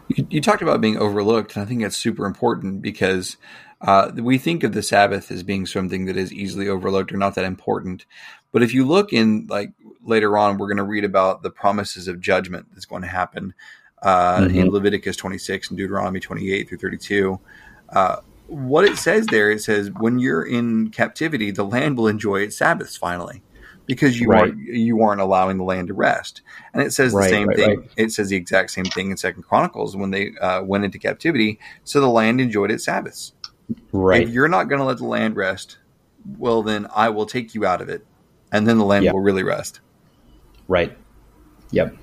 You, 0.10 0.28
you 0.30 0.42
talked 0.42 0.62
about 0.62 0.82
being 0.82 0.98
overlooked, 0.98 1.56
and 1.56 1.64
I 1.64 1.66
think 1.66 1.82
that's 1.82 1.98
super 1.98 2.28
important 2.28 2.84
because 2.84 3.38
uh, 3.82 4.12
we 4.16 4.38
think 4.38 4.64
of 4.64 4.74
the 4.74 4.84
Sabbath 4.84 5.32
as 5.32 5.42
being 5.42 5.66
something 5.66 6.06
that 6.06 6.16
is 6.16 6.32
easily 6.32 6.70
overlooked 6.70 7.12
or 7.12 7.18
not 7.18 7.34
that 7.36 7.46
important. 7.46 8.06
But 8.52 8.62
if 8.62 8.74
you 8.74 8.86
look 8.86 9.12
in, 9.12 9.48
like 9.48 9.72
later 10.04 10.38
on, 10.38 10.58
we're 10.58 10.68
going 10.68 10.78
to 10.78 10.84
read 10.84 11.04
about 11.04 11.42
the 11.42 11.50
promises 11.50 12.08
of 12.08 12.22
judgment 12.22 12.68
that's 12.72 12.86
going 12.86 13.02
to 13.02 13.08
happen 13.08 13.56
uh, 14.02 14.40
mm-hmm. 14.40 14.58
in 14.58 14.70
Leviticus 14.70 15.16
26 15.18 15.70
and 15.70 15.78
Deuteronomy 15.78 16.20
28 16.20 16.70
through 16.70 16.78
32. 16.78 17.40
Uh, 17.90 18.18
what 18.48 18.86
it 18.86 18.98
says 18.98 19.26
there, 19.28 19.52
it 19.52 19.62
says, 19.62 19.90
when 19.92 20.20
you're 20.20 20.44
in 20.44 20.90
captivity, 20.92 21.52
the 21.52 21.64
land 21.64 21.98
will 21.98 22.08
enjoy 22.08 22.42
its 22.42 22.58
Sabbaths 22.58 22.96
finally 22.96 23.42
because 23.86 24.20
you 24.20 24.30
right. 24.30 24.42
aren't 24.42 24.60
you 24.60 25.02
aren't 25.02 25.22
allowing 25.22 25.58
the 25.58 25.64
land 25.64 25.88
to 25.88 25.94
rest. 25.94 26.42
And 26.74 26.84
it 26.84 26.94
says 26.94 27.14
right, 27.14 27.24
the 27.24 27.30
same 27.30 27.48
right, 27.48 27.58
thing. 27.58 27.90
It 27.98 28.12
says 28.12 28.30
the 28.30 28.36
exact 28.36 28.72
same 28.72 28.86
thing 28.86 29.12
in 29.12 29.18
Second 29.18 29.44
Chronicles 29.44 29.96
when 29.96 30.12
they 30.12 30.32
uh, 30.42 30.64
went 30.64 30.86
into 30.86 31.00
captivity. 31.00 31.60
So 31.84 32.02
the 32.02 32.10
land 32.10 32.42
enjoyed 32.42 32.72
its 32.72 32.86
Sabbaths. 32.86 33.34
Right. 33.92 34.24
If 34.24 34.30
you're 34.30 34.48
not 34.48 34.66
going 34.66 34.80
to 34.80 34.86
let 34.86 34.98
the 34.98 35.06
land 35.06 35.36
rest, 35.36 35.78
well, 36.38 36.62
then 36.62 36.88
I 36.96 37.10
will 37.10 37.26
take 37.26 37.56
you 37.56 37.66
out 37.66 37.82
of 37.82 37.90
it, 37.90 38.06
and 38.52 38.68
then 38.68 38.78
the 38.78 38.86
land 38.86 39.06
yep. 39.06 39.14
will 39.14 39.22
really 39.22 39.44
rest. 39.44 39.80
Right. 40.68 40.96
Yep. 41.72 41.96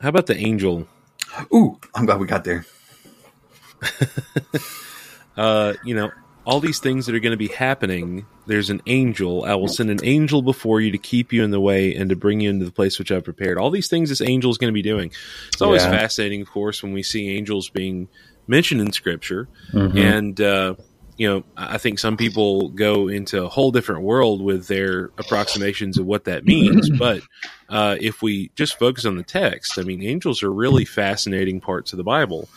How 0.00 0.08
about 0.08 0.26
the 0.26 0.36
angel? 0.36 0.86
Ooh, 1.54 1.78
I'm 1.94 2.06
glad 2.06 2.20
we 2.20 2.26
got 2.26 2.44
there. 2.44 2.64
uh, 5.36 5.74
you 5.84 5.94
know, 5.94 6.10
all 6.44 6.60
these 6.60 6.78
things 6.78 7.06
that 7.06 7.14
are 7.14 7.20
going 7.20 7.32
to 7.32 7.36
be 7.36 7.48
happening, 7.48 8.26
there's 8.46 8.70
an 8.70 8.80
angel. 8.86 9.44
I 9.44 9.54
will 9.54 9.68
send 9.68 9.90
an 9.90 10.00
angel 10.02 10.40
before 10.40 10.80
you 10.80 10.90
to 10.92 10.98
keep 10.98 11.32
you 11.32 11.44
in 11.44 11.50
the 11.50 11.60
way 11.60 11.94
and 11.94 12.08
to 12.10 12.16
bring 12.16 12.40
you 12.40 12.48
into 12.48 12.64
the 12.64 12.72
place 12.72 12.98
which 12.98 13.12
I've 13.12 13.24
prepared. 13.24 13.58
All 13.58 13.70
these 13.70 13.88
things 13.88 14.08
this 14.08 14.22
angel 14.22 14.50
is 14.50 14.56
going 14.56 14.72
to 14.72 14.74
be 14.74 14.82
doing. 14.82 15.12
It's 15.48 15.60
always 15.60 15.82
yeah. 15.82 15.90
fascinating, 15.90 16.40
of 16.40 16.50
course, 16.50 16.82
when 16.82 16.92
we 16.92 17.02
see 17.02 17.36
angels 17.36 17.68
being 17.68 18.08
mentioned 18.46 18.80
in 18.80 18.92
Scripture. 18.92 19.46
Mm-hmm. 19.72 19.98
And, 19.98 20.40
uh, 20.40 20.74
you 21.18 21.28
know, 21.28 21.44
I 21.56 21.78
think 21.78 21.98
some 21.98 22.16
people 22.16 22.68
go 22.68 23.08
into 23.08 23.44
a 23.44 23.48
whole 23.48 23.72
different 23.72 24.02
world 24.02 24.40
with 24.40 24.68
their 24.68 25.06
approximations 25.18 25.98
of 25.98 26.06
what 26.06 26.24
that 26.24 26.44
means. 26.44 26.88
but 26.98 27.22
uh, 27.68 27.96
if 28.00 28.22
we 28.22 28.52
just 28.54 28.78
focus 28.78 29.04
on 29.04 29.16
the 29.16 29.24
text, 29.24 29.78
I 29.78 29.82
mean, 29.82 30.02
angels 30.02 30.44
are 30.44 30.52
really 30.52 30.84
fascinating 30.84 31.60
parts 31.60 31.92
of 31.92 31.96
the 31.96 32.04
Bible. 32.04 32.48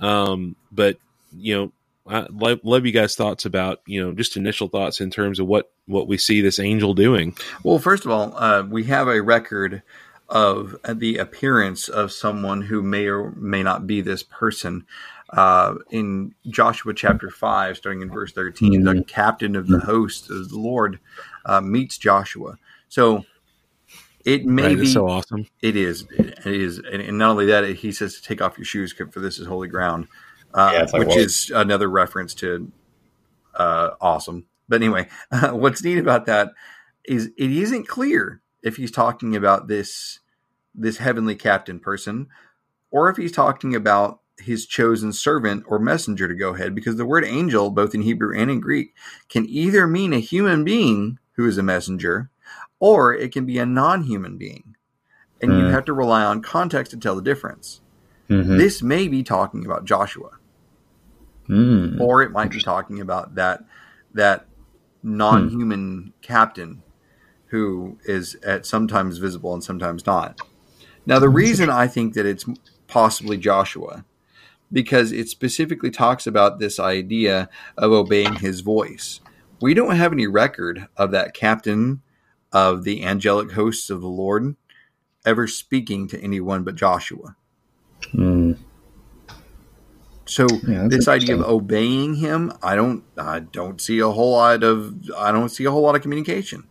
Um, 0.00 0.54
but 0.70 0.98
you 1.32 1.56
know, 1.56 1.72
I 2.06 2.26
love, 2.30 2.60
love 2.62 2.84
you 2.84 2.92
guys' 2.92 3.16
thoughts 3.16 3.46
about 3.46 3.80
you 3.86 4.04
know 4.04 4.12
just 4.12 4.36
initial 4.36 4.68
thoughts 4.68 5.00
in 5.00 5.10
terms 5.10 5.40
of 5.40 5.46
what 5.46 5.72
what 5.86 6.06
we 6.06 6.18
see 6.18 6.42
this 6.42 6.58
angel 6.58 6.92
doing. 6.92 7.34
Well, 7.64 7.78
first 7.78 8.04
of 8.04 8.10
all, 8.10 8.36
uh, 8.36 8.64
we 8.68 8.84
have 8.84 9.08
a 9.08 9.22
record 9.22 9.82
of 10.28 10.76
the 10.86 11.16
appearance 11.16 11.88
of 11.88 12.12
someone 12.12 12.62
who 12.62 12.82
may 12.82 13.06
or 13.06 13.32
may 13.32 13.62
not 13.62 13.86
be 13.86 14.00
this 14.00 14.22
person 14.22 14.86
uh, 15.30 15.74
in 15.90 16.34
Joshua 16.48 16.92
chapter 16.94 17.30
5, 17.30 17.76
starting 17.76 18.02
in 18.02 18.10
verse 18.10 18.32
13, 18.32 18.72
mm-hmm. 18.72 18.98
the 18.98 19.04
captain 19.04 19.56
of 19.56 19.68
the 19.68 19.78
host 19.80 20.30
of 20.30 20.48
the 20.48 20.58
Lord 20.58 20.98
uh, 21.46 21.60
meets 21.60 21.98
Joshua. 21.98 22.56
So 22.88 23.24
it 24.24 24.44
may 24.44 24.68
right, 24.68 24.78
be 24.78 24.86
so 24.86 25.08
awesome. 25.08 25.46
It 25.62 25.76
is. 25.76 26.04
It 26.18 26.46
is. 26.46 26.78
And 26.78 27.18
not 27.18 27.30
only 27.30 27.46
that, 27.46 27.64
he 27.76 27.92
says 27.92 28.16
to 28.16 28.22
take 28.22 28.42
off 28.42 28.58
your 28.58 28.64
shoes, 28.64 28.92
for 28.92 29.20
this 29.20 29.38
is 29.38 29.46
holy 29.46 29.68
ground, 29.68 30.08
uh, 30.52 30.70
yeah, 30.74 30.86
like, 30.92 31.06
which 31.06 31.16
is 31.16 31.50
another 31.54 31.88
reference 31.88 32.34
to 32.34 32.70
uh, 33.54 33.90
awesome. 34.00 34.46
But 34.68 34.82
anyway, 34.82 35.08
what's 35.50 35.82
neat 35.82 35.98
about 35.98 36.26
that 36.26 36.52
is 37.04 37.30
it 37.36 37.50
isn't 37.50 37.88
clear 37.88 38.40
if 38.62 38.76
he's 38.76 38.90
talking 38.90 39.36
about 39.36 39.68
this 39.68 40.20
this 40.74 40.98
heavenly 40.98 41.34
captain 41.34 41.80
person 41.80 42.28
or 42.92 43.10
if 43.10 43.16
he's 43.16 43.32
talking 43.32 43.74
about 43.74 44.19
his 44.40 44.66
chosen 44.66 45.12
servant 45.12 45.64
or 45.66 45.78
messenger 45.78 46.28
to 46.28 46.34
go 46.34 46.54
ahead 46.54 46.74
because 46.74 46.96
the 46.96 47.06
word 47.06 47.24
angel, 47.24 47.70
both 47.70 47.94
in 47.94 48.02
Hebrew 48.02 48.36
and 48.36 48.50
in 48.50 48.60
Greek, 48.60 48.94
can 49.28 49.46
either 49.46 49.86
mean 49.86 50.12
a 50.12 50.20
human 50.20 50.64
being 50.64 51.18
who 51.32 51.46
is 51.46 51.58
a 51.58 51.62
messenger, 51.62 52.30
or 52.78 53.14
it 53.14 53.32
can 53.32 53.46
be 53.46 53.58
a 53.58 53.66
non 53.66 54.02
human 54.02 54.36
being. 54.36 54.76
And 55.40 55.52
mm. 55.52 55.58
you 55.58 55.64
hmm. 55.66 55.70
have 55.70 55.86
to 55.86 55.92
rely 55.92 56.22
on 56.22 56.42
context 56.42 56.90
to 56.92 56.98
tell 56.98 57.16
the 57.16 57.22
difference. 57.22 57.80
Mm-hmm. 58.28 58.58
This 58.58 58.82
may 58.82 59.08
be 59.08 59.22
talking 59.22 59.64
about 59.64 59.84
Joshua. 59.84 60.30
Mm. 61.48 61.98
Or 61.98 62.22
it 62.22 62.30
might 62.30 62.50
be 62.50 62.60
talking 62.60 63.00
about 63.00 63.34
that 63.36 63.64
that 64.14 64.46
non-human 65.02 66.02
hmm. 66.02 66.08
captain 66.20 66.82
who 67.46 67.98
is 68.04 68.36
at 68.44 68.66
sometimes 68.66 69.18
visible 69.18 69.54
and 69.54 69.64
sometimes 69.64 70.06
not. 70.06 70.40
Now 71.06 71.18
the 71.18 71.28
reason 71.28 71.70
I 71.70 71.86
think 71.86 72.14
that 72.14 72.26
it's 72.26 72.44
possibly 72.86 73.36
Joshua 73.36 74.04
because 74.72 75.12
it 75.12 75.28
specifically 75.28 75.90
talks 75.90 76.26
about 76.26 76.58
this 76.58 76.78
idea 76.78 77.48
of 77.76 77.92
obeying 77.92 78.36
his 78.36 78.60
voice. 78.60 79.20
We 79.60 79.74
don't 79.74 79.96
have 79.96 80.12
any 80.12 80.26
record 80.26 80.86
of 80.96 81.10
that 81.10 81.34
captain 81.34 82.02
of 82.52 82.84
the 82.84 83.04
angelic 83.04 83.52
hosts 83.52 83.90
of 83.90 84.00
the 84.00 84.08
Lord 84.08 84.56
ever 85.24 85.46
speaking 85.46 86.08
to 86.08 86.20
anyone 86.20 86.64
but 86.64 86.76
Joshua. 86.76 87.36
Mm. 88.14 88.58
So 90.24 90.46
yeah, 90.66 90.86
this 90.88 91.08
idea 91.08 91.34
of 91.34 91.42
obeying 91.42 92.14
him, 92.14 92.52
I 92.62 92.76
don't, 92.76 93.04
I 93.18 93.40
don't 93.40 93.80
see 93.80 93.98
a 93.98 94.08
whole 94.08 94.32
lot 94.32 94.62
of, 94.62 94.94
I 95.16 95.32
don't 95.32 95.48
see 95.48 95.64
a 95.64 95.70
whole 95.70 95.82
lot 95.82 95.96
of 95.96 96.02
communication. 96.02 96.68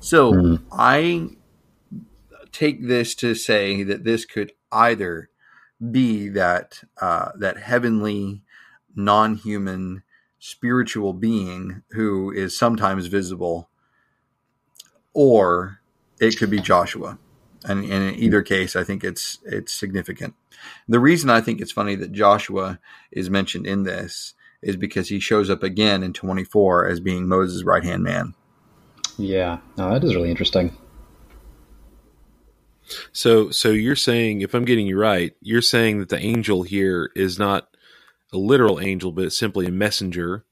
So 0.00 0.32
mm. 0.32 0.62
I 0.72 1.28
take 2.52 2.86
this 2.86 3.14
to 3.16 3.34
say 3.34 3.82
that 3.82 4.04
this 4.04 4.24
could 4.24 4.52
either 4.72 5.28
be 5.90 6.28
that 6.28 6.82
uh, 7.00 7.30
that 7.38 7.58
heavenly, 7.58 8.42
non-human, 8.94 10.02
spiritual 10.38 11.12
being 11.12 11.82
who 11.90 12.30
is 12.30 12.56
sometimes 12.56 13.06
visible, 13.06 13.68
or 15.12 15.80
it 16.20 16.38
could 16.38 16.50
be 16.50 16.60
Joshua. 16.60 17.18
And, 17.64 17.82
and 17.84 18.14
in 18.14 18.14
either 18.14 18.42
case, 18.42 18.76
I 18.76 18.84
think 18.84 19.02
it's 19.02 19.38
it's 19.44 19.72
significant. 19.72 20.34
The 20.88 21.00
reason 21.00 21.30
I 21.30 21.40
think 21.40 21.60
it's 21.60 21.72
funny 21.72 21.96
that 21.96 22.12
Joshua 22.12 22.78
is 23.10 23.28
mentioned 23.28 23.66
in 23.66 23.82
this 23.82 24.34
is 24.62 24.76
because 24.76 25.08
he 25.08 25.20
shows 25.20 25.50
up 25.50 25.62
again 25.62 26.02
in 26.02 26.12
24 26.12 26.88
as 26.88 27.00
being 27.00 27.28
Moses' 27.28 27.64
right 27.64 27.84
hand 27.84 28.02
man. 28.02 28.34
Yeah, 29.18 29.58
no, 29.76 29.90
that 29.90 30.04
is 30.04 30.14
really 30.14 30.30
interesting. 30.30 30.76
So, 33.12 33.50
so 33.50 33.70
you're 33.70 33.96
saying, 33.96 34.40
if 34.40 34.54
I'm 34.54 34.64
getting 34.64 34.86
you 34.86 34.98
right, 34.98 35.34
you're 35.40 35.62
saying 35.62 35.98
that 36.00 36.08
the 36.08 36.18
angel 36.18 36.62
here 36.62 37.10
is 37.14 37.38
not 37.38 37.68
a 38.32 38.38
literal 38.38 38.80
angel, 38.80 39.12
but 39.12 39.24
it's 39.24 39.38
simply 39.38 39.66
a 39.66 39.72
messenger, 39.72 40.44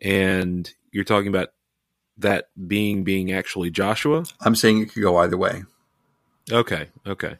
and 0.00 0.70
you're 0.90 1.04
talking 1.04 1.28
about 1.28 1.50
that 2.18 2.48
being 2.66 3.04
being 3.04 3.32
actually 3.32 3.70
Joshua. 3.70 4.24
I'm 4.40 4.54
saying 4.54 4.80
it 4.80 4.92
could 4.92 5.02
go 5.02 5.18
either 5.18 5.36
way. 5.36 5.64
Okay, 6.50 6.88
okay, 7.06 7.36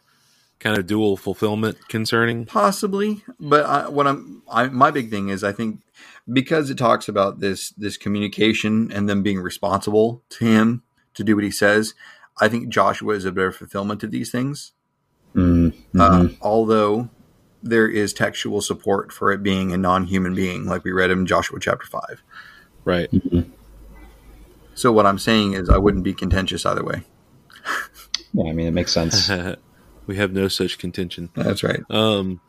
kind 0.58 0.78
of 0.78 0.86
dual 0.86 1.16
fulfillment 1.16 1.88
concerning, 1.88 2.46
possibly. 2.46 3.22
But 3.38 3.64
I, 3.64 3.88
what 3.88 4.06
I'm, 4.06 4.42
I, 4.50 4.66
my 4.66 4.90
big 4.90 5.10
thing 5.10 5.28
is, 5.28 5.44
I 5.44 5.52
think 5.52 5.80
because 6.30 6.70
it 6.70 6.78
talks 6.78 7.08
about 7.08 7.40
this 7.40 7.70
this 7.70 7.96
communication 7.96 8.90
and 8.92 9.08
them 9.08 9.22
being 9.22 9.40
responsible 9.40 10.22
to 10.30 10.44
him 10.44 10.82
to 11.14 11.24
do 11.24 11.34
what 11.34 11.44
he 11.44 11.50
says. 11.50 11.94
I 12.38 12.48
think 12.48 12.68
Joshua 12.68 13.14
is 13.14 13.24
a 13.24 13.32
better 13.32 13.52
fulfillment 13.52 14.02
of 14.02 14.10
these 14.10 14.30
things. 14.30 14.72
Mm-hmm. 15.34 16.00
Uh, 16.00 16.28
although 16.40 17.10
there 17.62 17.88
is 17.88 18.12
textual 18.12 18.60
support 18.60 19.12
for 19.12 19.32
it 19.32 19.42
being 19.42 19.72
a 19.72 19.76
non-human 19.76 20.34
being, 20.34 20.66
like 20.66 20.84
we 20.84 20.92
read 20.92 21.10
in 21.10 21.26
Joshua 21.26 21.58
chapter 21.60 21.86
five. 21.86 22.22
Right. 22.84 23.10
Mm-hmm. 23.10 23.50
So 24.74 24.92
what 24.92 25.06
I'm 25.06 25.18
saying 25.18 25.54
is, 25.54 25.70
I 25.70 25.78
wouldn't 25.78 26.04
be 26.04 26.12
contentious 26.12 26.66
either 26.66 26.84
way. 26.84 27.02
yeah, 28.32 28.50
I 28.50 28.52
mean, 28.52 28.66
it 28.66 28.72
makes 28.72 28.92
sense. 28.92 29.30
we 30.06 30.16
have 30.16 30.32
no 30.32 30.48
such 30.48 30.78
contention. 30.78 31.30
That's 31.34 31.62
right. 31.62 31.80
Um, 31.88 32.40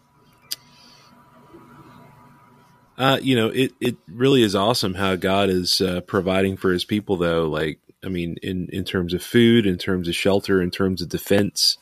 uh, 2.98 3.20
you 3.22 3.36
know, 3.36 3.48
it, 3.48 3.74
it 3.80 3.96
really 4.08 4.44
is 4.44 4.56
awesome 4.56 4.96
how 4.96 5.16
God 5.16 5.50
is 5.50 5.80
uh, 5.80 6.02
providing 6.02 6.58
for 6.58 6.72
his 6.74 6.84
people, 6.84 7.16
though. 7.16 7.48
Like, 7.48 7.80
I 8.04 8.10
mean, 8.10 8.38
in, 8.44 8.68
in 8.72 8.84
terms 8.84 9.14
of 9.14 9.24
food, 9.24 9.66
in 9.66 9.78
terms 9.78 10.08
of 10.08 10.16
shelter, 10.16 10.62
in 10.62 10.72
terms 10.72 11.02
of 11.02 11.10
defense, 11.10 11.78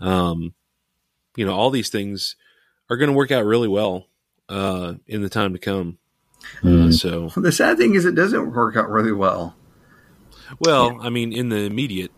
um, 0.00 0.54
you 1.36 1.44
know, 1.44 1.54
all 1.54 1.70
these 1.70 1.88
things 1.88 2.36
are 2.88 2.96
going 2.96 3.10
to 3.10 3.16
work 3.16 3.30
out 3.30 3.44
really 3.44 3.68
well 3.68 4.06
uh, 4.48 4.94
in 5.06 5.22
the 5.22 5.28
time 5.28 5.52
to 5.52 5.58
come. 5.58 5.98
Mm. 6.62 6.88
Uh, 6.88 6.92
so 6.92 7.40
the 7.40 7.52
sad 7.52 7.78
thing 7.78 7.94
is, 7.94 8.04
it 8.04 8.14
doesn't 8.14 8.52
work 8.52 8.76
out 8.76 8.88
really 8.88 9.12
well. 9.12 9.56
Well, 10.60 10.98
I 11.00 11.08
mean, 11.08 11.32
in 11.32 11.48
the 11.48 11.64
immediate, 11.64 12.12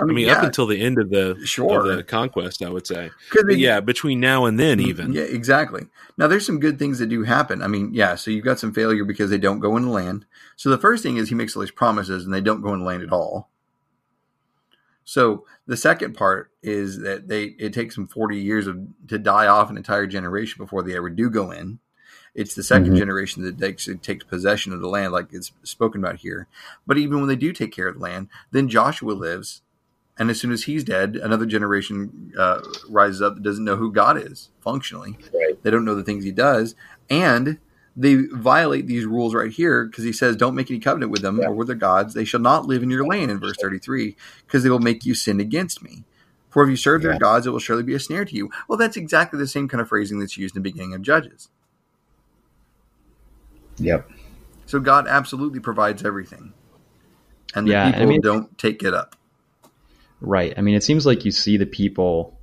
I 0.00 0.04
mean, 0.04 0.10
I 0.10 0.14
mean 0.14 0.26
yeah. 0.26 0.38
up 0.38 0.44
until 0.44 0.66
the 0.66 0.80
end 0.80 0.98
of 0.98 1.10
the 1.10 1.38
sure 1.44 1.90
of 1.90 1.96
the 1.96 2.02
conquest, 2.02 2.62
I 2.62 2.70
would 2.70 2.86
say. 2.86 3.10
They, 3.46 3.54
yeah, 3.54 3.80
between 3.80 4.20
now 4.20 4.46
and 4.46 4.58
then, 4.58 4.80
even. 4.80 5.12
Yeah, 5.12 5.22
exactly. 5.22 5.86
Now, 6.16 6.26
there's 6.26 6.46
some 6.46 6.60
good 6.60 6.78
things 6.78 6.98
that 6.98 7.06
do 7.06 7.24
happen. 7.24 7.62
I 7.62 7.66
mean, 7.66 7.90
yeah. 7.92 8.14
So 8.14 8.30
you've 8.30 8.44
got 8.44 8.58
some 8.58 8.72
failure 8.72 9.04
because 9.04 9.30
they 9.30 9.38
don't 9.38 9.60
go 9.60 9.76
in 9.76 9.84
the 9.84 9.90
land. 9.90 10.26
So 10.56 10.70
the 10.70 10.78
first 10.78 11.02
thing 11.02 11.16
is 11.16 11.28
he 11.28 11.34
makes 11.34 11.56
all 11.56 11.62
these 11.62 11.70
promises 11.70 12.24
and 12.24 12.32
they 12.32 12.40
don't 12.40 12.62
go 12.62 12.72
in 12.72 12.80
the 12.80 12.86
land 12.86 13.02
at 13.02 13.12
all. 13.12 13.50
So 15.04 15.44
the 15.66 15.76
second 15.76 16.14
part 16.14 16.52
is 16.62 17.00
that 17.00 17.26
they 17.26 17.44
it 17.58 17.72
takes 17.72 17.96
them 17.96 18.06
40 18.06 18.38
years 18.38 18.66
of 18.66 18.78
to 19.08 19.18
die 19.18 19.48
off 19.48 19.70
an 19.70 19.76
entire 19.76 20.06
generation 20.06 20.62
before 20.62 20.82
they 20.82 20.96
ever 20.96 21.10
do 21.10 21.30
go 21.30 21.50
in. 21.50 21.80
It's 22.32 22.54
the 22.54 22.62
2nd 22.62 22.86
mm-hmm. 22.86 22.96
generation 22.96 23.42
that 23.42 23.58
takes 23.58 23.88
takes 24.02 24.24
possession 24.24 24.72
of 24.72 24.80
the 24.80 24.88
land, 24.88 25.12
like 25.12 25.28
it's 25.32 25.50
spoken 25.64 26.00
about 26.00 26.20
here. 26.20 26.46
But 26.86 26.96
even 26.96 27.18
when 27.18 27.28
they 27.28 27.34
do 27.34 27.52
take 27.52 27.72
care 27.72 27.88
of 27.88 27.96
the 27.96 28.02
land, 28.02 28.28
then 28.52 28.68
Joshua 28.68 29.12
lives 29.12 29.62
and 30.20 30.28
as 30.28 30.38
soon 30.38 30.52
as 30.52 30.64
he's 30.64 30.84
dead, 30.84 31.16
another 31.16 31.46
generation 31.46 32.30
uh, 32.38 32.60
rises 32.90 33.22
up 33.22 33.36
that 33.36 33.42
doesn't 33.42 33.64
know 33.64 33.76
who 33.76 33.90
God 33.90 34.18
is 34.18 34.50
functionally. 34.60 35.16
Right. 35.32 35.60
They 35.62 35.70
don't 35.70 35.86
know 35.86 35.94
the 35.94 36.04
things 36.04 36.24
he 36.24 36.30
does. 36.30 36.74
And 37.08 37.58
they 37.96 38.16
violate 38.16 38.86
these 38.86 39.06
rules 39.06 39.34
right 39.34 39.50
here 39.50 39.86
because 39.86 40.04
he 40.04 40.12
says, 40.12 40.36
Don't 40.36 40.54
make 40.54 40.70
any 40.70 40.78
covenant 40.78 41.10
with 41.10 41.22
them 41.22 41.38
yeah. 41.38 41.46
or 41.46 41.54
with 41.54 41.68
their 41.68 41.76
gods. 41.76 42.12
They 42.12 42.26
shall 42.26 42.38
not 42.38 42.66
live 42.66 42.82
in 42.82 42.90
your 42.90 43.06
land 43.06 43.30
in 43.30 43.40
verse 43.40 43.56
33 43.62 44.14
because 44.46 44.62
they 44.62 44.68
will 44.68 44.78
make 44.78 45.06
you 45.06 45.14
sin 45.14 45.40
against 45.40 45.82
me. 45.82 46.04
For 46.50 46.62
if 46.62 46.68
you 46.68 46.76
serve 46.76 47.02
yeah. 47.02 47.12
their 47.12 47.18
gods, 47.18 47.46
it 47.46 47.50
will 47.50 47.58
surely 47.58 47.82
be 47.82 47.94
a 47.94 47.98
snare 47.98 48.26
to 48.26 48.36
you. 48.36 48.50
Well, 48.68 48.76
that's 48.76 48.98
exactly 48.98 49.38
the 49.38 49.46
same 49.46 49.68
kind 49.68 49.80
of 49.80 49.88
phrasing 49.88 50.18
that's 50.18 50.36
used 50.36 50.54
in 50.54 50.62
the 50.62 50.70
beginning 50.70 50.92
of 50.92 51.00
Judges. 51.00 51.48
Yep. 53.78 54.10
So 54.66 54.80
God 54.80 55.08
absolutely 55.08 55.60
provides 55.60 56.04
everything. 56.04 56.52
And 57.54 57.66
the 57.66 57.72
yeah, 57.72 57.86
people 57.86 58.02
I 58.02 58.04
mean, 58.04 58.20
don't 58.20 58.58
take 58.58 58.82
it 58.82 58.92
up. 58.92 59.16
Right. 60.20 60.52
I 60.56 60.60
mean, 60.60 60.74
it 60.74 60.84
seems 60.84 61.06
like 61.06 61.24
you 61.24 61.30
see 61.30 61.56
the 61.56 61.66
people 61.66 62.38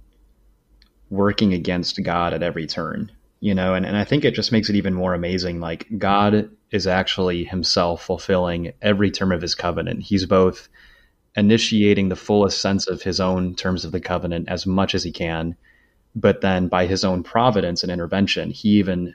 working 1.10 1.54
against 1.54 2.04
God 2.04 2.34
at 2.34 2.44
every 2.44 2.68
turn, 2.68 3.12
you 3.40 3.54
know, 3.54 3.76
and, 3.76 3.86
and 3.86 3.96
I 3.96 4.04
think 4.04 4.26
it 4.26 4.34
just 4.34 4.52
makes 4.52 4.70
it 4.70 4.76
even 4.76 4.94
more 4.94 5.14
amazing. 5.14 5.60
Like, 5.60 5.88
God 5.98 6.50
is 6.72 6.88
actually 6.88 7.44
himself 7.44 8.04
fulfilling 8.04 8.74
every 8.82 9.12
term 9.12 9.32
of 9.32 9.42
his 9.42 9.56
covenant. 9.56 10.04
He's 10.04 10.26
both 10.26 10.68
initiating 11.36 12.10
the 12.10 12.16
fullest 12.16 12.60
sense 12.60 12.88
of 12.88 13.04
his 13.04 13.20
own 13.20 13.56
terms 13.56 13.86
of 13.86 13.92
the 13.92 14.00
covenant 14.02 14.50
as 14.50 14.66
much 14.66 14.96
as 14.96 15.04
he 15.04 15.12
can, 15.12 15.56
but 16.16 16.42
then 16.42 16.68
by 16.68 16.88
his 16.88 17.06
own 17.06 17.22
providence 17.22 17.84
and 17.84 17.92
intervention, 17.92 18.50
he 18.50 18.70
even 18.70 19.14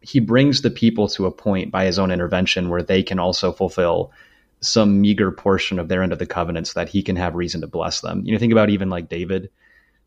he 0.00 0.20
brings 0.20 0.62
the 0.62 0.70
people 0.70 1.08
to 1.08 1.26
a 1.26 1.32
point 1.32 1.72
by 1.72 1.86
his 1.86 1.98
own 1.98 2.10
intervention 2.10 2.68
where 2.68 2.82
they 2.82 3.02
can 3.02 3.18
also 3.18 3.50
fulfill 3.52 4.12
some 4.60 5.00
meager 5.00 5.30
portion 5.30 5.78
of 5.78 5.88
their 5.88 6.02
end 6.02 6.12
of 6.12 6.18
the 6.18 6.26
covenant 6.26 6.66
so 6.66 6.80
that 6.80 6.88
he 6.88 7.02
can 7.02 7.16
have 7.16 7.34
reason 7.34 7.60
to 7.60 7.66
bless 7.66 8.00
them. 8.00 8.22
You 8.24 8.32
know, 8.32 8.38
think 8.38 8.52
about 8.52 8.70
even 8.70 8.88
like 8.90 9.08
David. 9.08 9.50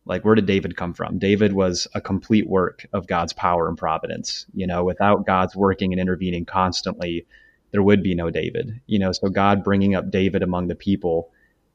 Like, 0.05 0.23
where 0.23 0.35
did 0.35 0.45
David 0.45 0.77
come 0.77 0.93
from? 0.93 1.19
David 1.19 1.53
was 1.53 1.87
a 1.93 2.01
complete 2.01 2.47
work 2.47 2.87
of 2.93 3.07
God's 3.07 3.33
power 3.33 3.67
and 3.67 3.77
providence. 3.77 4.45
You 4.53 4.65
know, 4.65 4.83
without 4.83 5.25
God's 5.25 5.55
working 5.55 5.91
and 5.91 5.99
intervening 5.99 6.45
constantly, 6.45 7.25
there 7.71 7.83
would 7.83 8.01
be 8.01 8.15
no 8.15 8.29
David. 8.29 8.79
You 8.87 8.99
know, 8.99 9.11
so 9.11 9.29
God 9.29 9.63
bringing 9.63 9.95
up 9.95 10.09
David 10.09 10.43
among 10.43 10.67
the 10.67 10.75
people, 10.75 11.29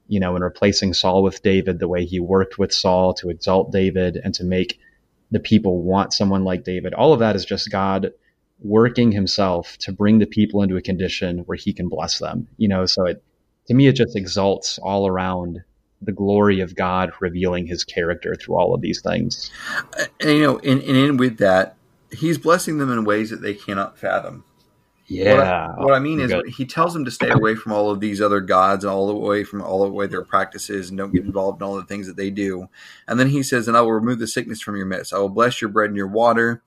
you 0.08 0.18
know, 0.18 0.34
and 0.34 0.42
replacing 0.42 0.94
Saul 0.94 1.22
with 1.22 1.42
David, 1.42 1.78
the 1.78 1.88
way 1.88 2.04
he 2.04 2.20
worked 2.20 2.58
with 2.58 2.72
Saul 2.72 3.12
to 3.14 3.28
exalt 3.28 3.70
David 3.70 4.18
and 4.22 4.34
to 4.34 4.44
make 4.44 4.80
the 5.30 5.40
people 5.40 5.82
want 5.82 6.12
someone 6.12 6.44
like 6.44 6.64
David, 6.64 6.94
all 6.94 7.12
of 7.12 7.20
that 7.20 7.36
is 7.36 7.44
just 7.44 7.70
God 7.70 8.12
working 8.64 9.12
himself 9.12 9.76
to 9.78 9.92
bring 9.92 10.18
the 10.18 10.26
people 10.26 10.62
into 10.62 10.76
a 10.76 10.82
condition 10.82 11.38
where 11.40 11.56
he 11.56 11.72
can 11.72 11.88
bless 11.88 12.18
them. 12.18 12.48
You 12.56 12.68
know, 12.68 12.86
so 12.86 13.06
it 13.06 13.22
to 13.66 13.74
me 13.74 13.86
it 13.86 13.92
just 13.92 14.16
exalts 14.16 14.78
all 14.82 15.06
around 15.06 15.62
the 16.00 16.12
glory 16.12 16.60
of 16.60 16.74
God 16.74 17.12
revealing 17.20 17.66
his 17.66 17.84
character 17.84 18.34
through 18.34 18.56
all 18.56 18.74
of 18.74 18.80
these 18.80 19.00
things. 19.00 19.50
And, 20.20 20.30
you 20.30 20.42
know, 20.42 20.58
and, 20.58 20.82
and 20.82 20.96
in 20.96 21.16
with 21.16 21.38
that, 21.38 21.76
he's 22.10 22.38
blessing 22.38 22.78
them 22.78 22.90
in 22.90 23.04
ways 23.04 23.30
that 23.30 23.40
they 23.40 23.54
cannot 23.54 23.98
fathom. 23.98 24.44
Yeah. 25.06 25.34
What 25.34 25.46
I, 25.46 25.84
what 25.84 25.94
I 25.94 25.98
mean 25.98 26.20
is, 26.20 26.32
good. 26.32 26.48
he 26.48 26.64
tells 26.64 26.94
them 26.94 27.04
to 27.04 27.10
stay 27.10 27.28
away 27.28 27.54
from 27.54 27.72
all 27.72 27.90
of 27.90 28.00
these 28.00 28.20
other 28.20 28.40
gods 28.40 28.84
and 28.84 28.92
all 28.92 29.06
the 29.06 29.14
way 29.14 29.44
from 29.44 29.60
all 29.60 29.82
the 29.84 29.90
way 29.90 30.06
their 30.06 30.24
practices 30.24 30.88
and 30.88 30.96
don't 30.96 31.12
get 31.12 31.24
involved 31.24 31.60
in 31.60 31.66
all 31.66 31.76
the 31.76 31.84
things 31.84 32.06
that 32.06 32.16
they 32.16 32.30
do. 32.30 32.68
And 33.06 33.20
then 33.20 33.28
he 33.28 33.42
says, 33.42 33.68
"And 33.68 33.76
I 33.76 33.82
will 33.82 33.92
remove 33.92 34.20
the 34.20 34.26
sickness 34.26 34.62
from 34.62 34.76
your 34.76 34.86
midst. 34.86 35.12
I 35.12 35.18
will 35.18 35.28
bless 35.28 35.60
your 35.60 35.70
bread 35.70 35.90
and 35.90 35.96
your 35.96 36.08
water 36.08 36.62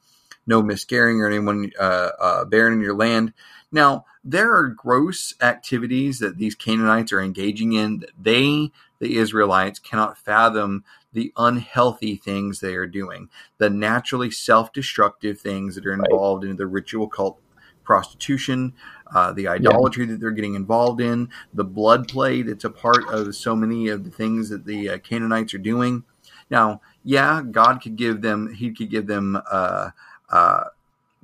no 0.47 0.61
miscarrying 0.61 1.21
or 1.21 1.27
anyone 1.27 1.71
uh, 1.79 2.09
uh, 2.19 2.45
barren 2.45 2.73
in 2.73 2.81
your 2.81 2.95
land. 2.95 3.33
Now, 3.71 4.05
there 4.23 4.53
are 4.55 4.69
gross 4.69 5.33
activities 5.41 6.19
that 6.19 6.37
these 6.37 6.55
Canaanites 6.55 7.11
are 7.11 7.21
engaging 7.21 7.73
in 7.73 7.99
that 7.99 8.11
they, 8.19 8.71
the 8.99 9.17
Israelites, 9.17 9.79
cannot 9.79 10.17
fathom 10.17 10.83
the 11.13 11.31
unhealthy 11.37 12.15
things 12.15 12.59
they 12.59 12.75
are 12.75 12.87
doing, 12.87 13.29
the 13.57 13.69
naturally 13.69 14.31
self 14.31 14.73
destructive 14.73 15.39
things 15.39 15.75
that 15.75 15.85
are 15.85 15.93
involved 15.93 16.43
right. 16.43 16.51
in 16.51 16.57
the 16.57 16.67
ritual 16.67 17.07
cult 17.07 17.39
prostitution, 17.83 18.73
uh, 19.13 19.31
the 19.31 19.47
idolatry 19.47 20.05
yeah. 20.05 20.11
that 20.11 20.19
they're 20.19 20.31
getting 20.31 20.55
involved 20.55 20.99
in, 20.99 21.29
the 21.53 21.63
blood 21.63 22.07
play 22.07 22.41
that's 22.41 22.65
a 22.65 22.69
part 22.69 23.07
of 23.09 23.35
so 23.35 23.55
many 23.55 23.87
of 23.87 24.03
the 24.03 24.09
things 24.09 24.49
that 24.49 24.65
the 24.65 24.89
uh, 24.89 24.97
Canaanites 24.97 25.53
are 25.53 25.59
doing. 25.59 26.03
Now, 26.49 26.81
yeah, 27.03 27.41
God 27.49 27.81
could 27.81 27.95
give 27.95 28.21
them, 28.21 28.53
He 28.53 28.71
could 28.71 28.89
give 28.89 29.07
them, 29.07 29.39
uh, 29.49 29.91
uh 30.29 30.65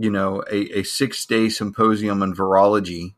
you 0.01 0.09
know, 0.09 0.43
a, 0.51 0.79
a 0.79 0.83
six 0.83 1.25
day 1.27 1.47
symposium 1.47 2.23
on 2.23 2.33
virology 2.33 3.13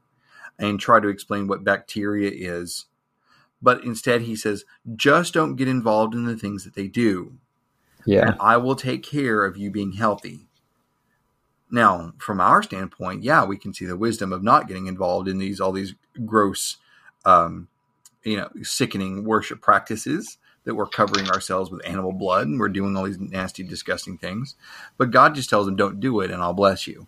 and 0.59 0.79
try 0.79 0.99
to 0.99 1.07
explain 1.07 1.47
what 1.47 1.63
bacteria 1.63 2.29
is. 2.33 2.85
But 3.61 3.83
instead, 3.85 4.23
He 4.23 4.35
says, 4.35 4.65
just 4.95 5.33
don't 5.33 5.55
get 5.55 5.69
involved 5.69 6.13
in 6.13 6.25
the 6.25 6.35
things 6.35 6.65
that 6.65 6.75
they 6.75 6.87
do. 6.87 7.35
Yeah. 8.05 8.35
I 8.39 8.57
will 8.57 8.75
take 8.75 9.01
care 9.01 9.45
of 9.45 9.55
you 9.55 9.71
being 9.71 9.93
healthy. 9.93 10.47
Now, 11.71 12.13
from 12.17 12.41
our 12.41 12.61
standpoint, 12.61 13.23
yeah, 13.23 13.45
we 13.45 13.57
can 13.57 13.73
see 13.73 13.85
the 13.85 13.97
wisdom 13.97 14.33
of 14.33 14.43
not 14.43 14.67
getting 14.67 14.87
involved 14.87 15.29
in 15.29 15.37
these 15.37 15.61
all 15.61 15.71
these 15.71 15.95
gross, 16.25 16.77
um, 17.23 17.69
you 18.23 18.35
know, 18.35 18.49
sickening 18.61 19.23
worship 19.23 19.61
practices 19.61 20.37
that 20.65 20.75
we're 20.75 20.87
covering 20.87 21.29
ourselves 21.29 21.69
with 21.69 21.85
animal 21.85 22.11
blood 22.11 22.47
and 22.47 22.59
we're 22.59 22.69
doing 22.69 22.95
all 22.95 23.03
these 23.03 23.19
nasty, 23.19 23.63
disgusting 23.63 24.17
things. 24.17 24.55
But 24.97 25.11
God 25.11 25.35
just 25.35 25.49
tells 25.49 25.65
them, 25.65 25.75
"Don't 25.75 25.99
do 25.99 26.21
it, 26.21 26.31
and 26.31 26.41
I'll 26.41 26.53
bless 26.53 26.87
you." 26.87 27.07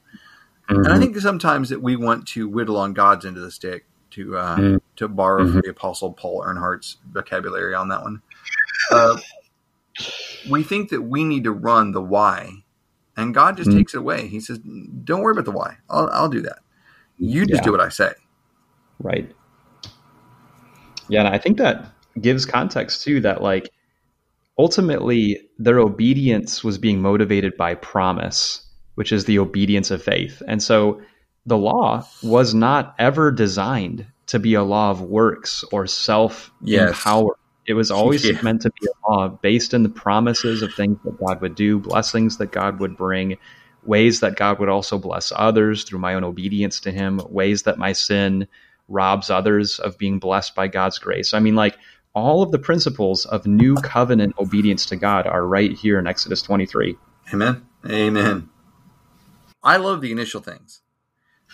Mm-hmm. 0.70 0.76
And 0.76 0.88
I 0.88 0.91
mm-hmm. 0.91 1.01
think 1.01 1.18
sometimes 1.18 1.70
that 1.70 1.82
we 1.82 1.95
want 1.95 2.28
to 2.30 2.47
whittle 2.47 2.78
on 2.78 2.93
God's 2.93 3.26
end 3.26 3.38
of 3.38 3.43
the 3.43 3.51
stick 3.51 3.86
to 4.12 4.38
uh, 4.38 4.58
mm-hmm. 4.58 4.78
to 4.97 5.08
borrow 5.08 5.43
mm-hmm. 5.43 5.53
from 5.53 5.62
the 5.62 5.70
Apostle 5.70 6.14
Paul 6.14 6.43
Earnhardt's 6.43 6.97
vocabulary 7.12 7.74
on 7.74 7.89
that 7.89 8.01
one. 8.01 8.22
Uh, 8.91 9.18
we 10.49 10.64
think 10.64 10.89
that 10.89 11.01
we 11.01 11.24
need 11.24 11.45
to 11.45 11.51
run 11.51 11.91
the 11.91 12.01
why 12.01 12.66
and 13.18 13.34
God 13.34 13.58
just 13.58 13.70
mm-hmm. 13.70 13.80
takes 13.80 13.93
it 13.93 13.99
away. 13.99 14.28
He 14.28 14.39
says, 14.39 14.60
"Don't 15.03 15.22
worry 15.22 15.32
about 15.32 15.45
the 15.45 15.51
why. 15.51 15.78
I'll, 15.89 16.10
I'll 16.12 16.30
do 16.30 16.41
that. 16.41 16.60
You 17.18 17.45
just 17.45 17.62
yeah. 17.62 17.66
do 17.66 17.72
what 17.72 17.80
I 17.80 17.89
say." 17.89 18.12
Right. 18.99 19.32
Yeah, 21.08 21.20
and 21.26 21.30
I 21.30 21.38
think 21.38 21.58
that 21.58 21.86
gives 22.20 22.45
context 22.45 23.03
too. 23.03 23.22
That 23.22 23.41
like 23.41 23.70
ultimately 24.57 25.49
their 25.57 25.80
obedience 25.80 26.63
was 26.63 26.78
being 26.78 27.01
motivated 27.01 27.57
by 27.57 27.76
promise, 27.76 28.61
which 28.95 29.11
is 29.11 29.26
the 29.26 29.39
obedience 29.39 29.91
of 29.91 30.03
faith, 30.03 30.41
and 30.47 30.61
so 30.61 31.01
the 31.45 31.57
law 31.57 32.03
was 32.24 32.53
not 32.53 32.95
ever 32.97 33.32
designed 33.32 34.05
to 34.28 34.39
be 34.39 34.55
a 34.55 34.63
law 34.63 34.89
of 34.89 35.01
works 35.01 35.63
or 35.72 35.86
self 35.86 36.51
empower 36.66 37.38
it 37.66 37.74
was 37.74 37.91
always 37.91 38.26
yeah. 38.30 38.41
meant 38.41 38.61
to 38.61 38.72
be 38.80 38.88
a 38.88 39.11
law 39.11 39.28
based 39.28 39.74
in 39.74 39.84
the 39.84 39.89
promises 39.89 40.61
of 40.61 40.74
things 40.74 40.97
that 41.03 41.20
God 41.20 41.41
would 41.41 41.55
do, 41.55 41.80
blessings 41.80 42.38
that 42.38 42.51
God 42.51 42.80
would 42.80 42.95
bring, 42.95 43.38
ways 43.84 44.20
that 44.20 44.36
God 44.36 44.59
would 44.59 44.70
also 44.70 44.97
bless 44.97 45.32
others 45.36 45.84
through 45.84 45.99
my 45.99 46.13
own 46.13 46.24
obedience 46.24 46.80
to 46.82 46.91
Him, 46.91 47.22
ways 47.30 47.63
that 47.63 47.78
my 47.78 47.93
sin 47.93 48.47
robs 48.88 49.30
others 49.30 49.80
of 49.80 49.97
being 49.97 50.20
blessed 50.20 50.53
by 50.53 50.68
God's 50.68 50.99
grace. 50.99 51.34
I 51.34 51.39
mean, 51.39 51.55
like 51.55 51.78
all 52.16 52.41
of 52.41 52.51
the 52.51 52.57
principles 52.57 53.26
of 53.26 53.45
new 53.45 53.76
covenant 53.76 54.34
obedience 54.39 54.86
to 54.88 54.95
God 54.95 55.28
are 55.28 55.45
right 55.45 55.74
here 55.74 55.99
in 55.99 56.07
Exodus 56.07 56.41
23. 56.41 56.97
Amen. 57.34 57.68
Amen. 57.88 58.49
I 59.61 59.78
love 59.78 60.01
the 60.01 60.11
initial 60.11 60.41
things 60.41 60.82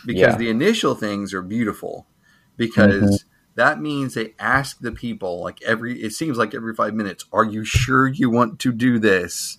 because 0.06 0.34
yeah. 0.34 0.38
the 0.38 0.50
initial 0.50 0.96
things 0.96 1.34
are 1.34 1.42
beautiful 1.42 2.08
because. 2.56 3.04
Mm-hmm 3.04 3.28
that 3.56 3.82
means 3.82 4.14
they 4.14 4.34
ask 4.40 4.80
the 4.80 4.92
people 4.92 5.42
like 5.42 5.62
every 5.64 6.02
it 6.02 6.14
seems 6.14 6.38
like 6.38 6.56
every 6.56 6.74
five 6.74 6.94
minutes 6.94 7.26
are 7.34 7.44
you 7.44 7.66
sure 7.66 8.08
you 8.08 8.30
want 8.30 8.60
to 8.60 8.72
do 8.72 9.00
this 9.00 9.58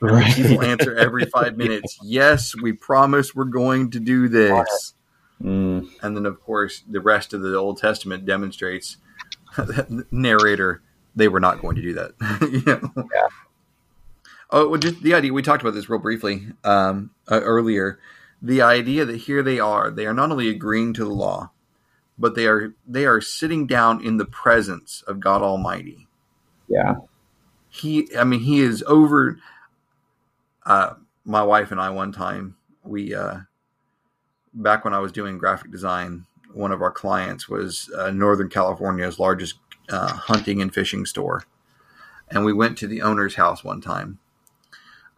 right. 0.00 0.34
people 0.34 0.62
answer 0.62 0.94
every 0.96 1.24
five 1.26 1.56
minutes 1.56 1.98
yes 2.02 2.54
we 2.60 2.72
promise 2.72 3.34
we're 3.34 3.44
going 3.44 3.90
to 3.90 4.00
do 4.00 4.28
this 4.28 4.94
mm. 5.42 5.88
and 6.02 6.16
then 6.16 6.26
of 6.26 6.40
course 6.40 6.82
the 6.88 7.00
rest 7.00 7.32
of 7.32 7.42
the 7.42 7.56
old 7.56 7.78
testament 7.78 8.24
demonstrates 8.24 8.96
narrator 10.10 10.82
they 11.14 11.28
were 11.28 11.40
not 11.40 11.60
going 11.60 11.76
to 11.76 11.82
do 11.82 11.92
that 11.92 12.12
you 12.52 12.62
know? 12.64 13.08
yeah 13.14 13.28
oh 14.50 14.68
well 14.68 14.80
just 14.80 15.02
the 15.02 15.14
idea 15.14 15.32
we 15.32 15.42
talked 15.42 15.62
about 15.62 15.74
this 15.74 15.88
real 15.88 16.00
briefly 16.00 16.46
um, 16.64 17.10
uh, 17.28 17.40
earlier 17.40 17.98
the 18.40 18.62
idea 18.62 19.04
that 19.04 19.16
here 19.16 19.42
they 19.42 19.60
are 19.60 19.90
they 19.90 20.06
are 20.06 20.14
not 20.14 20.30
only 20.30 20.48
agreeing 20.48 20.92
to 20.92 21.04
the 21.04 21.10
law 21.10 21.50
but 22.18 22.34
they 22.34 22.46
are 22.46 22.74
they 22.86 23.04
are 23.04 23.20
sitting 23.20 23.66
down 23.66 24.04
in 24.04 24.16
the 24.16 24.24
presence 24.24 25.02
of 25.06 25.20
God 25.20 25.42
Almighty. 25.42 26.06
Yeah. 26.68 26.94
He 27.68 28.08
I 28.16 28.24
mean 28.24 28.40
he 28.40 28.60
is 28.60 28.82
over 28.86 29.38
uh 30.64 30.94
my 31.24 31.42
wife 31.42 31.72
and 31.72 31.80
I 31.80 31.90
one 31.90 32.12
time 32.12 32.56
we 32.84 33.14
uh 33.14 33.38
back 34.54 34.84
when 34.84 34.94
I 34.94 34.98
was 34.98 35.12
doing 35.12 35.38
graphic 35.38 35.70
design 35.70 36.26
one 36.54 36.72
of 36.72 36.82
our 36.82 36.90
clients 36.90 37.48
was 37.48 37.90
uh, 37.96 38.10
Northern 38.10 38.48
California's 38.48 39.18
largest 39.18 39.58
uh, 39.88 40.12
hunting 40.12 40.62
and 40.62 40.72
fishing 40.72 41.06
store 41.06 41.44
and 42.30 42.44
we 42.44 42.52
went 42.52 42.78
to 42.78 42.86
the 42.86 43.02
owner's 43.02 43.34
house 43.34 43.62
one 43.62 43.80
time 43.80 44.18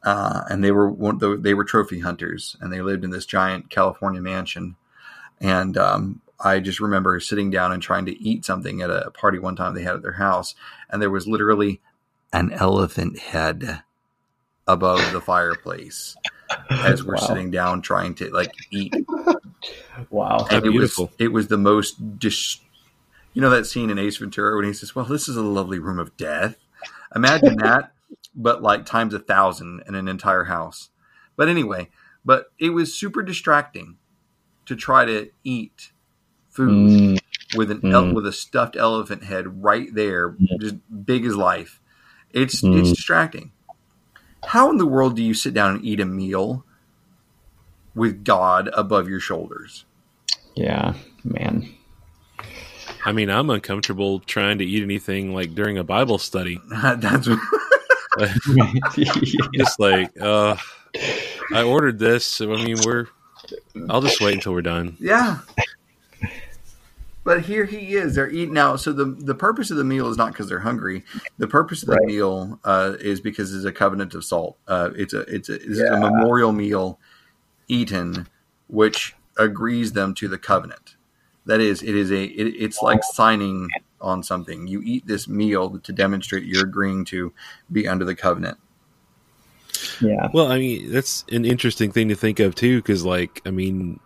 uh, 0.03 0.43
and 0.51 0.63
they 0.63 0.73
were 0.73 0.93
they 1.39 1.55
were 1.55 1.65
trophy 1.65 2.01
hunters 2.01 2.57
and 2.61 2.73
they 2.73 2.81
lived 2.81 3.05
in 3.05 3.11
this 3.11 3.27
giant 3.27 3.71
California 3.71 4.21
mansion 4.21 4.77
and 5.41 5.77
um, 5.77 6.21
I 6.41 6.61
just 6.61 6.81
remember 6.81 7.19
sitting 7.21 7.51
down 7.51 7.73
and 7.73 7.83
trying 7.83 8.07
to 8.07 8.23
eat 8.23 8.45
something 8.45 8.83
at 8.83 8.91
a 8.91 9.11
party 9.11 9.39
one 9.39 9.57
time 9.57 9.75
they 9.75 9.83
had 9.83 9.97
at 9.97 10.03
their 10.03 10.13
house, 10.13 10.55
and 10.91 11.01
there 11.01 11.11
was 11.11 11.27
literally 11.27 11.81
an 12.33 12.53
elephant 12.53 13.19
head 13.19 13.83
above 14.67 15.13
the 15.13 15.21
fireplace 15.21 16.17
as 16.71 17.05
we're 17.05 17.15
wow. 17.21 17.27
sitting 17.27 17.51
down 17.51 17.83
trying 17.83 18.15
to 18.17 18.31
like 18.31 18.53
eat. 18.71 18.95
Wow, 20.11 20.47
and 20.51 20.65
it 20.65 20.71
beautiful. 20.71 21.07
was 21.07 21.15
it 21.19 21.29
was 21.29 21.49
the 21.49 21.59
most 21.59 22.19
dis- 22.19 22.61
you 23.33 23.43
know 23.43 23.51
that 23.51 23.67
scene 23.67 23.91
in 23.91 23.99
Ace 23.99 24.17
Ventura 24.17 24.57
when 24.57 24.67
he 24.67 24.73
says, 24.73 24.95
"Well, 24.95 25.05
this 25.05 25.29
is 25.29 25.37
a 25.37 25.43
lovely 25.43 25.79
room 25.79 25.99
of 25.99 26.17
death." 26.17 26.57
Imagine 27.15 27.57
that, 27.59 27.93
but 28.35 28.63
like 28.63 28.87
times 28.87 29.15
a 29.15 29.19
thousand 29.19 29.83
in 29.87 29.95
an 29.95 30.09
entire 30.09 30.45
house. 30.45 30.91
But 31.37 31.49
anyway, 31.49 31.89
but 32.25 32.53
it 32.59 32.71
was 32.71 32.95
super 32.95 33.23
distracting 33.23 33.97
to 34.67 34.77
try 34.77 35.05
to 35.05 35.31
eat 35.43 35.93
food 36.49 37.19
mm. 37.19 37.19
with 37.57 37.71
an 37.71 37.81
mm. 37.81 38.15
with 38.15 38.27
a 38.27 38.33
stuffed 38.33 38.77
elephant 38.77 39.25
head 39.25 39.63
right 39.63 39.93
there, 39.93 40.31
mm. 40.31 40.61
just 40.61 40.77
big 41.05 41.25
as 41.25 41.37
life. 41.37 41.81
It's 42.31 42.63
mm. 42.63 42.79
it's 42.79 42.91
distracting. 42.91 43.53
How 44.47 44.71
in 44.71 44.77
the 44.77 44.87
world 44.87 45.17
do 45.17 45.23
you 45.23 45.35
sit 45.35 45.55
down 45.55 45.77
and 45.77 45.85
eat 45.85 46.01
a 46.01 46.05
meal 46.05 46.65
with 47.95 48.25
God 48.25 48.71
above 48.73 49.09
your 49.09 49.21
shoulders? 49.21 49.85
Yeah, 50.55 50.95
man. 51.23 51.75
I 53.05 53.13
mean, 53.13 53.31
I'm 53.31 53.51
uncomfortable 53.51 54.21
trying 54.21 54.59
to 54.59 54.65
eat 54.65 54.83
anything 54.83 55.35
like 55.35 55.55
during 55.55 55.79
a 55.79 55.85
Bible 55.85 56.19
study. 56.19 56.61
That's 56.71 57.29
just 59.55 59.81
like 59.81 60.11
uh, 60.21 60.57
I 61.53 61.63
ordered 61.63 61.99
this. 61.99 62.25
So 62.25 62.55
I 62.55 62.65
mean, 62.65 62.77
we're. 62.85 63.07
I'll 63.91 64.01
just 64.01 64.23
wait 64.23 64.35
until 64.35 64.55
we're 64.55 64.63
done. 64.63 64.97
Yeah, 64.99 65.41
but 67.25 67.41
here 67.43 67.65
he 67.65 67.97
is. 67.97 68.15
They're 68.15 68.31
eating 68.31 68.59
out. 68.59 68.81
So 68.81 68.93
the 68.93 69.05
the 69.05 69.35
purpose 69.35 69.71
of 69.71 69.79
the 69.79 69.85
meal 69.85 70.09
is 70.09 70.17
not 70.17 70.33
because 70.33 70.49
they're 70.49 70.61
hungry. 70.61 71.05
The 71.39 71.49
purpose 71.49 71.83
of 71.83 71.89
the 71.89 71.97
right. 71.97 72.07
meal 72.07 72.61
uh, 72.65 72.95
is 73.01 73.21
because 73.21 73.55
it's 73.55 73.65
a 73.65 73.73
covenant 73.73 74.15
of 74.15 74.25
salt. 74.25 74.59
Uh, 74.69 74.91
it's 74.95 75.15
a 75.15 75.21
it's 75.23 75.49
a 75.49 75.55
it's 75.55 75.81
yeah. 75.81 75.95
a 75.95 76.01
memorial 76.01 76.53
meal 76.53 77.01
eaten, 77.69 78.29
which 78.69 79.15
agrees 79.39 79.93
them 79.93 80.15
to 80.15 80.29
the 80.29 80.39
covenant. 80.39 80.97
That 81.47 81.61
is, 81.61 81.83
it 81.83 81.95
is 81.95 82.11
a 82.11 82.25
it, 82.25 82.55
it's 82.59 82.81
like 82.81 83.05
signing 83.05 83.69
on 84.01 84.23
something. 84.23 84.67
You 84.67 84.83
eat 84.83 85.07
this 85.07 85.29
meal 85.29 85.79
to 85.79 85.93
demonstrate 85.93 86.45
you're 86.45 86.65
agreeing 86.65 87.05
to 87.07 87.33
be 87.71 87.87
under 87.87 88.05
the 88.05 88.15
covenant. 88.15 88.59
Yeah. 90.01 90.29
Well, 90.33 90.51
I 90.51 90.59
mean, 90.59 90.91
that's 90.91 91.25
an 91.33 91.45
interesting 91.45 91.93
thing 91.93 92.09
to 92.09 92.15
think 92.15 92.41
of 92.41 92.55
too, 92.55 92.79
because 92.79 93.05
like, 93.05 93.43
I 93.45 93.51
mean, 93.51 94.01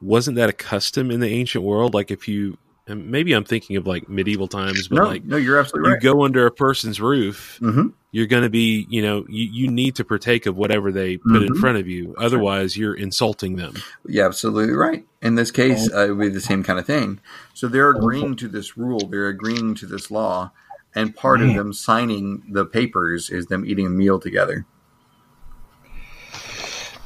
wasn't 0.00 0.36
that 0.36 0.50
a 0.50 0.52
custom 0.52 1.10
in 1.10 1.20
the 1.20 1.28
ancient 1.28 1.64
world? 1.64 1.94
Like 1.94 2.10
if 2.10 2.28
you 2.28 2.58
maybe 2.86 3.32
I'm 3.32 3.44
thinking 3.44 3.76
of 3.76 3.86
like 3.86 4.08
medieval 4.08 4.48
times, 4.48 4.88
but 4.88 4.96
no, 4.96 5.04
like 5.04 5.24
no, 5.24 5.36
you're 5.36 5.58
absolutely 5.58 5.90
you 5.90 5.94
right. 5.94 6.02
go 6.02 6.24
under 6.24 6.46
a 6.46 6.50
person's 6.50 7.00
roof, 7.00 7.58
mm-hmm. 7.62 7.88
you're 8.10 8.26
going 8.26 8.42
to 8.42 8.50
be, 8.50 8.86
you 8.90 9.02
know, 9.02 9.24
you, 9.28 9.46
you 9.46 9.70
need 9.70 9.96
to 9.96 10.04
partake 10.04 10.46
of 10.46 10.56
whatever 10.56 10.92
they 10.92 11.16
put 11.16 11.32
mm-hmm. 11.32 11.54
in 11.54 11.54
front 11.54 11.78
of 11.78 11.88
you. 11.88 12.14
Otherwise, 12.18 12.76
you're 12.76 12.94
insulting 12.94 13.56
them. 13.56 13.74
Yeah, 14.06 14.26
absolutely 14.26 14.74
right. 14.74 15.06
In 15.22 15.34
this 15.34 15.50
case, 15.50 15.90
uh, 15.92 16.08
it 16.08 16.10
would 16.10 16.20
be 16.20 16.28
the 16.28 16.40
same 16.40 16.62
kind 16.62 16.78
of 16.78 16.86
thing. 16.86 17.20
So 17.54 17.68
they're 17.68 17.90
agreeing 17.90 18.36
to 18.36 18.48
this 18.48 18.76
rule. 18.76 19.08
They're 19.08 19.28
agreeing 19.28 19.74
to 19.76 19.86
this 19.86 20.10
law, 20.10 20.52
and 20.94 21.16
part 21.16 21.40
Man. 21.40 21.50
of 21.50 21.56
them 21.56 21.72
signing 21.72 22.42
the 22.50 22.66
papers 22.66 23.30
is 23.30 23.46
them 23.46 23.64
eating 23.64 23.86
a 23.86 23.90
meal 23.90 24.20
together. 24.20 24.66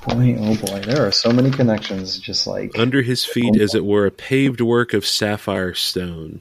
Boy, 0.06 0.36
oh 0.38 0.56
boy, 0.56 0.80
there 0.80 1.06
are 1.06 1.12
so 1.12 1.32
many 1.32 1.50
connections. 1.50 2.18
Just 2.18 2.46
like 2.46 2.78
under 2.78 3.02
his 3.02 3.24
feet, 3.24 3.60
as 3.60 3.74
it 3.74 3.84
were, 3.84 4.06
a 4.06 4.10
paved 4.10 4.60
work 4.60 4.94
of 4.94 5.04
sapphire 5.04 5.74
stone. 5.74 6.40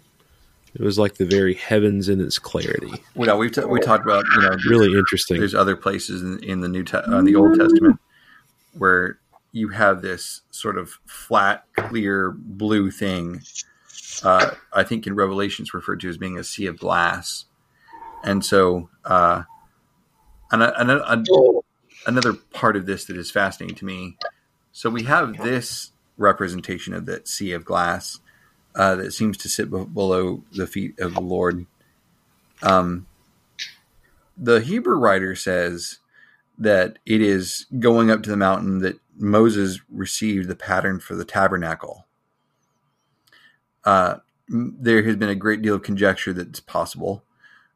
It 0.75 0.81
was 0.81 0.99
like 0.99 1.15
the 1.15 1.25
very 1.25 1.55
heavens 1.55 2.07
in 2.07 2.21
its 2.21 2.37
clarity. 2.37 2.93
Well, 3.15 3.39
we've 3.39 3.51
t- 3.51 3.65
we 3.65 3.79
talked 3.79 4.05
about 4.05 4.25
you 4.35 4.41
know 4.41 4.55
really 4.69 4.97
interesting. 4.97 5.39
There's 5.39 5.55
other 5.55 5.75
places 5.75 6.21
in, 6.21 6.43
in 6.43 6.61
the 6.61 6.67
New 6.67 6.83
Te- 6.83 6.97
uh, 6.97 7.21
the 7.21 7.35
Old 7.35 7.57
Testament 7.57 7.99
where 8.73 9.17
you 9.51 9.69
have 9.69 10.03
this 10.03 10.41
sort 10.51 10.77
of 10.77 10.99
flat, 11.07 11.65
clear 11.75 12.31
blue 12.31 12.91
thing. 12.91 13.41
Uh, 14.23 14.51
I 14.71 14.83
think 14.83 15.07
in 15.07 15.15
Revelations 15.15 15.73
referred 15.73 15.99
to 16.01 16.09
as 16.09 16.17
being 16.17 16.37
a 16.37 16.43
sea 16.43 16.67
of 16.67 16.77
glass, 16.77 17.45
and 18.23 18.45
so 18.45 18.89
uh, 19.03 19.43
and, 20.51 20.61
and, 20.61 21.27
another 22.07 22.33
part 22.33 22.75
of 22.75 22.85
this 22.85 23.05
that 23.05 23.17
is 23.17 23.29
fascinating 23.29 23.75
to 23.75 23.85
me. 23.85 24.17
So 24.71 24.89
we 24.89 25.03
have 25.03 25.43
this 25.43 25.91
representation 26.17 26.93
of 26.93 27.05
that 27.05 27.27
sea 27.27 27.51
of 27.51 27.65
glass 27.65 28.19
uh, 28.75 28.95
that 28.95 29.11
seems 29.11 29.37
to 29.37 29.49
sit 29.49 29.69
below 29.69 30.43
the 30.51 30.65
feet 30.65 30.99
of 30.99 31.13
the 31.13 31.21
Lord. 31.21 31.65
Um, 32.63 33.05
the 34.37 34.61
Hebrew 34.61 34.97
writer 34.97 35.35
says 35.35 35.99
that 36.57 36.97
it 37.05 37.21
is 37.21 37.65
going 37.77 38.09
up 38.09 38.23
to 38.23 38.29
the 38.29 38.37
mountain 38.37 38.79
that 38.79 38.99
Moses 39.15 39.79
received 39.91 40.47
the 40.47 40.55
pattern 40.55 40.99
for 40.99 41.15
the 41.15 41.25
tabernacle. 41.25 42.07
Uh, 43.83 44.17
there 44.47 45.03
has 45.03 45.15
been 45.15 45.29
a 45.29 45.35
great 45.35 45.61
deal 45.61 45.75
of 45.75 45.83
conjecture 45.83 46.33
that 46.33 46.47
it's 46.49 46.59
possible 46.59 47.23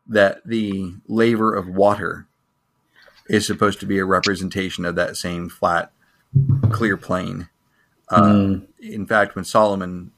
that 0.07 0.41
the 0.45 0.93
laver 1.07 1.53
of 1.53 1.67
water 1.67 2.27
is 3.29 3.45
supposed 3.45 3.79
to 3.79 3.85
be 3.85 3.99
a 3.99 4.05
representation 4.05 4.85
of 4.85 4.95
that 4.95 5.17
same 5.17 5.49
flat, 5.49 5.91
clear 6.71 6.97
plane. 6.97 7.49
Uh, 8.09 8.21
mm. 8.21 8.67
In 8.79 9.05
fact, 9.05 9.35
when 9.35 9.45
Solomon 9.45 10.11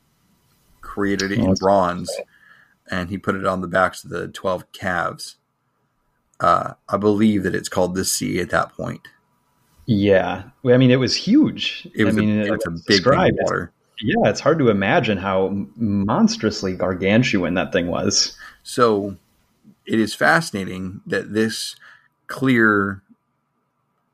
created 0.82 1.32
it 1.32 1.40
in 1.40 1.54
bronze 1.56 2.12
and 2.90 3.10
he 3.10 3.18
put 3.18 3.36
it 3.36 3.46
on 3.46 3.62
the 3.62 3.68
backs 3.68 4.04
of 4.04 4.10
the 4.10 4.28
12 4.28 4.72
calves, 4.72 5.38
uh, 6.40 6.74
I 6.90 6.98
believe 6.98 7.44
that 7.44 7.56
it's 7.56 7.70
called 7.70 7.96
the 7.96 8.06
sea 8.06 8.40
at 8.40 8.50
that 8.50 8.74
point. 8.74 9.08
Yeah, 9.86 10.44
I 10.66 10.78
mean 10.78 10.92
it 10.92 11.00
was 11.00 11.16
huge. 11.16 11.88
It 11.94 12.06
was 12.06 12.16
I 12.16 12.20
mean, 12.20 12.42
a, 12.42 12.54
it's 12.54 12.66
a 12.66 12.72
big 12.88 13.06
water. 13.06 13.72
Yeah, 14.02 14.30
it's 14.30 14.40
hard 14.40 14.60
to 14.60 14.70
imagine 14.70 15.18
how 15.18 15.50
monstrously 15.76 16.74
gargantuan 16.74 17.54
that 17.56 17.72
thing 17.74 17.88
was. 17.88 18.36
So 18.64 19.18
it 19.86 20.00
is 20.00 20.14
fascinating 20.14 21.02
that 21.06 21.34
this 21.34 21.76
clear 22.34 23.04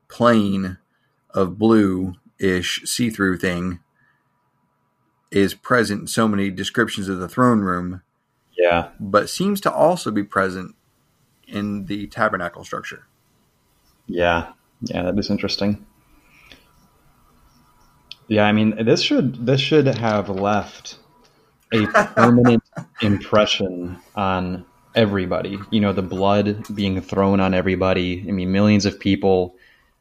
plane 0.08 0.76
of 1.30 1.58
blue 1.58 2.12
ish 2.38 2.82
see 2.84 3.08
through 3.08 3.38
thing 3.38 3.80
is 5.30 5.54
present 5.54 6.02
in 6.02 6.06
so 6.06 6.28
many 6.28 6.50
descriptions 6.50 7.08
of 7.08 7.18
the 7.18 7.28
throne 7.28 7.60
room. 7.60 8.02
Yeah. 8.58 8.88
But 9.00 9.30
seems 9.30 9.58
to 9.62 9.72
also 9.72 10.10
be 10.10 10.22
present 10.22 10.74
in 11.46 11.86
the 11.86 12.08
tabernacle 12.08 12.62
structure. 12.62 13.06
Yeah. 14.06 14.52
Yeah, 14.82 15.04
that 15.04 15.18
is 15.18 15.30
interesting. 15.30 15.86
Yeah, 18.28 18.44
I 18.44 18.52
mean 18.52 18.84
this 18.84 19.00
should 19.00 19.46
this 19.46 19.60
should 19.62 19.86
have 19.86 20.28
left 20.28 20.98
a 21.72 21.86
permanent 22.16 22.62
impression 23.00 23.98
on 24.14 24.66
everybody. 24.94 25.58
You 25.70 25.80
know, 25.80 25.92
the 25.92 26.02
blood 26.02 26.64
being 26.74 27.00
thrown 27.00 27.40
on 27.40 27.54
everybody. 27.54 28.24
I 28.28 28.32
mean, 28.32 28.52
millions 28.52 28.86
of 28.86 29.00
people. 29.00 29.56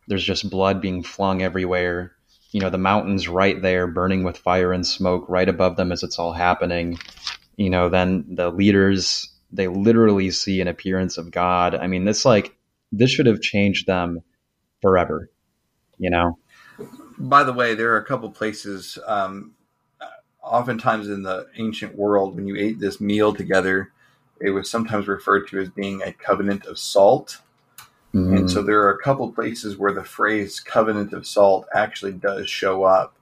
There's 0.07 0.23
just 0.23 0.49
blood 0.49 0.81
being 0.81 1.03
flung 1.03 1.41
everywhere. 1.41 2.13
You 2.51 2.61
know, 2.61 2.69
the 2.69 2.79
mountains 2.79 3.27
right 3.27 3.61
there 3.61 3.85
burning 3.85 4.23
with 4.23 4.37
fire 4.37 4.73
and 4.73 4.85
smoke 4.85 5.25
right 5.29 5.47
above 5.47 5.75
them 5.75 5.91
as 5.91 6.01
it's 6.01 6.17
all 6.17 6.33
happening. 6.33 6.97
You 7.57 7.69
know, 7.69 7.89
then 7.89 8.25
the 8.27 8.49
leaders, 8.49 9.29
they 9.51 9.67
literally 9.67 10.31
see 10.31 10.61
an 10.61 10.67
appearance 10.67 11.17
of 11.17 11.29
God. 11.29 11.75
I 11.75 11.87
mean, 11.87 12.05
this 12.05 12.25
like, 12.25 12.55
this 12.91 13.11
should 13.11 13.27
have 13.27 13.41
changed 13.41 13.85
them 13.85 14.21
forever, 14.81 15.29
you 15.99 16.09
know? 16.09 16.39
By 17.19 17.43
the 17.43 17.53
way, 17.53 17.75
there 17.75 17.93
are 17.93 17.97
a 17.97 18.05
couple 18.05 18.31
places, 18.31 18.97
um, 19.05 19.53
oftentimes 20.41 21.09
in 21.09 21.21
the 21.21 21.47
ancient 21.57 21.95
world, 21.95 22.35
when 22.35 22.47
you 22.47 22.55
ate 22.55 22.79
this 22.79 22.99
meal 22.99 23.33
together, 23.33 23.91
it 24.39 24.51
was 24.51 24.69
sometimes 24.69 25.07
referred 25.07 25.47
to 25.47 25.59
as 25.59 25.69
being 25.69 26.01
a 26.01 26.13
covenant 26.13 26.65
of 26.65 26.79
salt. 26.79 27.39
Mm-hmm. 28.13 28.37
And 28.37 28.51
so 28.51 28.63
there 28.63 28.81
are 28.81 28.91
a 28.91 29.03
couple 29.03 29.31
places 29.31 29.77
where 29.77 29.93
the 29.93 30.03
phrase 30.03 30.59
covenant 30.59 31.13
of 31.13 31.27
salt 31.27 31.67
actually 31.73 32.13
does 32.13 32.49
show 32.49 32.83
up 32.83 33.15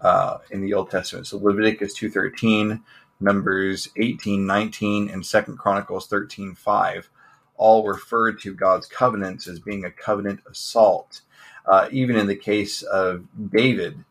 uh, 0.00 0.38
in 0.50 0.60
the 0.60 0.74
Old 0.74 0.90
Testament. 0.90 1.26
So 1.26 1.38
Leviticus 1.38 1.98
2.13, 1.98 2.82
Numbers 3.20 3.88
18, 3.96 4.46
19, 4.46 5.08
and 5.10 5.24
Second 5.24 5.58
Chronicles 5.58 6.06
13, 6.06 6.54
5 6.54 7.10
all 7.58 7.86
refer 7.86 8.32
to 8.32 8.54
God's 8.54 8.86
covenants 8.86 9.48
as 9.48 9.58
being 9.58 9.84
a 9.84 9.90
covenant 9.90 10.40
of 10.46 10.56
salt. 10.56 11.22
Uh, 11.66 11.88
even 11.90 12.16
in 12.16 12.26
the 12.26 12.36
case 12.36 12.82
of 12.82 13.26
David, 13.50 14.02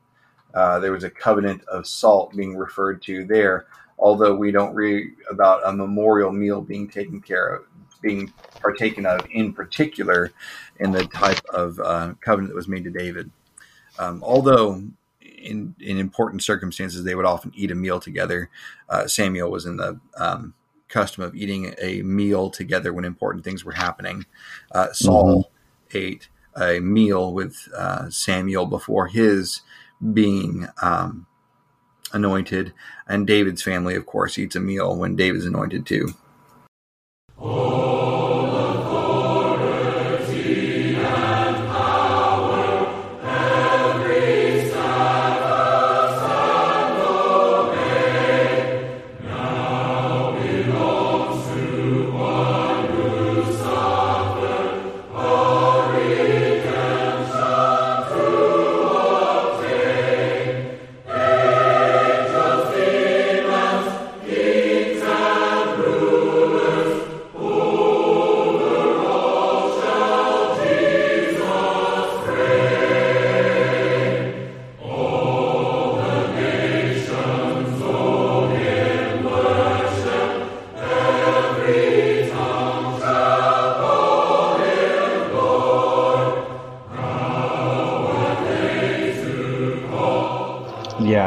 uh, 0.53 0.79
there 0.79 0.91
was 0.91 1.03
a 1.03 1.09
covenant 1.09 1.63
of 1.65 1.87
salt 1.87 2.35
being 2.35 2.55
referred 2.55 3.01
to 3.03 3.25
there 3.25 3.65
although 3.97 4.35
we 4.35 4.51
don't 4.51 4.73
read 4.73 5.11
about 5.29 5.61
a 5.65 5.71
memorial 5.71 6.31
meal 6.31 6.61
being 6.61 6.89
taken 6.89 7.21
care 7.21 7.47
of, 7.47 7.65
being 8.01 8.31
partaken 8.61 9.05
of 9.05 9.25
in 9.31 9.53
particular 9.53 10.31
in 10.79 10.91
the 10.91 11.05
type 11.05 11.43
of 11.49 11.79
uh, 11.79 12.13
covenant 12.21 12.49
that 12.49 12.55
was 12.55 12.67
made 12.67 12.83
to 12.83 12.91
David. 12.91 13.31
Um, 13.99 14.21
although 14.23 14.83
in, 15.21 15.75
in 15.79 15.97
important 15.97 16.43
circumstances 16.43 17.03
they 17.03 17.15
would 17.15 17.25
often 17.25 17.51
eat 17.55 17.71
a 17.71 17.75
meal 17.75 17.99
together, 17.99 18.49
uh, 18.89 19.07
Samuel 19.07 19.49
was 19.49 19.65
in 19.65 19.77
the 19.77 19.99
um, 20.17 20.53
custom 20.87 21.23
of 21.23 21.35
eating 21.35 21.73
a 21.81 22.01
meal 22.03 22.49
together 22.49 22.93
when 22.93 23.05
important 23.05 23.43
things 23.43 23.65
were 23.65 23.73
happening. 23.73 24.25
Uh, 24.71 24.91
Saul 24.93 25.43
mm-hmm. 25.43 25.97
ate 25.97 26.29
a 26.55 26.79
meal 26.79 27.33
with 27.33 27.67
uh, 27.75 28.09
Samuel 28.09 28.65
before 28.65 29.07
his 29.07 29.61
being 30.13 30.67
um, 30.81 31.27
anointed, 32.13 32.73
and 33.07 33.27
David's 33.27 33.61
family, 33.61 33.95
of 33.95 34.05
course, 34.05 34.37
eats 34.37 34.55
a 34.55 34.59
meal 34.59 34.95
when 34.95 35.15
David's 35.15 35.45
anointed 35.45 35.85
too. 35.85 36.13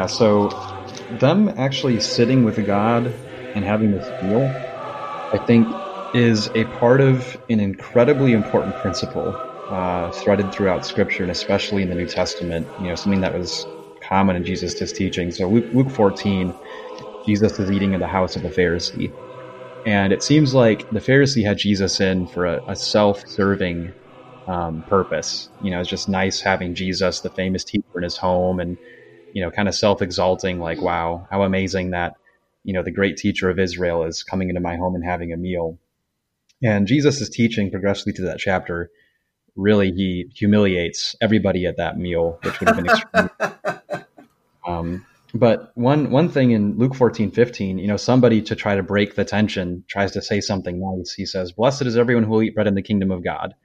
So 0.07 0.49
them 1.09 1.49
actually 1.57 1.99
sitting 1.99 2.43
with 2.43 2.63
God 2.65 3.15
and 3.55 3.65
having 3.65 3.91
this 3.91 4.11
meal, 4.21 4.57
I 5.33 5.39
think, 5.39 5.73
is 6.13 6.49
a 6.55 6.65
part 6.65 7.01
of 7.01 7.37
an 7.49 7.59
incredibly 7.59 8.33
important 8.33 8.75
principle 8.75 9.41
uh, 9.73 10.11
threaded 10.11 10.53
throughout 10.53 10.85
Scripture, 10.85 11.23
and 11.23 11.31
especially 11.31 11.83
in 11.83 11.89
the 11.89 11.95
New 11.95 12.07
Testament. 12.07 12.69
You 12.77 12.89
know, 12.89 12.95
something 12.95 13.21
that 13.21 13.33
was 13.33 13.67
common 14.07 14.35
in 14.35 14.45
Jesus' 14.45 14.93
teaching. 14.93 15.31
So 15.31 15.49
Luke, 15.49 15.65
Luke 15.71 15.91
14, 15.91 16.57
Jesus 17.25 17.59
is 17.59 17.71
eating 17.71 17.93
in 17.93 18.01
the 18.01 18.07
house 18.07 18.35
of 18.35 18.43
a 18.45 18.49
Pharisee. 18.49 19.15
And 19.85 20.13
it 20.13 20.23
seems 20.23 20.53
like 20.53 20.87
the 20.91 20.99
Pharisee 20.99 21.45
had 21.45 21.57
Jesus 21.57 21.99
in 21.99 22.27
for 22.27 22.45
a, 22.45 22.61
a 22.67 22.75
self 22.75 23.21
serving 23.27 23.93
um, 24.47 24.83
purpose. 24.87 25.49
You 25.59 25.71
know, 25.71 25.79
it's 25.79 25.89
just 25.89 26.09
nice 26.09 26.41
having 26.41 26.75
Jesus, 26.75 27.21
the 27.21 27.31
famous 27.31 27.63
teacher, 27.63 27.85
in 27.95 28.03
his 28.03 28.17
home 28.17 28.59
and 28.59 28.77
you 29.33 29.41
know, 29.41 29.51
kind 29.51 29.67
of 29.67 29.75
self 29.75 30.01
exalting, 30.01 30.59
like, 30.59 30.81
wow, 30.81 31.27
how 31.29 31.43
amazing 31.43 31.91
that, 31.91 32.15
you 32.63 32.73
know, 32.73 32.83
the 32.83 32.91
great 32.91 33.17
teacher 33.17 33.49
of 33.49 33.59
Israel 33.59 34.03
is 34.03 34.23
coming 34.23 34.49
into 34.49 34.61
my 34.61 34.75
home 34.75 34.95
and 34.95 35.03
having 35.03 35.33
a 35.33 35.37
meal. 35.37 35.77
And 36.63 36.87
Jesus 36.87 37.21
is 37.21 37.29
teaching 37.29 37.71
progressively 37.71 38.13
to 38.13 38.23
that 38.23 38.39
chapter 38.39 38.91
really 39.55 39.91
he 39.91 40.31
humiliates 40.35 41.15
everybody 41.21 41.65
at 41.65 41.77
that 41.77 41.97
meal, 41.97 42.39
which 42.43 42.59
would 42.59 42.69
have 42.69 42.77
been 42.77 42.85
extreme. 42.85 44.05
um, 44.67 45.05
but 45.33 45.71
one 45.75 46.11
one 46.11 46.29
thing 46.29 46.51
in 46.51 46.77
Luke 46.77 46.95
14, 46.95 47.31
15, 47.31 47.77
you 47.77 47.87
know, 47.87 47.97
somebody 47.97 48.41
to 48.43 48.55
try 48.55 48.75
to 48.75 48.83
break 48.83 49.15
the 49.15 49.25
tension 49.25 49.83
tries 49.87 50.11
to 50.11 50.21
say 50.21 50.41
something 50.41 50.79
nice. 50.79 51.13
He 51.13 51.25
says, 51.25 51.51
Blessed 51.51 51.83
is 51.83 51.97
everyone 51.97 52.23
who 52.23 52.31
will 52.31 52.43
eat 52.43 52.55
bread 52.55 52.67
in 52.67 52.75
the 52.75 52.81
kingdom 52.81 53.11
of 53.11 53.23
God. 53.23 53.55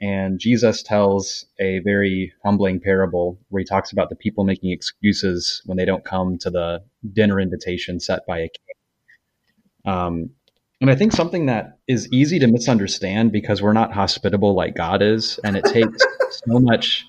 And 0.00 0.38
Jesus 0.38 0.82
tells 0.82 1.44
a 1.58 1.80
very 1.80 2.32
humbling 2.42 2.80
parable 2.80 3.38
where 3.48 3.60
he 3.60 3.66
talks 3.66 3.92
about 3.92 4.08
the 4.08 4.16
people 4.16 4.44
making 4.44 4.70
excuses 4.70 5.60
when 5.66 5.76
they 5.76 5.84
don't 5.84 6.04
come 6.04 6.38
to 6.38 6.50
the 6.50 6.82
dinner 7.12 7.38
invitation 7.38 8.00
set 8.00 8.20
by 8.26 8.38
a 8.38 8.48
king. 8.48 9.92
Um, 9.92 10.30
and 10.80 10.90
I 10.90 10.94
think 10.94 11.12
something 11.12 11.46
that 11.46 11.78
is 11.86 12.10
easy 12.10 12.38
to 12.38 12.46
misunderstand 12.46 13.32
because 13.32 13.60
we're 13.60 13.74
not 13.74 13.92
hospitable 13.92 14.54
like 14.54 14.74
God 14.74 15.02
is, 15.02 15.38
and 15.44 15.56
it 15.56 15.64
takes 15.64 16.02
so 16.30 16.58
much 16.58 17.06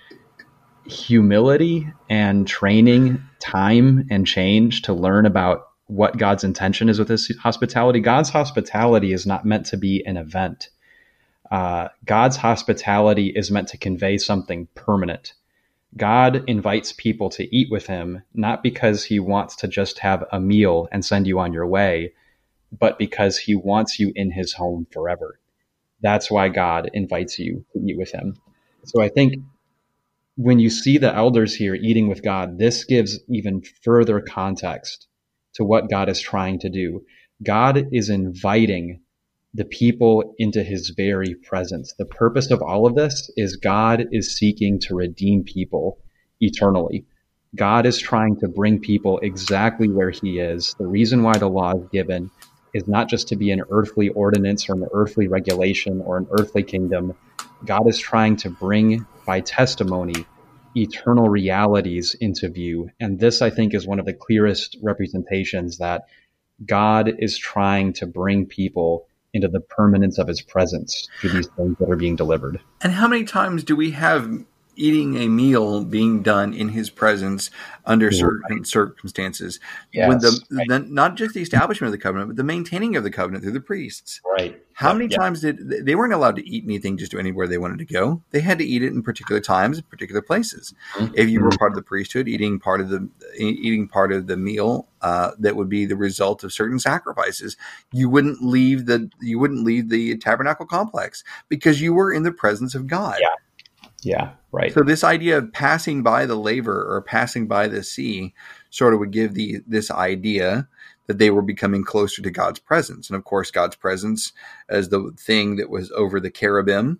humility 0.85 1.87
and 2.09 2.45
training, 2.45 3.23
time 3.39 4.07
and 4.09 4.27
change 4.27 4.81
to 4.83 4.93
learn 4.93 5.25
about 5.25 5.67
what 5.85 6.17
God's 6.17 6.43
intention 6.43 6.89
is 6.89 6.99
with 6.99 7.07
this 7.07 7.31
hospitality. 7.37 8.01
God's 8.01 8.29
hospitality 8.29 9.13
is 9.13 9.25
not 9.25 9.45
meant 9.45 9.65
to 9.67 9.77
be 9.77 10.03
an 10.05 10.17
event. 10.17 10.69
Uh, 11.51 11.89
God's 12.05 12.37
hospitality 12.37 13.27
is 13.27 13.51
meant 13.51 13.67
to 13.69 13.77
convey 13.77 14.17
something 14.17 14.67
permanent. 14.73 15.33
God 15.97 16.45
invites 16.47 16.93
people 16.93 17.29
to 17.31 17.55
eat 17.55 17.67
with 17.69 17.87
him, 17.87 18.23
not 18.33 18.63
because 18.63 19.03
he 19.03 19.19
wants 19.19 19.57
to 19.57 19.67
just 19.67 19.99
have 19.99 20.23
a 20.31 20.39
meal 20.39 20.87
and 20.93 21.03
send 21.03 21.27
you 21.27 21.39
on 21.39 21.51
your 21.51 21.67
way, 21.67 22.13
but 22.71 22.97
because 22.97 23.37
he 23.37 23.53
wants 23.53 23.99
you 23.99 24.13
in 24.15 24.31
his 24.31 24.53
home 24.53 24.87
forever. 24.93 25.39
That's 26.01 26.31
why 26.31 26.47
God 26.47 26.89
invites 26.93 27.37
you 27.37 27.65
to 27.73 27.79
eat 27.79 27.97
with 27.97 28.11
him. 28.11 28.37
So 28.85 29.01
I 29.01 29.09
think 29.09 29.35
when 30.37 30.59
you 30.59 30.69
see 30.69 30.97
the 30.97 31.13
elders 31.13 31.53
here 31.53 31.75
eating 31.75 32.07
with 32.07 32.23
God, 32.23 32.57
this 32.57 32.85
gives 32.85 33.19
even 33.27 33.61
further 33.83 34.21
context 34.21 35.07
to 35.55 35.65
what 35.65 35.89
God 35.89 36.07
is 36.07 36.21
trying 36.21 36.59
to 36.59 36.69
do. 36.69 37.03
God 37.43 37.89
is 37.91 38.09
inviting 38.09 39.01
the 39.53 39.65
people 39.65 40.33
into 40.37 40.63
his 40.63 40.89
very 40.89 41.35
presence. 41.35 41.93
The 41.97 42.05
purpose 42.05 42.51
of 42.51 42.61
all 42.61 42.85
of 42.85 42.95
this 42.95 43.29
is 43.35 43.57
God 43.57 44.05
is 44.11 44.35
seeking 44.35 44.79
to 44.81 44.95
redeem 44.95 45.43
people 45.43 45.97
eternally. 46.39 47.05
God 47.55 47.85
is 47.85 47.99
trying 47.99 48.37
to 48.39 48.47
bring 48.47 48.79
people 48.79 49.19
exactly 49.19 49.89
where 49.89 50.09
he 50.09 50.39
is. 50.39 50.73
The 50.79 50.87
reason 50.87 51.21
why 51.21 51.37
the 51.37 51.49
law 51.49 51.75
is 51.75 51.89
given 51.91 52.31
is 52.73 52.87
not 52.87 53.09
just 53.09 53.27
to 53.27 53.35
be 53.35 53.51
an 53.51 53.61
earthly 53.69 54.07
ordinance 54.09 54.69
or 54.69 54.73
an 54.75 54.87
earthly 54.93 55.27
regulation 55.27 56.01
or 56.01 56.17
an 56.17 56.27
earthly 56.31 56.63
kingdom. 56.63 57.13
God 57.65 57.87
is 57.89 57.99
trying 57.99 58.37
to 58.37 58.49
bring 58.49 59.05
by 59.25 59.41
testimony 59.41 60.25
eternal 60.77 61.27
realities 61.27 62.15
into 62.21 62.47
view. 62.47 62.89
And 63.01 63.19
this, 63.19 63.41
I 63.41 63.49
think, 63.49 63.73
is 63.73 63.85
one 63.85 63.99
of 63.99 64.05
the 64.05 64.13
clearest 64.13 64.77
representations 64.81 65.79
that 65.79 66.03
God 66.65 67.11
is 67.19 67.37
trying 67.37 67.91
to 67.93 68.07
bring 68.07 68.45
people 68.45 69.07
into 69.33 69.47
the 69.47 69.59
permanence 69.59 70.17
of 70.17 70.27
his 70.27 70.41
presence 70.41 71.07
through 71.19 71.31
these 71.31 71.47
things 71.57 71.77
that 71.79 71.89
are 71.89 71.95
being 71.95 72.15
delivered. 72.15 72.59
And 72.81 72.93
how 72.93 73.07
many 73.07 73.23
times 73.23 73.63
do 73.63 73.75
we 73.75 73.91
have 73.91 74.29
eating 74.75 75.17
a 75.17 75.27
meal 75.27 75.83
being 75.83 76.21
done 76.21 76.53
in 76.53 76.69
his 76.69 76.89
presence 76.89 77.51
under 77.85 78.11
certain 78.11 78.57
right. 78.57 78.67
circumstances. 78.67 79.59
Yes, 79.91 80.07
when 80.07 80.19
the, 80.19 80.41
right. 80.51 80.67
the, 80.67 80.79
not 80.79 81.15
just 81.15 81.33
the 81.33 81.41
establishment 81.41 81.87
of 81.87 81.91
the 81.91 82.01
covenant, 82.01 82.29
but 82.29 82.37
the 82.37 82.43
maintaining 82.43 82.95
of 82.95 83.03
the 83.03 83.11
covenant 83.11 83.43
through 83.43 83.53
the 83.53 83.61
priests. 83.61 84.21
Right. 84.25 84.61
How 84.73 84.89
yep, 84.89 84.97
many 84.97 85.11
yep. 85.11 85.19
times 85.19 85.41
did 85.41 85.85
they 85.85 85.95
weren't 85.95 86.13
allowed 86.13 86.35
to 86.37 86.47
eat 86.47 86.63
anything 86.63 86.97
just 86.97 87.13
anywhere 87.13 87.47
they 87.47 87.57
wanted 87.57 87.79
to 87.79 87.85
go? 87.85 88.21
They 88.31 88.39
had 88.39 88.57
to 88.59 88.65
eat 88.65 88.81
it 88.81 88.93
in 88.93 89.03
particular 89.03 89.39
times, 89.41 89.77
in 89.77 89.83
particular 89.83 90.21
places. 90.21 90.73
Mm-hmm. 90.95 91.13
If 91.15 91.29
you 91.29 91.41
were 91.41 91.51
part 91.51 91.71
of 91.71 91.75
the 91.75 91.83
priesthood, 91.83 92.27
eating 92.27 92.59
part 92.59 92.81
of 92.81 92.89
the 92.89 93.07
eating 93.37 93.87
part 93.87 94.11
of 94.11 94.27
the 94.27 94.37
meal 94.37 94.87
uh, 95.01 95.31
that 95.39 95.55
would 95.55 95.69
be 95.69 95.85
the 95.85 95.95
result 95.95 96.43
of 96.43 96.53
certain 96.53 96.79
sacrifices, 96.79 97.57
you 97.91 98.09
wouldn't 98.09 98.41
leave 98.41 98.85
the 98.85 99.09
you 99.21 99.37
wouldn't 99.37 99.63
leave 99.63 99.89
the 99.89 100.17
tabernacle 100.17 100.65
complex 100.65 101.23
because 101.49 101.81
you 101.81 101.93
were 101.93 102.11
in 102.11 102.23
the 102.23 102.31
presence 102.31 102.73
of 102.73 102.87
God. 102.87 103.17
Yeah. 103.19 103.35
Yeah, 104.01 104.31
right. 104.51 104.73
So 104.73 104.81
this 104.81 105.03
idea 105.03 105.37
of 105.37 105.53
passing 105.53 106.03
by 106.03 106.25
the 106.25 106.35
laver 106.35 106.83
or 106.83 107.01
passing 107.01 107.47
by 107.47 107.67
the 107.67 107.83
sea 107.83 108.33
sort 108.69 108.93
of 108.93 108.99
would 108.99 109.11
give 109.11 109.33
the 109.33 109.61
this 109.67 109.91
idea 109.91 110.67
that 111.07 111.17
they 111.17 111.29
were 111.29 111.41
becoming 111.41 111.83
closer 111.83 112.21
to 112.21 112.31
God's 112.31 112.59
presence. 112.59 113.09
And 113.09 113.17
of 113.17 113.23
course, 113.23 113.51
God's 113.51 113.75
presence 113.75 114.31
as 114.69 114.89
the 114.89 115.13
thing 115.17 115.57
that 115.57 115.69
was 115.69 115.91
over 115.91 116.19
the 116.19 116.29
cherubim, 116.29 116.99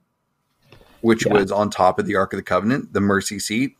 which 1.01 1.25
yeah. 1.25 1.33
was 1.33 1.51
on 1.51 1.69
top 1.69 1.97
of 1.97 2.05
the 2.05 2.15
Ark 2.15 2.33
of 2.33 2.37
the 2.37 2.43
Covenant, 2.43 2.93
the 2.93 3.01
mercy 3.01 3.39
seat. 3.39 3.77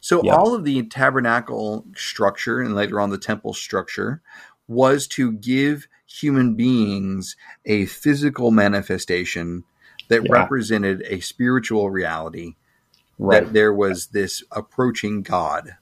So 0.00 0.22
yeah. 0.22 0.34
all 0.34 0.54
of 0.54 0.64
the 0.64 0.82
tabernacle 0.84 1.84
structure 1.94 2.60
and 2.60 2.74
later 2.74 3.00
on 3.00 3.10
the 3.10 3.18
temple 3.18 3.54
structure 3.54 4.22
was 4.68 5.06
to 5.08 5.32
give 5.32 5.88
human 6.06 6.54
beings 6.54 7.36
a 7.64 7.86
physical 7.86 8.50
manifestation 8.50 9.64
that 10.08 10.24
yeah. 10.24 10.32
represented 10.32 11.02
a 11.06 11.20
spiritual 11.20 11.90
reality 11.90 12.54
right. 13.18 13.44
that 13.44 13.52
there 13.52 13.72
was 13.72 14.08
this 14.08 14.42
approaching 14.52 15.22
God. 15.22 15.76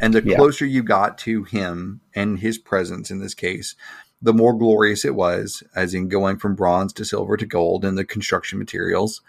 And 0.00 0.14
the 0.14 0.22
yeah. 0.24 0.36
closer 0.36 0.64
you 0.64 0.82
got 0.82 1.18
to 1.18 1.44
him 1.44 2.00
and 2.14 2.38
his 2.38 2.58
presence 2.58 3.10
in 3.10 3.20
this 3.20 3.34
case, 3.34 3.74
the 4.22 4.32
more 4.32 4.54
glorious 4.54 5.04
it 5.04 5.14
was, 5.14 5.62
as 5.74 5.94
in 5.94 6.08
going 6.08 6.38
from 6.38 6.54
bronze 6.54 6.92
to 6.94 7.04
silver 7.04 7.36
to 7.36 7.46
gold 7.46 7.84
and 7.84 7.96
the 7.96 8.04
construction 8.04 8.58
materials, 8.58 9.20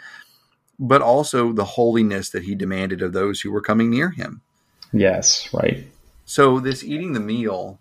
but 0.79 1.01
also 1.01 1.53
the 1.53 1.65
holiness 1.65 2.29
that 2.29 2.43
he 2.43 2.55
demanded 2.55 3.01
of 3.01 3.13
those 3.13 3.41
who 3.41 3.51
were 3.51 3.61
coming 3.61 3.89
near 3.89 4.09
him. 4.09 4.41
Yes, 4.91 5.53
right. 5.53 5.85
So 6.25 6.59
this 6.59 6.83
eating 6.83 7.13
the 7.13 7.19
meal 7.19 7.79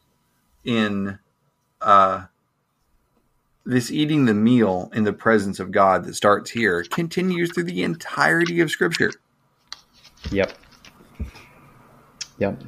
in 0.65 1.19
uh, 1.81 2.27
this 3.71 3.91
eating 3.91 4.25
the 4.25 4.35
meal 4.35 4.91
in 4.93 5.05
the 5.05 5.13
presence 5.13 5.61
of 5.61 5.71
God 5.71 6.05
that 6.05 6.17
starts 6.17 6.51
here 6.51 6.83
continues 6.83 7.53
through 7.53 7.65
the 7.65 7.85
entirety 7.85 8.61
of 8.61 8.71
Scripture. 8.71 9.13
Yep. 10.33 10.53
Yep. 12.39 12.63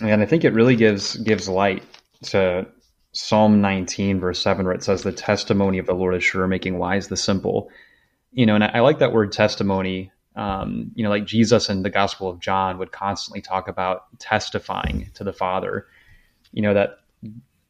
And 0.00 0.22
I 0.22 0.26
think 0.26 0.44
it 0.44 0.54
really 0.54 0.76
gives 0.76 1.16
gives 1.16 1.48
light 1.48 1.82
to 2.24 2.66
Psalm 3.12 3.60
19, 3.60 4.20
verse 4.20 4.40
7, 4.40 4.64
where 4.64 4.74
it 4.74 4.82
says, 4.82 5.02
The 5.02 5.12
testimony 5.12 5.78
of 5.78 5.86
the 5.86 5.94
Lord 5.94 6.14
is 6.14 6.24
sure, 6.24 6.46
making 6.46 6.78
wise 6.78 7.08
the 7.08 7.16
simple. 7.16 7.70
You 8.32 8.46
know, 8.46 8.54
and 8.54 8.64
I, 8.64 8.68
I 8.74 8.80
like 8.80 8.98
that 9.00 9.12
word 9.12 9.32
testimony. 9.32 10.10
Um, 10.34 10.92
you 10.94 11.02
know, 11.02 11.10
like 11.10 11.24
Jesus 11.26 11.68
in 11.68 11.82
the 11.82 11.90
Gospel 11.90 12.28
of 12.28 12.40
John 12.40 12.78
would 12.78 12.92
constantly 12.92 13.42
talk 13.42 13.68
about 13.68 14.04
testifying 14.18 15.10
to 15.14 15.24
the 15.24 15.32
Father. 15.32 15.86
You 16.52 16.62
know, 16.62 16.74
that 16.74 16.98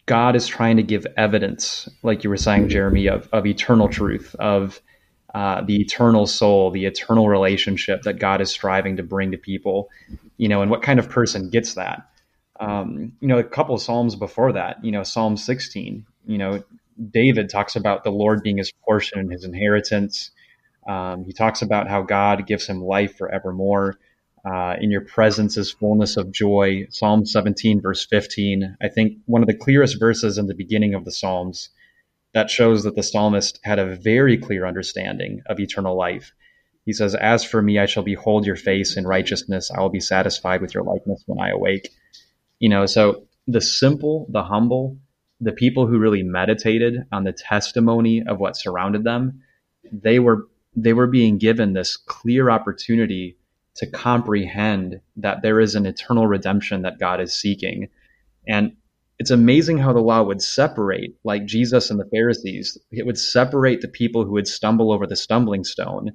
God 0.06 0.36
is 0.36 0.46
trying 0.46 0.76
to 0.76 0.82
give 0.82 1.06
evidence, 1.16 1.88
like 2.02 2.22
you 2.22 2.30
were 2.30 2.36
saying, 2.36 2.68
Jeremy, 2.68 3.08
of, 3.08 3.28
of 3.32 3.44
eternal 3.44 3.88
truth, 3.88 4.34
of 4.36 4.80
uh, 5.34 5.62
the 5.62 5.80
eternal 5.80 6.26
soul, 6.26 6.70
the 6.70 6.86
eternal 6.86 7.28
relationship 7.28 8.02
that 8.02 8.14
God 8.14 8.40
is 8.40 8.50
striving 8.50 8.96
to 8.96 9.02
bring 9.02 9.32
to 9.32 9.36
people, 9.36 9.90
you 10.36 10.48
know, 10.48 10.62
and 10.62 10.70
what 10.70 10.82
kind 10.82 10.98
of 10.98 11.10
person 11.10 11.50
gets 11.50 11.74
that? 11.74 12.08
Um, 12.60 13.12
you 13.20 13.28
know, 13.28 13.38
a 13.38 13.44
couple 13.44 13.74
of 13.74 13.82
Psalms 13.82 14.14
before 14.16 14.52
that, 14.52 14.82
you 14.82 14.92
know, 14.92 15.02
Psalm 15.02 15.36
16, 15.36 16.06
you 16.26 16.38
know, 16.38 16.62
David 17.10 17.50
talks 17.50 17.76
about 17.76 18.04
the 18.04 18.10
Lord 18.10 18.42
being 18.42 18.56
his 18.56 18.72
portion 18.84 19.18
and 19.18 19.30
his 19.30 19.44
inheritance. 19.44 20.30
Um, 20.88 21.24
he 21.24 21.32
talks 21.32 21.62
about 21.62 21.88
how 21.88 22.02
God 22.02 22.46
gives 22.46 22.66
him 22.66 22.80
life 22.80 23.18
forevermore. 23.18 23.98
Uh, 24.48 24.76
in 24.80 24.92
your 24.92 25.00
presence 25.00 25.56
is 25.56 25.72
fullness 25.72 26.16
of 26.16 26.30
joy. 26.30 26.86
Psalm 26.90 27.26
17, 27.26 27.80
verse 27.80 28.06
15. 28.06 28.76
I 28.80 28.88
think 28.88 29.18
one 29.26 29.42
of 29.42 29.48
the 29.48 29.56
clearest 29.56 29.98
verses 29.98 30.38
in 30.38 30.46
the 30.46 30.54
beginning 30.54 30.94
of 30.94 31.04
the 31.04 31.10
Psalms 31.10 31.70
that 32.32 32.50
shows 32.50 32.84
that 32.84 32.94
the 32.94 33.02
psalmist 33.02 33.58
had 33.64 33.78
a 33.78 33.96
very 33.96 34.36
clear 34.36 34.66
understanding 34.66 35.42
of 35.46 35.58
eternal 35.58 35.96
life. 35.96 36.32
He 36.84 36.92
says, 36.92 37.14
As 37.14 37.42
for 37.42 37.62
me, 37.62 37.78
I 37.78 37.86
shall 37.86 38.02
behold 38.02 38.46
your 38.46 38.56
face 38.56 38.96
in 38.96 39.06
righteousness. 39.06 39.70
I 39.70 39.80
will 39.80 39.88
be 39.88 40.00
satisfied 40.00 40.60
with 40.60 40.74
your 40.74 40.84
likeness 40.84 41.24
when 41.26 41.40
I 41.40 41.50
awake. 41.50 41.88
You 42.60 42.68
know, 42.68 42.86
so 42.86 43.26
the 43.48 43.62
simple, 43.62 44.26
the 44.30 44.44
humble, 44.44 44.98
the 45.40 45.52
people 45.52 45.86
who 45.86 45.98
really 45.98 46.22
meditated 46.22 47.06
on 47.10 47.24
the 47.24 47.32
testimony 47.32 48.22
of 48.22 48.38
what 48.38 48.56
surrounded 48.56 49.02
them, 49.02 49.40
they 49.90 50.18
were 50.18 50.46
they 50.76 50.92
were 50.92 51.06
being 51.06 51.38
given 51.38 51.72
this 51.72 51.96
clear 51.96 52.50
opportunity 52.50 53.38
to 53.76 53.86
comprehend 53.86 55.00
that 55.16 55.42
there 55.42 55.60
is 55.60 55.74
an 55.74 55.86
eternal 55.86 56.26
redemption 56.26 56.82
that 56.82 56.98
God 56.98 57.20
is 57.20 57.34
seeking. 57.34 57.88
And 58.46 58.76
it's 59.18 59.30
amazing 59.30 59.78
how 59.78 59.92
the 59.92 60.00
law 60.00 60.22
would 60.22 60.42
separate, 60.42 61.16
like 61.24 61.46
Jesus 61.46 61.90
and 61.90 61.98
the 61.98 62.08
Pharisees, 62.10 62.78
it 62.90 63.06
would 63.06 63.18
separate 63.18 63.80
the 63.80 63.88
people 63.88 64.24
who 64.24 64.32
would 64.32 64.48
stumble 64.48 64.92
over 64.92 65.06
the 65.06 65.16
stumbling 65.16 65.64
stone 65.64 66.12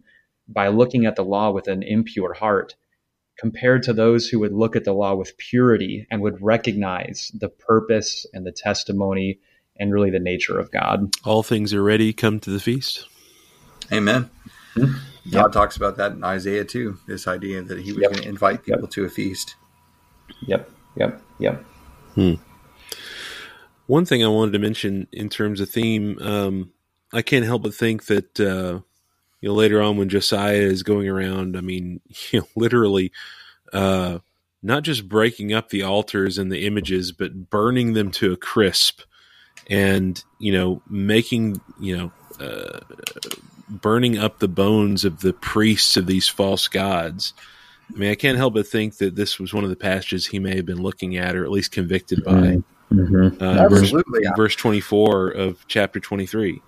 by 0.47 0.67
looking 0.67 1.05
at 1.05 1.15
the 1.15 1.23
law 1.23 1.51
with 1.51 1.67
an 1.67 1.83
impure 1.83 2.33
heart, 2.33 2.75
compared 3.39 3.83
to 3.83 3.93
those 3.93 4.27
who 4.27 4.39
would 4.39 4.53
look 4.53 4.75
at 4.75 4.83
the 4.83 4.93
law 4.93 5.15
with 5.15 5.37
purity 5.37 6.05
and 6.11 6.21
would 6.21 6.41
recognize 6.41 7.31
the 7.33 7.49
purpose 7.49 8.25
and 8.33 8.45
the 8.45 8.51
testimony 8.51 9.39
and 9.77 9.91
really 9.91 10.11
the 10.11 10.19
nature 10.19 10.59
of 10.59 10.71
God. 10.71 11.11
All 11.23 11.41
things 11.41 11.73
are 11.73 11.81
ready, 11.81 12.13
come 12.13 12.39
to 12.41 12.51
the 12.51 12.59
feast. 12.59 13.07
Amen. 13.91 14.29
Mm-hmm. 14.75 15.10
God 15.29 15.41
yep. 15.43 15.51
talks 15.51 15.77
about 15.77 15.97
that 15.97 16.13
in 16.13 16.23
Isaiah 16.23 16.65
too. 16.65 16.97
This 17.07 17.27
idea 17.27 17.61
that 17.61 17.79
He 17.79 17.93
was 17.93 18.01
yep. 18.01 18.11
going 18.11 18.23
to 18.23 18.29
invite 18.29 18.63
people 18.63 18.81
yep. 18.81 18.89
to 18.91 19.05
a 19.05 19.09
feast. 19.09 19.55
Yep. 20.47 20.69
Yep. 20.95 21.21
Yep. 21.39 21.63
Hmm. 22.15 22.33
One 23.85 24.05
thing 24.05 24.23
I 24.23 24.27
wanted 24.27 24.53
to 24.53 24.59
mention 24.59 25.07
in 25.11 25.29
terms 25.29 25.59
of 25.61 25.69
theme, 25.69 26.17
um, 26.21 26.71
I 27.13 27.21
can't 27.21 27.45
help 27.45 27.63
but 27.63 27.73
think 27.73 28.05
that 28.05 28.39
uh, 28.39 28.79
you 29.41 29.49
know 29.49 29.53
later 29.53 29.81
on 29.81 29.97
when 29.97 30.09
Josiah 30.09 30.55
is 30.55 30.81
going 30.81 31.07
around, 31.07 31.55
I 31.55 31.61
mean, 31.61 32.01
you 32.31 32.39
know, 32.39 32.47
literally, 32.55 33.11
uh, 33.73 34.19
not 34.63 34.83
just 34.83 35.07
breaking 35.07 35.53
up 35.53 35.69
the 35.69 35.83
altars 35.83 36.37
and 36.37 36.51
the 36.51 36.65
images, 36.65 37.11
but 37.11 37.49
burning 37.49 37.93
them 37.93 38.11
to 38.11 38.31
a 38.31 38.37
crisp, 38.37 39.01
and 39.69 40.23
you 40.39 40.51
know, 40.51 40.81
making 40.89 41.61
you 41.79 41.97
know. 41.97 42.11
Uh, 42.39 42.79
burning 43.71 44.17
up 44.17 44.39
the 44.39 44.47
bones 44.47 45.05
of 45.05 45.21
the 45.21 45.33
priests 45.33 45.97
of 45.97 46.05
these 46.05 46.27
false 46.27 46.67
gods. 46.67 47.33
I 47.93 47.97
mean, 47.97 48.11
I 48.11 48.15
can't 48.15 48.37
help 48.37 48.53
but 48.53 48.67
think 48.67 48.97
that 48.97 49.15
this 49.15 49.39
was 49.39 49.53
one 49.53 49.63
of 49.63 49.69
the 49.69 49.75
passages 49.75 50.25
he 50.25 50.39
may 50.39 50.55
have 50.55 50.65
been 50.65 50.81
looking 50.81 51.17
at, 51.17 51.35
or 51.35 51.43
at 51.43 51.51
least 51.51 51.71
convicted 51.71 52.23
by. 52.23 52.61
Mm-hmm. 52.91 53.41
Uh, 53.41 53.65
Absolutely. 53.65 54.19
Verse, 54.19 54.23
yeah. 54.23 54.35
verse 54.35 54.55
24 54.55 55.29
of 55.29 55.67
chapter 55.67 55.99
23. 55.99 56.61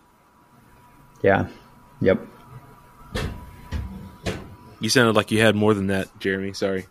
Yeah. 1.22 1.48
Yep. 2.02 2.28
You 4.80 4.90
sounded 4.90 5.16
like 5.16 5.32
you 5.32 5.40
had 5.40 5.56
more 5.56 5.74
than 5.74 5.88
that, 5.88 6.20
Jeremy. 6.20 6.54
Sorry. 6.54 6.88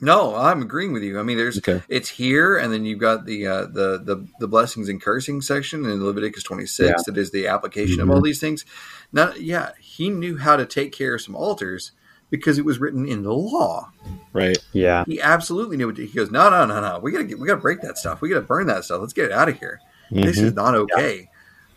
No, 0.00 0.34
I'm 0.34 0.62
agreeing 0.62 0.92
with 0.92 1.02
you. 1.02 1.20
I 1.20 1.22
mean, 1.22 1.36
there's 1.36 1.58
okay. 1.58 1.82
it's 1.88 2.08
here, 2.08 2.56
and 2.56 2.72
then 2.72 2.84
you've 2.84 2.98
got 2.98 3.26
the 3.26 3.46
uh, 3.46 3.60
the 3.66 4.00
the 4.02 4.26
the 4.40 4.48
blessings 4.48 4.88
and 4.88 5.00
cursing 5.00 5.42
section 5.42 5.84
in 5.84 6.04
Leviticus 6.04 6.42
26 6.42 6.88
yeah. 6.88 6.94
that 7.06 7.18
is 7.18 7.30
the 7.30 7.48
application 7.48 7.98
mm-hmm. 7.98 8.10
of 8.10 8.16
all 8.16 8.22
these 8.22 8.40
things. 8.40 8.64
Now, 9.12 9.34
yeah, 9.34 9.72
he 9.78 10.08
knew 10.08 10.38
how 10.38 10.56
to 10.56 10.64
take 10.64 10.92
care 10.92 11.14
of 11.14 11.20
some 11.20 11.36
altars 11.36 11.92
because 12.30 12.58
it 12.58 12.64
was 12.64 12.78
written 12.78 13.06
in 13.06 13.22
the 13.24 13.34
law. 13.34 13.90
Right. 14.32 14.56
Yeah. 14.72 15.04
He 15.06 15.20
absolutely 15.20 15.76
knew 15.76 15.88
what 15.88 15.98
he 15.98 16.06
goes. 16.06 16.30
No, 16.30 16.48
no, 16.48 16.64
no, 16.64 16.80
no. 16.80 16.98
We 17.00 17.10
gotta 17.10 17.24
get, 17.24 17.38
we 17.38 17.46
gotta 17.46 17.60
break 17.60 17.80
that 17.82 17.98
stuff. 17.98 18.20
We 18.20 18.28
gotta 18.28 18.40
burn 18.42 18.68
that 18.68 18.84
stuff. 18.84 19.00
Let's 19.00 19.12
get 19.12 19.26
it 19.26 19.32
out 19.32 19.48
of 19.48 19.58
here. 19.58 19.80
Mm-hmm. 20.10 20.24
This 20.24 20.38
is 20.38 20.54
not 20.54 20.74
okay. 20.74 21.28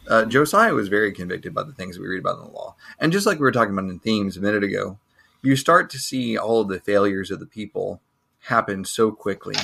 Yeah. 0.07 0.13
Uh, 0.15 0.26
Josiah 0.26 0.74
was 0.74 0.89
very 0.89 1.13
convicted 1.13 1.53
by 1.53 1.63
the 1.63 1.74
things 1.74 1.97
we 1.97 2.07
read 2.07 2.19
about 2.19 2.38
in 2.38 2.45
the 2.45 2.51
law, 2.51 2.76
and 2.99 3.13
just 3.13 3.26
like 3.26 3.38
we 3.38 3.43
were 3.43 3.53
talking 3.53 3.74
about 3.74 3.89
in 3.89 3.99
themes 3.99 4.36
a 4.36 4.41
minute 4.41 4.61
ago, 4.61 4.99
you 5.41 5.55
start 5.55 5.89
to 5.91 5.97
see 5.97 6.38
all 6.38 6.59
of 6.59 6.67
the 6.67 6.82
failures 6.82 7.32
of 7.32 7.39
the 7.39 7.45
people 7.45 8.01
happen 8.43 8.83
so 8.85 9.11
quickly. 9.11 9.55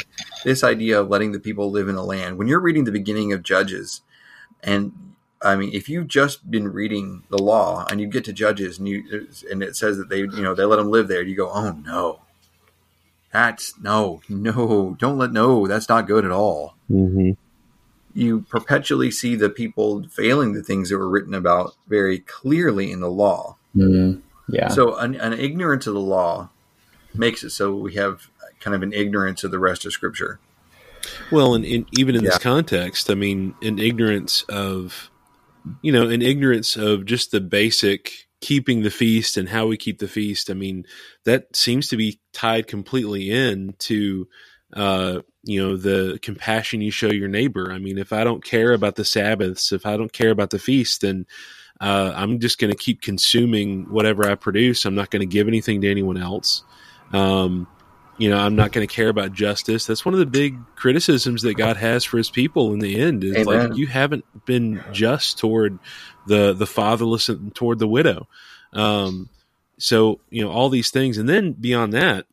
This 0.43 0.63
idea 0.63 0.99
of 0.99 1.09
letting 1.09 1.31
the 1.31 1.39
people 1.39 1.69
live 1.69 1.89
in 1.89 1.95
the 1.95 2.03
land. 2.03 2.37
When 2.37 2.47
you're 2.47 2.59
reading 2.59 2.85
the 2.85 2.91
beginning 2.91 3.33
of 3.33 3.43
Judges, 3.43 4.01
and 4.63 5.13
I 5.41 5.55
mean, 5.55 5.71
if 5.73 5.89
you've 5.89 6.07
just 6.07 6.49
been 6.49 6.71
reading 6.71 7.23
the 7.29 7.37
law 7.41 7.85
and 7.89 7.99
you 7.99 8.07
get 8.07 8.23
to 8.25 8.33
Judges 8.33 8.79
and 8.79 8.87
you 8.87 9.27
and 9.49 9.61
it 9.61 9.75
says 9.75 9.97
that 9.97 10.09
they, 10.09 10.19
you 10.19 10.41
know, 10.41 10.55
they 10.55 10.65
let 10.65 10.77
them 10.77 10.91
live 10.91 11.07
there, 11.07 11.21
you 11.21 11.35
go, 11.35 11.49
oh 11.49 11.71
no, 11.71 12.21
that's 13.31 13.77
no, 13.79 14.21
no, 14.29 14.95
don't 14.99 15.17
let 15.17 15.31
no, 15.31 15.67
that's 15.67 15.89
not 15.89 16.07
good 16.07 16.25
at 16.25 16.31
all. 16.31 16.75
Mm-hmm. 16.89 17.31
You 18.13 18.41
perpetually 18.49 19.11
see 19.11 19.35
the 19.35 19.49
people 19.49 20.03
failing 20.09 20.53
the 20.53 20.63
things 20.63 20.89
that 20.89 20.97
were 20.97 21.09
written 21.09 21.33
about 21.33 21.75
very 21.87 22.19
clearly 22.19 22.91
in 22.91 23.01
the 23.01 23.11
law. 23.11 23.57
Mm-hmm. 23.75 24.21
Yeah. 24.49 24.69
So 24.69 24.95
an, 24.95 25.15
an 25.15 25.33
ignorance 25.33 25.85
of 25.85 25.93
the 25.93 25.99
law 25.99 26.49
makes 27.13 27.43
it 27.43 27.51
so 27.51 27.75
we 27.75 27.95
have 27.95 28.29
kind 28.59 28.75
of 28.75 28.83
an 28.83 28.93
ignorance 28.93 29.43
of 29.43 29.51
the 29.51 29.59
rest 29.59 29.85
of 29.85 29.93
Scripture. 29.93 30.39
Well, 31.31 31.55
and, 31.55 31.65
and 31.65 31.85
even 31.97 32.15
in 32.15 32.23
yeah. 32.23 32.31
this 32.31 32.39
context, 32.39 33.09
I 33.09 33.15
mean, 33.15 33.55
an 33.61 33.79
ignorance 33.79 34.43
of 34.43 35.09
you 35.81 35.91
know, 35.91 36.09
an 36.09 36.21
ignorance 36.21 36.75
of 36.75 37.05
just 37.05 37.31
the 37.31 37.41
basic 37.41 38.27
keeping 38.41 38.83
the 38.83 38.89
feast 38.89 39.37
and 39.37 39.49
how 39.49 39.67
we 39.67 39.77
keep 39.77 39.99
the 39.99 40.07
feast. 40.07 40.49
I 40.49 40.53
mean, 40.53 40.85
that 41.25 41.55
seems 41.55 41.89
to 41.89 41.97
be 41.97 42.19
tied 42.33 42.67
completely 42.67 43.29
in 43.31 43.75
to, 43.79 44.27
uh, 44.73 45.19
you 45.43 45.61
know, 45.61 45.75
the 45.75 46.19
compassion 46.21 46.81
you 46.81 46.91
show 46.91 47.11
your 47.11 47.27
neighbor. 47.27 47.71
I 47.71 47.79
mean, 47.79 47.97
if 47.97 48.13
I 48.13 48.23
don't 48.23 48.43
care 48.43 48.73
about 48.73 48.95
the 48.95 49.05
Sabbaths, 49.05 49.71
if 49.71 49.85
I 49.85 49.97
don't 49.97 50.13
care 50.13 50.31
about 50.31 50.51
the 50.51 50.59
feast, 50.59 51.01
then 51.01 51.25
uh, 51.81 52.13
I'm 52.15 52.39
just 52.39 52.59
going 52.59 52.71
to 52.71 52.77
keep 52.77 53.01
consuming 53.01 53.89
whatever 53.89 54.29
I 54.29 54.35
produce. 54.35 54.85
I'm 54.85 54.95
not 54.95 55.09
going 55.09 55.21
to 55.21 55.25
give 55.25 55.47
anything 55.47 55.81
to 55.81 55.91
anyone 55.91 56.17
else. 56.17 56.63
Um, 57.11 57.67
you 58.19 58.29
know, 58.29 58.37
I'm 58.37 58.57
not 58.57 58.73
going 58.73 58.85
to 58.85 58.93
care 58.93 59.07
about 59.07 59.31
justice. 59.31 59.85
That's 59.85 60.03
one 60.03 60.13
of 60.13 60.19
the 60.19 60.25
big 60.25 60.57
criticisms 60.75 61.41
that 61.43 61.53
God 61.53 61.77
has 61.77 62.03
for 62.03 62.17
his 62.17 62.29
people 62.29 62.73
in 62.73 62.79
the 62.79 62.99
end 62.99 63.23
is 63.23 63.47
Amen. 63.47 63.69
like 63.69 63.77
you 63.77 63.87
haven't 63.87 64.25
been 64.45 64.83
just 64.91 65.39
toward 65.39 65.79
the 66.27 66.53
the 66.53 66.67
fatherless 66.67 67.29
and 67.29 67.55
toward 67.55 67.79
the 67.79 67.87
widow. 67.87 68.27
Um, 68.73 69.29
so, 69.77 70.19
you 70.29 70.43
know, 70.43 70.51
all 70.51 70.67
these 70.67 70.91
things 70.91 71.17
and 71.17 71.29
then 71.29 71.53
beyond 71.53 71.93
that, 71.93 72.25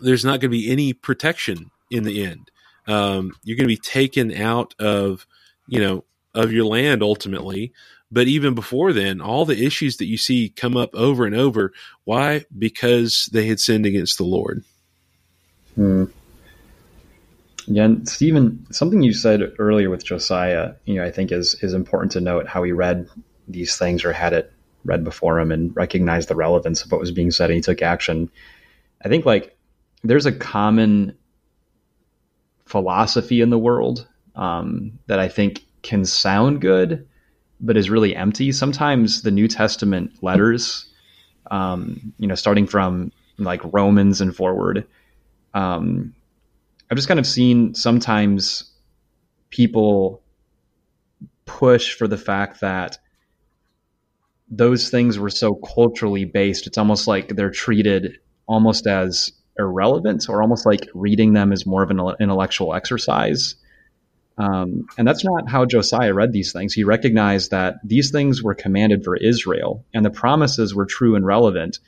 there's 0.00 0.24
not 0.24 0.32
going 0.32 0.50
to 0.52 0.56
be 0.56 0.70
any 0.70 0.92
protection 0.92 1.70
in 1.90 2.04
the 2.04 2.22
end. 2.22 2.50
Um, 2.86 3.32
you're 3.42 3.56
going 3.56 3.68
to 3.68 3.74
be 3.74 3.78
taken 3.78 4.32
out 4.34 4.74
of, 4.78 5.26
you 5.66 5.80
know, 5.80 6.04
of 6.34 6.52
your 6.52 6.66
land 6.66 7.02
ultimately. 7.02 7.72
But 8.12 8.26
even 8.26 8.54
before 8.54 8.92
then, 8.92 9.22
all 9.22 9.46
the 9.46 9.64
issues 9.64 9.96
that 9.96 10.06
you 10.06 10.18
see 10.18 10.50
come 10.50 10.76
up 10.76 10.94
over 10.94 11.24
and 11.24 11.34
over. 11.34 11.72
Why? 12.04 12.44
Because 12.56 13.30
they 13.32 13.46
had 13.46 13.60
sinned 13.60 13.86
against 13.86 14.18
the 14.18 14.24
Lord. 14.24 14.62
Hmm. 15.74 16.04
Yeah, 17.66 17.84
and 17.84 18.08
Stephen, 18.08 18.66
something 18.70 19.02
you 19.02 19.12
said 19.12 19.52
earlier 19.58 19.90
with 19.90 20.04
Josiah, 20.04 20.74
you 20.86 20.96
know, 20.96 21.04
I 21.04 21.10
think 21.10 21.30
is 21.30 21.54
is 21.62 21.74
important 21.74 22.12
to 22.12 22.20
note 22.20 22.48
how 22.48 22.62
he 22.62 22.72
read 22.72 23.08
these 23.46 23.76
things 23.76 24.04
or 24.04 24.12
had 24.12 24.32
it 24.32 24.52
read 24.84 25.04
before 25.04 25.38
him 25.38 25.52
and 25.52 25.74
recognized 25.76 26.28
the 26.28 26.34
relevance 26.34 26.82
of 26.82 26.90
what 26.90 27.00
was 27.00 27.10
being 27.10 27.30
said 27.30 27.50
and 27.50 27.56
he 27.56 27.60
took 27.60 27.82
action. 27.82 28.30
I 29.04 29.08
think 29.08 29.26
like 29.26 29.56
there's 30.02 30.26
a 30.26 30.32
common 30.32 31.16
philosophy 32.66 33.40
in 33.40 33.50
the 33.50 33.58
world 33.58 34.06
um, 34.36 34.98
that 35.06 35.18
I 35.18 35.28
think 35.28 35.64
can 35.82 36.04
sound 36.04 36.60
good, 36.60 37.06
but 37.60 37.76
is 37.76 37.90
really 37.90 38.14
empty. 38.16 38.52
Sometimes 38.52 39.22
the 39.22 39.30
New 39.30 39.48
Testament 39.48 40.22
letters, 40.22 40.86
um, 41.50 42.12
you 42.18 42.26
know, 42.26 42.34
starting 42.34 42.66
from 42.66 43.12
like 43.38 43.60
Romans 43.64 44.20
and 44.20 44.34
forward, 44.34 44.86
um, 45.54 46.14
I've 46.90 46.96
just 46.96 47.08
kind 47.08 47.20
of 47.20 47.26
seen 47.26 47.74
sometimes 47.74 48.72
people 49.50 50.22
push 51.44 51.94
for 51.94 52.06
the 52.08 52.16
fact 52.16 52.60
that 52.60 52.98
those 54.48 54.90
things 54.90 55.18
were 55.18 55.30
so 55.30 55.54
culturally 55.54 56.24
based. 56.24 56.66
It's 56.66 56.78
almost 56.78 57.06
like 57.06 57.28
they're 57.28 57.50
treated 57.50 58.18
almost 58.46 58.86
as 58.86 59.32
irrelevant 59.58 60.26
or 60.28 60.42
almost 60.42 60.66
like 60.66 60.88
reading 60.94 61.32
them 61.32 61.52
is 61.52 61.66
more 61.66 61.82
of 61.82 61.90
an 61.90 62.00
intellectual 62.20 62.74
exercise. 62.74 63.54
Um, 64.38 64.86
and 64.96 65.06
that's 65.06 65.24
not 65.24 65.48
how 65.48 65.66
Josiah 65.66 66.14
read 66.14 66.32
these 66.32 66.52
things. 66.52 66.72
He 66.72 66.82
recognized 66.82 67.50
that 67.50 67.76
these 67.84 68.10
things 68.10 68.42
were 68.42 68.54
commanded 68.54 69.04
for 69.04 69.16
Israel 69.16 69.84
and 69.92 70.04
the 70.04 70.10
promises 70.10 70.74
were 70.74 70.86
true 70.86 71.14
and 71.14 71.26
relevant 71.26 71.78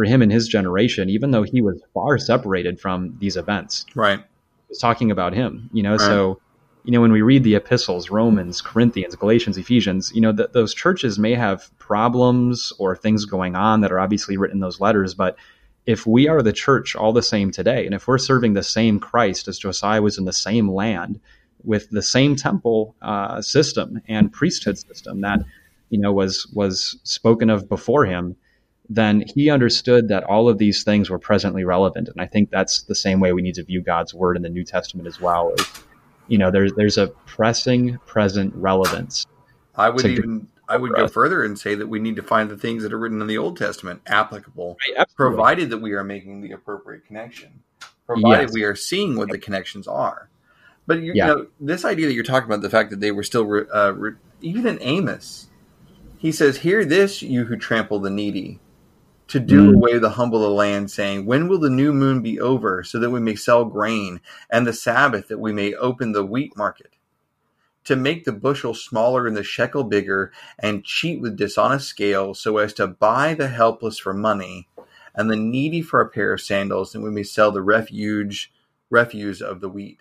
for 0.00 0.04
him 0.04 0.22
and 0.22 0.32
his 0.32 0.48
generation, 0.48 1.10
even 1.10 1.30
though 1.30 1.42
he 1.42 1.60
was 1.60 1.78
far 1.92 2.16
separated 2.16 2.80
from 2.80 3.14
these 3.18 3.36
events. 3.36 3.84
Right. 3.94 4.24
Was 4.70 4.78
talking 4.78 5.10
about 5.10 5.34
him, 5.34 5.68
you 5.74 5.82
know, 5.82 5.96
right. 5.96 6.00
so 6.00 6.40
you 6.84 6.92
know, 6.92 7.02
when 7.02 7.12
we 7.12 7.20
read 7.20 7.44
the 7.44 7.56
epistles, 7.56 8.08
Romans, 8.08 8.62
Corinthians, 8.62 9.14
Galatians, 9.14 9.58
Ephesians, 9.58 10.10
you 10.14 10.22
know, 10.22 10.34
th- 10.34 10.52
those 10.52 10.72
churches 10.72 11.18
may 11.18 11.34
have 11.34 11.70
problems 11.78 12.72
or 12.78 12.96
things 12.96 13.26
going 13.26 13.54
on 13.54 13.82
that 13.82 13.92
are 13.92 14.00
obviously 14.00 14.38
written 14.38 14.56
in 14.56 14.60
those 14.60 14.80
letters. 14.80 15.12
But 15.12 15.36
if 15.84 16.06
we 16.06 16.26
are 16.28 16.40
the 16.40 16.54
church 16.54 16.96
all 16.96 17.12
the 17.12 17.22
same 17.22 17.50
today, 17.50 17.84
and 17.84 17.94
if 17.94 18.08
we're 18.08 18.16
serving 18.16 18.54
the 18.54 18.62
same 18.62 18.98
Christ 18.98 19.48
as 19.48 19.58
Josiah 19.58 20.00
was 20.00 20.16
in 20.16 20.24
the 20.24 20.32
same 20.32 20.70
land 20.70 21.20
with 21.62 21.90
the 21.90 22.02
same 22.02 22.34
temple 22.34 22.94
uh, 23.02 23.42
system 23.42 24.00
and 24.08 24.32
priesthood 24.32 24.78
system 24.78 25.20
that, 25.20 25.40
you 25.90 25.98
know, 25.98 26.14
was 26.14 26.46
was 26.54 26.98
spoken 27.02 27.50
of 27.50 27.68
before 27.68 28.06
him, 28.06 28.36
then 28.92 29.22
he 29.34 29.48
understood 29.48 30.08
that 30.08 30.24
all 30.24 30.48
of 30.48 30.58
these 30.58 30.82
things 30.82 31.08
were 31.08 31.18
presently 31.18 31.64
relevant. 31.64 32.08
And 32.08 32.20
I 32.20 32.26
think 32.26 32.50
that's 32.50 32.82
the 32.82 32.94
same 32.96 33.20
way 33.20 33.32
we 33.32 33.40
need 33.40 33.54
to 33.54 33.62
view 33.62 33.80
God's 33.80 34.12
word 34.12 34.36
in 34.36 34.42
the 34.42 34.48
New 34.48 34.64
Testament 34.64 35.06
as 35.06 35.20
well. 35.20 35.54
Is, 35.56 35.66
you 36.26 36.36
know, 36.36 36.50
there's 36.50 36.72
there's 36.74 36.98
a 36.98 37.06
pressing 37.24 37.98
present 38.04 38.52
relevance. 38.56 39.26
I 39.76 39.90
would 39.90 40.04
even 40.04 40.48
I 40.68 40.76
would 40.76 40.92
go 40.92 41.06
further 41.06 41.44
and 41.44 41.56
say 41.56 41.76
that 41.76 41.86
we 41.86 42.00
need 42.00 42.16
to 42.16 42.22
find 42.22 42.50
the 42.50 42.56
things 42.56 42.82
that 42.82 42.92
are 42.92 42.98
written 42.98 43.20
in 43.20 43.28
the 43.28 43.38
Old 43.38 43.56
Testament 43.56 44.02
applicable, 44.06 44.76
right, 44.96 45.06
provided 45.16 45.70
that 45.70 45.78
we 45.78 45.92
are 45.92 46.02
making 46.02 46.40
the 46.40 46.50
appropriate 46.50 47.06
connection, 47.06 47.62
provided 48.06 48.48
yes. 48.48 48.52
we 48.52 48.64
are 48.64 48.74
seeing 48.74 49.16
what 49.16 49.30
the 49.30 49.38
connections 49.38 49.86
are. 49.86 50.28
But 50.86 51.00
you, 51.00 51.12
yeah. 51.14 51.28
you, 51.28 51.34
know, 51.34 51.46
this 51.60 51.84
idea 51.84 52.08
that 52.08 52.14
you're 52.14 52.24
talking 52.24 52.48
about, 52.48 52.62
the 52.62 52.70
fact 52.70 52.90
that 52.90 52.98
they 52.98 53.12
were 53.12 53.22
still, 53.22 53.44
re, 53.44 53.64
uh, 53.72 53.92
re, 53.92 54.12
even 54.40 54.66
in 54.66 54.82
Amos, 54.82 55.48
he 56.18 56.32
says, 56.32 56.58
"Hear 56.58 56.84
this, 56.84 57.22
you 57.22 57.44
who 57.44 57.56
trample 57.56 58.00
the 58.00 58.10
needy, 58.10 58.58
to 59.30 59.40
do 59.40 59.72
mm. 59.72 59.76
away 59.76 59.98
the 59.98 60.10
humble 60.10 60.44
of 60.44 60.50
the 60.50 60.54
land, 60.54 60.90
saying, 60.90 61.26
When 61.26 61.48
will 61.48 61.58
the 61.58 61.70
new 61.70 61.92
moon 61.92 62.22
be 62.22 62.40
over, 62.40 62.84
so 62.84 62.98
that 62.98 63.10
we 63.10 63.20
may 63.20 63.34
sell 63.34 63.64
grain, 63.64 64.20
and 64.50 64.66
the 64.66 64.72
Sabbath 64.72 65.28
that 65.28 65.40
we 65.40 65.52
may 65.52 65.74
open 65.74 66.12
the 66.12 66.24
wheat 66.24 66.56
market? 66.56 66.92
to 67.84 67.96
make 67.96 68.24
the 68.24 68.32
bushel 68.32 68.74
smaller 68.74 69.26
and 69.26 69.36
the 69.36 69.42
shekel 69.42 69.84
bigger, 69.84 70.32
and 70.58 70.84
cheat 70.84 71.20
with 71.20 71.36
dishonest 71.36 71.88
scale, 71.88 72.34
so 72.34 72.58
as 72.58 72.72
to 72.74 72.86
buy 72.86 73.34
the 73.34 73.48
helpless 73.48 73.98
for 73.98 74.12
money, 74.12 74.68
and 75.14 75.30
the 75.30 75.36
needy 75.36 75.82
for 75.82 76.00
a 76.00 76.08
pair 76.08 76.32
of 76.32 76.40
sandals, 76.40 76.94
and 76.94 77.02
we 77.02 77.10
may 77.10 77.22
sell 77.22 77.50
the 77.50 77.62
refuge 77.62 78.52
refuse 78.90 79.40
of 79.40 79.60
the 79.60 79.68
wheat. 79.68 80.00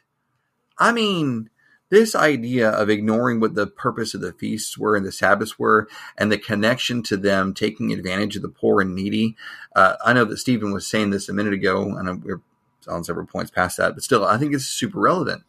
I 0.77 0.91
mean, 0.91 1.49
this 1.89 2.15
idea 2.15 2.69
of 2.69 2.89
ignoring 2.89 3.39
what 3.39 3.55
the 3.55 3.67
purpose 3.67 4.13
of 4.13 4.21
the 4.21 4.33
feasts 4.33 4.77
were 4.77 4.95
and 4.95 5.05
the 5.05 5.11
Sabbaths 5.11 5.57
were, 5.57 5.87
and 6.17 6.31
the 6.31 6.37
connection 6.37 7.03
to 7.03 7.17
them 7.17 7.53
taking 7.53 7.91
advantage 7.91 8.35
of 8.35 8.41
the 8.41 8.49
poor 8.49 8.81
and 8.81 8.95
needy. 8.95 9.35
Uh, 9.75 9.95
I 10.05 10.13
know 10.13 10.25
that 10.25 10.37
Stephen 10.37 10.71
was 10.71 10.87
saying 10.87 11.09
this 11.09 11.29
a 11.29 11.33
minute 11.33 11.53
ago, 11.53 11.95
and 11.95 12.23
we're 12.23 12.41
on 12.87 13.03
several 13.03 13.27
points 13.27 13.51
past 13.51 13.77
that, 13.77 13.93
but 13.93 14.03
still, 14.03 14.23
I 14.25 14.37
think 14.37 14.53
it's 14.53 14.65
super 14.65 14.99
relevant. 14.99 15.43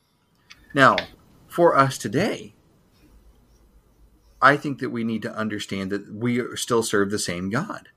Now, 0.74 0.96
for 1.46 1.76
us 1.76 1.98
today, 1.98 2.54
I 4.42 4.56
think 4.56 4.78
that 4.78 4.90
we 4.90 5.04
need 5.04 5.22
to 5.22 5.34
understand 5.34 5.90
that 5.90 6.12
we 6.12 6.42
still 6.56 6.82
serve 6.82 7.10
the 7.10 7.18
same 7.18 7.50
God. 7.50 7.88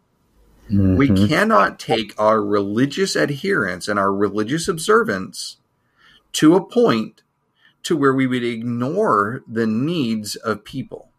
Mm-hmm. 0.66 0.96
We 0.96 1.10
cannot 1.28 1.80
take 1.80 2.14
our 2.20 2.44
religious 2.44 3.16
adherence 3.16 3.88
and 3.88 4.00
our 4.00 4.14
religious 4.14 4.68
observance 4.68 5.58
to 6.34 6.56
a 6.56 6.66
point 6.66 7.23
to 7.84 7.98
where 7.98 8.14
we 8.14 8.28
would 8.28 8.44
ignore 8.44 9.44
the 9.48 9.68
needs 9.68 10.36
of 10.36 10.64
people. 10.64 11.10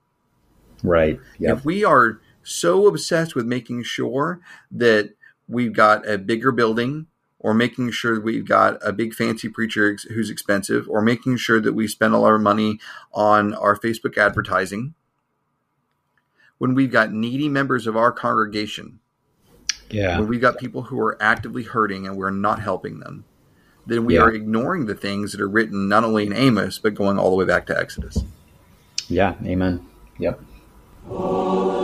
Right. 0.82 1.18
Yep. 1.38 1.58
If 1.58 1.64
we 1.64 1.84
are 1.84 2.20
so 2.42 2.86
obsessed 2.86 3.34
with 3.34 3.46
making 3.46 3.82
sure 3.84 4.40
that 4.70 5.14
we've 5.48 5.72
got 5.72 6.08
a 6.08 6.18
bigger 6.18 6.52
building 6.52 7.06
or 7.38 7.52
making 7.52 7.90
sure 7.90 8.20
we've 8.20 8.48
got 8.48 8.78
a 8.86 8.92
big 8.92 9.14
fancy 9.14 9.48
preacher 9.48 9.96
who's 10.08 10.30
expensive 10.30 10.88
or 10.88 11.02
making 11.02 11.36
sure 11.36 11.60
that 11.60 11.74
we 11.74 11.86
spend 11.86 12.14
all 12.14 12.24
our 12.24 12.38
money 12.38 12.78
on 13.12 13.54
our 13.54 13.76
Facebook 13.78 14.16
advertising 14.16 14.94
when 16.58 16.74
we've 16.74 16.92
got 16.92 17.12
needy 17.12 17.48
members 17.48 17.86
of 17.86 17.96
our 17.96 18.12
congregation 18.12 19.00
yeah 19.90 20.18
when 20.18 20.28
we've 20.28 20.40
got 20.40 20.56
people 20.58 20.82
who 20.82 20.98
are 20.98 21.20
actively 21.20 21.62
hurting 21.62 22.06
and 22.06 22.16
we're 22.16 22.30
not 22.30 22.60
helping 22.60 23.00
them 23.00 23.24
then 23.86 24.04
we 24.04 24.14
yeah. 24.14 24.22
are 24.22 24.32
ignoring 24.32 24.86
the 24.86 24.94
things 24.94 25.32
that 25.32 25.40
are 25.40 25.48
written 25.48 25.88
not 25.88 26.04
only 26.04 26.26
in 26.26 26.32
Amos 26.32 26.78
but 26.78 26.94
going 26.94 27.18
all 27.18 27.30
the 27.30 27.36
way 27.36 27.44
back 27.44 27.66
to 27.66 27.78
Exodus. 27.78 28.18
Yeah, 29.08 29.34
amen. 29.44 29.86
Yep. 30.18 30.40
one 31.06 31.83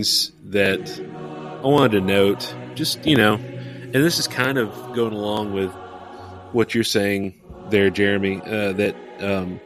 things 0.00 0.32
that 0.44 1.00
I 1.62 1.66
wanted 1.66 1.92
to 1.92 2.00
note, 2.00 2.54
just, 2.74 3.04
you 3.04 3.16
know, 3.16 3.34
and 3.34 3.94
this 3.94 4.18
is 4.18 4.26
kind 4.26 4.56
of 4.56 4.70
going 4.94 5.12
along 5.12 5.52
with 5.52 5.70
what 6.52 6.74
you're 6.74 6.84
saying 6.84 7.40
there, 7.68 7.90
Jeremy, 7.90 8.40
uh, 8.40 8.72
that, 8.72 8.96
um, 9.20 9.60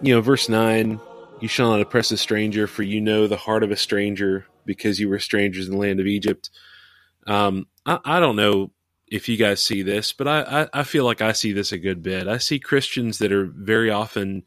you 0.00 0.14
know, 0.14 0.20
verse 0.20 0.48
9, 0.48 0.98
you 1.40 1.48
shall 1.48 1.70
not 1.70 1.80
oppress 1.80 2.10
a 2.12 2.16
stranger, 2.16 2.66
for 2.66 2.82
you 2.82 3.00
know 3.00 3.26
the 3.26 3.36
heart 3.36 3.62
of 3.62 3.70
a 3.70 3.76
stranger 3.76 4.46
because 4.64 4.98
you 4.98 5.08
were 5.08 5.18
strangers 5.18 5.66
in 5.66 5.72
the 5.72 5.78
land 5.78 6.00
of 6.00 6.06
Egypt. 6.06 6.50
Um, 7.26 7.66
I, 7.84 7.98
I 8.04 8.20
don't 8.20 8.36
know 8.36 8.70
if 9.06 9.28
you 9.28 9.36
guys 9.36 9.62
see 9.62 9.82
this, 9.82 10.12
but 10.12 10.26
I, 10.26 10.62
I, 10.62 10.80
I, 10.80 10.82
feel 10.82 11.04
like 11.04 11.20
I 11.20 11.32
see 11.32 11.52
this 11.52 11.72
a 11.72 11.78
good 11.78 12.02
bit. 12.02 12.26
I 12.26 12.38
see 12.38 12.58
Christians 12.58 13.18
that 13.18 13.32
are 13.32 13.44
very 13.44 13.90
often 13.90 14.44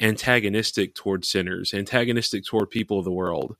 antagonistic 0.00 0.94
toward 0.94 1.24
sinners, 1.24 1.72
antagonistic 1.72 2.44
toward 2.44 2.70
people 2.70 2.98
of 2.98 3.04
the 3.04 3.12
world, 3.12 3.56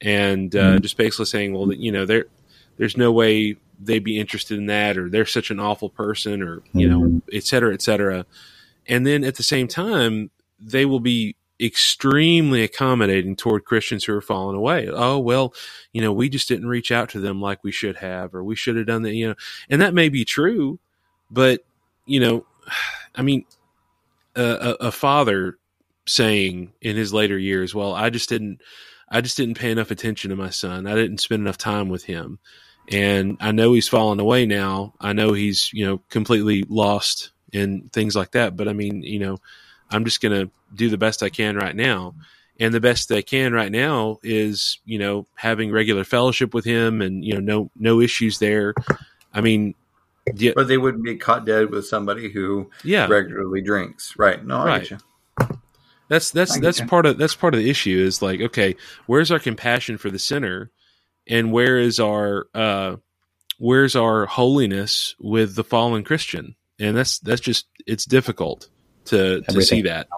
and 0.00 0.54
uh, 0.54 0.58
mm-hmm. 0.58 0.82
just 0.82 0.96
basically 0.96 1.26
saying, 1.26 1.54
well, 1.54 1.72
you 1.72 1.92
know, 1.92 2.06
there 2.06 2.26
there's 2.76 2.96
no 2.96 3.12
way 3.12 3.56
they'd 3.78 4.04
be 4.04 4.18
interested 4.18 4.58
in 4.58 4.66
that, 4.66 4.96
or 4.98 5.08
they're 5.08 5.26
such 5.26 5.50
an 5.50 5.60
awful 5.60 5.90
person, 5.90 6.42
or 6.42 6.62
you 6.72 6.88
mm-hmm. 6.88 7.14
know, 7.14 7.22
et 7.32 7.44
cetera, 7.44 7.72
et 7.74 7.82
cetera. 7.82 8.26
And 8.86 9.06
then 9.06 9.24
at 9.24 9.36
the 9.36 9.42
same 9.42 9.68
time, 9.68 10.30
they 10.60 10.84
will 10.84 11.00
be 11.00 11.36
extremely 11.58 12.62
accommodating 12.62 13.34
toward 13.34 13.64
Christians 13.64 14.04
who 14.04 14.14
are 14.14 14.20
falling 14.20 14.56
away. 14.56 14.88
Oh, 14.90 15.18
well, 15.18 15.54
you 15.92 16.02
know, 16.02 16.12
we 16.12 16.28
just 16.28 16.48
didn't 16.48 16.68
reach 16.68 16.92
out 16.92 17.08
to 17.10 17.20
them 17.20 17.40
like 17.40 17.64
we 17.64 17.72
should 17.72 17.96
have, 17.96 18.34
or 18.34 18.44
we 18.44 18.54
should 18.54 18.76
have 18.76 18.86
done 18.86 19.02
that, 19.02 19.14
you 19.14 19.28
know, 19.28 19.34
and 19.70 19.80
that 19.80 19.94
may 19.94 20.10
be 20.10 20.24
true, 20.24 20.78
but, 21.30 21.64
you 22.04 22.20
know, 22.20 22.44
I 23.14 23.22
mean, 23.22 23.46
a, 24.34 24.76
a 24.80 24.92
father 24.92 25.56
saying 26.06 26.74
in 26.82 26.94
his 26.94 27.14
later 27.14 27.38
years, 27.38 27.74
well, 27.74 27.94
I 27.94 28.10
just 28.10 28.28
didn't 28.28 28.60
I 29.08 29.20
just 29.20 29.36
didn't 29.36 29.58
pay 29.58 29.70
enough 29.70 29.90
attention 29.90 30.30
to 30.30 30.36
my 30.36 30.50
son. 30.50 30.86
I 30.86 30.94
didn't 30.94 31.18
spend 31.18 31.42
enough 31.42 31.58
time 31.58 31.88
with 31.88 32.04
him. 32.04 32.38
And 32.88 33.36
I 33.40 33.52
know 33.52 33.72
he's 33.72 33.88
fallen 33.88 34.20
away 34.20 34.46
now. 34.46 34.94
I 35.00 35.12
know 35.12 35.32
he's, 35.32 35.70
you 35.72 35.84
know, 35.86 36.00
completely 36.08 36.64
lost 36.68 37.30
and 37.52 37.92
things 37.92 38.14
like 38.14 38.32
that, 38.32 38.56
but 38.56 38.68
I 38.68 38.72
mean, 38.72 39.02
you 39.02 39.18
know, 39.18 39.38
I'm 39.90 40.04
just 40.04 40.20
going 40.20 40.46
to 40.46 40.50
do 40.74 40.88
the 40.88 40.98
best 40.98 41.22
I 41.22 41.28
can 41.28 41.56
right 41.56 41.74
now. 41.74 42.14
And 42.58 42.72
the 42.72 42.80
best 42.80 43.12
I 43.12 43.22
can 43.22 43.52
right 43.52 43.70
now 43.70 44.18
is, 44.22 44.78
you 44.84 44.98
know, 44.98 45.26
having 45.34 45.70
regular 45.70 46.04
fellowship 46.04 46.54
with 46.54 46.64
him 46.64 47.02
and, 47.02 47.24
you 47.24 47.34
know, 47.34 47.40
no 47.40 47.70
no 47.76 48.00
issues 48.00 48.38
there. 48.38 48.72
I 49.34 49.42
mean, 49.42 49.74
yeah. 50.34 50.52
But 50.54 50.68
they 50.68 50.78
wouldn't 50.78 51.04
be 51.04 51.16
caught 51.16 51.44
dead 51.44 51.70
with 51.70 51.86
somebody 51.86 52.30
who 52.30 52.70
yeah. 52.82 53.06
regularly 53.08 53.60
drinks. 53.60 54.14
Right. 54.16 54.44
No, 54.44 54.58
I 54.58 54.66
right. 54.66 54.92
That's 56.08 56.30
that's 56.30 56.58
that's 56.60 56.80
you. 56.80 56.86
part 56.86 57.06
of 57.06 57.18
that's 57.18 57.34
part 57.34 57.54
of 57.54 57.60
the 57.60 57.68
issue 57.68 57.98
is 57.98 58.22
like 58.22 58.40
okay, 58.40 58.76
where's 59.06 59.30
our 59.30 59.38
compassion 59.38 59.98
for 59.98 60.10
the 60.10 60.18
sinner, 60.18 60.70
and 61.26 61.52
where 61.52 61.78
is 61.78 61.98
our 61.98 62.46
uh, 62.54 62.96
where's 63.58 63.96
our 63.96 64.26
holiness 64.26 65.16
with 65.18 65.56
the 65.56 65.64
fallen 65.64 66.04
Christian? 66.04 66.54
And 66.78 66.96
that's 66.96 67.18
that's 67.18 67.40
just 67.40 67.66
it's 67.86 68.04
difficult 68.04 68.68
to 69.06 69.42
to 69.42 69.62
see 69.62 69.82
that. 69.82 70.08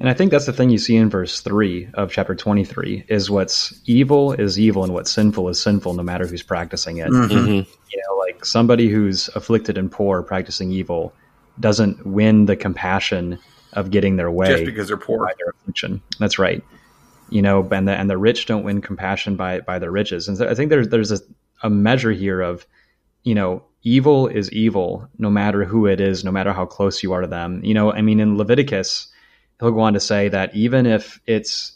And 0.00 0.08
I 0.08 0.14
think 0.14 0.30
that's 0.30 0.46
the 0.46 0.52
thing 0.52 0.70
you 0.70 0.78
see 0.78 0.94
in 0.94 1.10
verse 1.10 1.40
three 1.40 1.88
of 1.94 2.12
chapter 2.12 2.36
twenty 2.36 2.64
three 2.64 3.04
is 3.08 3.30
what's 3.30 3.74
evil 3.86 4.32
is 4.32 4.60
evil 4.60 4.84
and 4.84 4.94
what's 4.94 5.10
sinful 5.10 5.48
is 5.48 5.60
sinful, 5.60 5.94
no 5.94 6.04
matter 6.04 6.26
who's 6.26 6.42
practicing 6.42 6.98
it. 6.98 7.08
Mm-hmm. 7.08 7.34
mm-hmm. 7.34 7.70
You 7.90 8.02
know, 8.08 8.16
like 8.16 8.44
somebody 8.44 8.88
who's 8.88 9.28
afflicted 9.34 9.76
and 9.76 9.90
poor 9.90 10.22
practicing 10.22 10.70
evil 10.70 11.12
doesn't 11.58 12.06
win 12.06 12.46
the 12.46 12.54
compassion 12.54 13.38
of 13.72 13.90
getting 13.90 14.16
their 14.16 14.30
way 14.30 14.48
just 14.48 14.64
because 14.64 14.88
they're 14.88 14.96
poor 14.96 15.18
by 15.18 15.32
their 15.38 15.50
affliction. 15.50 16.02
That's 16.18 16.38
right. 16.38 16.62
You 17.30 17.42
know, 17.42 17.66
and 17.70 17.86
the 17.86 17.92
and 17.92 18.08
the 18.08 18.16
rich 18.16 18.46
don't 18.46 18.64
win 18.64 18.80
compassion 18.80 19.36
by 19.36 19.60
by 19.60 19.78
their 19.78 19.90
riches. 19.90 20.28
And 20.28 20.38
so 20.38 20.48
I 20.48 20.54
think 20.54 20.70
there's 20.70 20.88
there's 20.88 21.12
a, 21.12 21.20
a 21.62 21.70
measure 21.70 22.12
here 22.12 22.40
of, 22.40 22.66
you 23.22 23.34
know, 23.34 23.62
evil 23.82 24.26
is 24.26 24.50
evil, 24.52 25.08
no 25.18 25.30
matter 25.30 25.64
who 25.64 25.86
it 25.86 26.00
is, 26.00 26.24
no 26.24 26.30
matter 26.30 26.52
how 26.52 26.64
close 26.64 27.02
you 27.02 27.12
are 27.12 27.20
to 27.20 27.26
them. 27.26 27.62
You 27.62 27.74
know, 27.74 27.92
I 27.92 28.00
mean, 28.00 28.20
in 28.20 28.38
Leviticus, 28.38 29.08
he'll 29.60 29.72
go 29.72 29.80
on 29.80 29.92
to 29.92 30.00
say 30.00 30.28
that 30.28 30.54
even 30.54 30.86
if 30.86 31.20
it's 31.26 31.74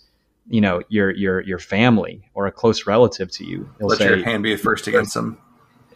you 0.48 0.60
know 0.60 0.82
your 0.88 1.10
your 1.10 1.40
your 1.42 1.58
family 1.58 2.30
or 2.34 2.46
a 2.46 2.52
close 2.52 2.86
relative 2.86 3.30
to 3.32 3.44
you, 3.44 3.68
he'll 3.78 3.88
let 3.88 3.98
say, 3.98 4.06
your 4.06 4.24
hand 4.24 4.42
be 4.42 4.56
first 4.56 4.86
against 4.86 5.14
them. 5.14 5.38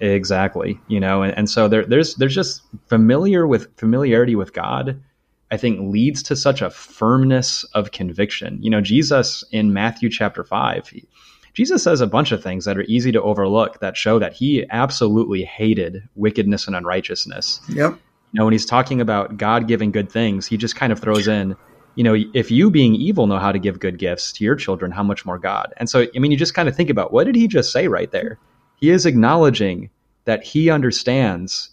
Exactly. 0.01 0.79
You 0.89 1.01
know, 1.01 1.23
and, 1.23 1.37
and 1.37 1.51
so 1.51 1.69
there, 1.69 1.85
there's 1.85 2.15
there's 2.17 2.35
just 2.35 2.63
familiar 2.89 3.47
with 3.47 3.75
familiarity 3.77 4.37
with 4.37 4.53
God 4.53 5.03
I 5.51 5.57
think 5.57 5.93
leads 5.93 6.23
to 6.25 6.37
such 6.37 6.61
a 6.61 6.71
firmness 6.71 7.65
of 7.75 7.93
conviction. 7.93 8.59
You 8.61 8.71
know, 8.71 8.81
Jesus 8.81 9.45
in 9.53 9.73
Matthew 9.73 10.11
chapter 10.11 10.43
5, 10.43 10.89
he, 10.89 11.09
Jesus 11.55 11.83
says 11.83 12.01
a 12.01 12.07
bunch 12.07 12.33
of 12.33 12.43
things 12.43 12.65
that 12.65 12.77
are 12.77 12.83
easy 12.83 13.13
to 13.13 13.23
overlook 13.23 13.81
that 13.81 13.97
show 13.97 14.19
that 14.19 14.33
he 14.33 14.67
absolutely 14.71 15.45
hated 15.45 16.03
wickedness 16.15 16.67
and 16.67 16.75
unrighteousness. 16.75 17.61
Yep. 17.69 17.93
You 17.93 18.39
know, 18.39 18.45
when 18.45 18.53
he's 18.53 18.67
talking 18.67 19.01
about 19.01 19.37
God 19.37 19.69
giving 19.69 19.93
good 19.93 20.11
things, 20.11 20.47
he 20.47 20.57
just 20.57 20.77
kind 20.77 20.93
of 20.93 20.99
throws 20.99 21.29
in, 21.29 21.57
you 21.95 22.03
know, 22.03 22.17
if 22.35 22.51
you 22.51 22.71
being 22.71 22.95
evil 22.95 23.27
know 23.27 23.39
how 23.39 23.53
to 23.53 23.59
give 23.59 23.79
good 23.79 23.99
gifts 23.99 24.33
to 24.33 24.45
your 24.45 24.57
children, 24.57 24.91
how 24.91 25.05
much 25.05 25.25
more 25.25 25.39
God? 25.39 25.73
And 25.77 25.89
so, 25.89 26.07
I 26.15 26.19
mean, 26.19 26.33
you 26.33 26.37
just 26.37 26.55
kind 26.55 26.69
of 26.69 26.77
think 26.77 26.91
about 26.91 27.13
what 27.13 27.25
did 27.25 27.37
he 27.37 27.47
just 27.47 27.73
say 27.73 27.89
right 27.89 28.11
there? 28.11 28.39
He 28.77 28.91
is 28.91 29.07
acknowledging 29.07 29.91
that 30.25 30.45
he 30.45 30.71
understands 30.71 31.71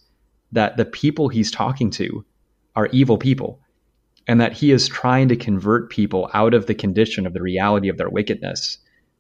that 0.51 0.78
the 0.78 0.86
people 0.86 1.28
he's 1.28 1.51
talking 1.51 1.89
to 1.89 2.24
are 2.76 2.88
evil 2.88 3.17
people 3.17 3.59
and 4.28 4.39
that 4.39 4.53
he 4.53 4.71
is 4.71 4.88
trying 4.88 5.28
to 5.30 5.36
convert 5.36 5.89
people 5.89 6.30
out 6.34 6.53
of 6.53 6.65
the 6.65 6.76
condition 6.76 7.26
of 7.26 7.34
the 7.34 7.41
reality 7.41 7.89
of 7.89 7.97
their 7.97 8.09
wickedness. 8.09 8.78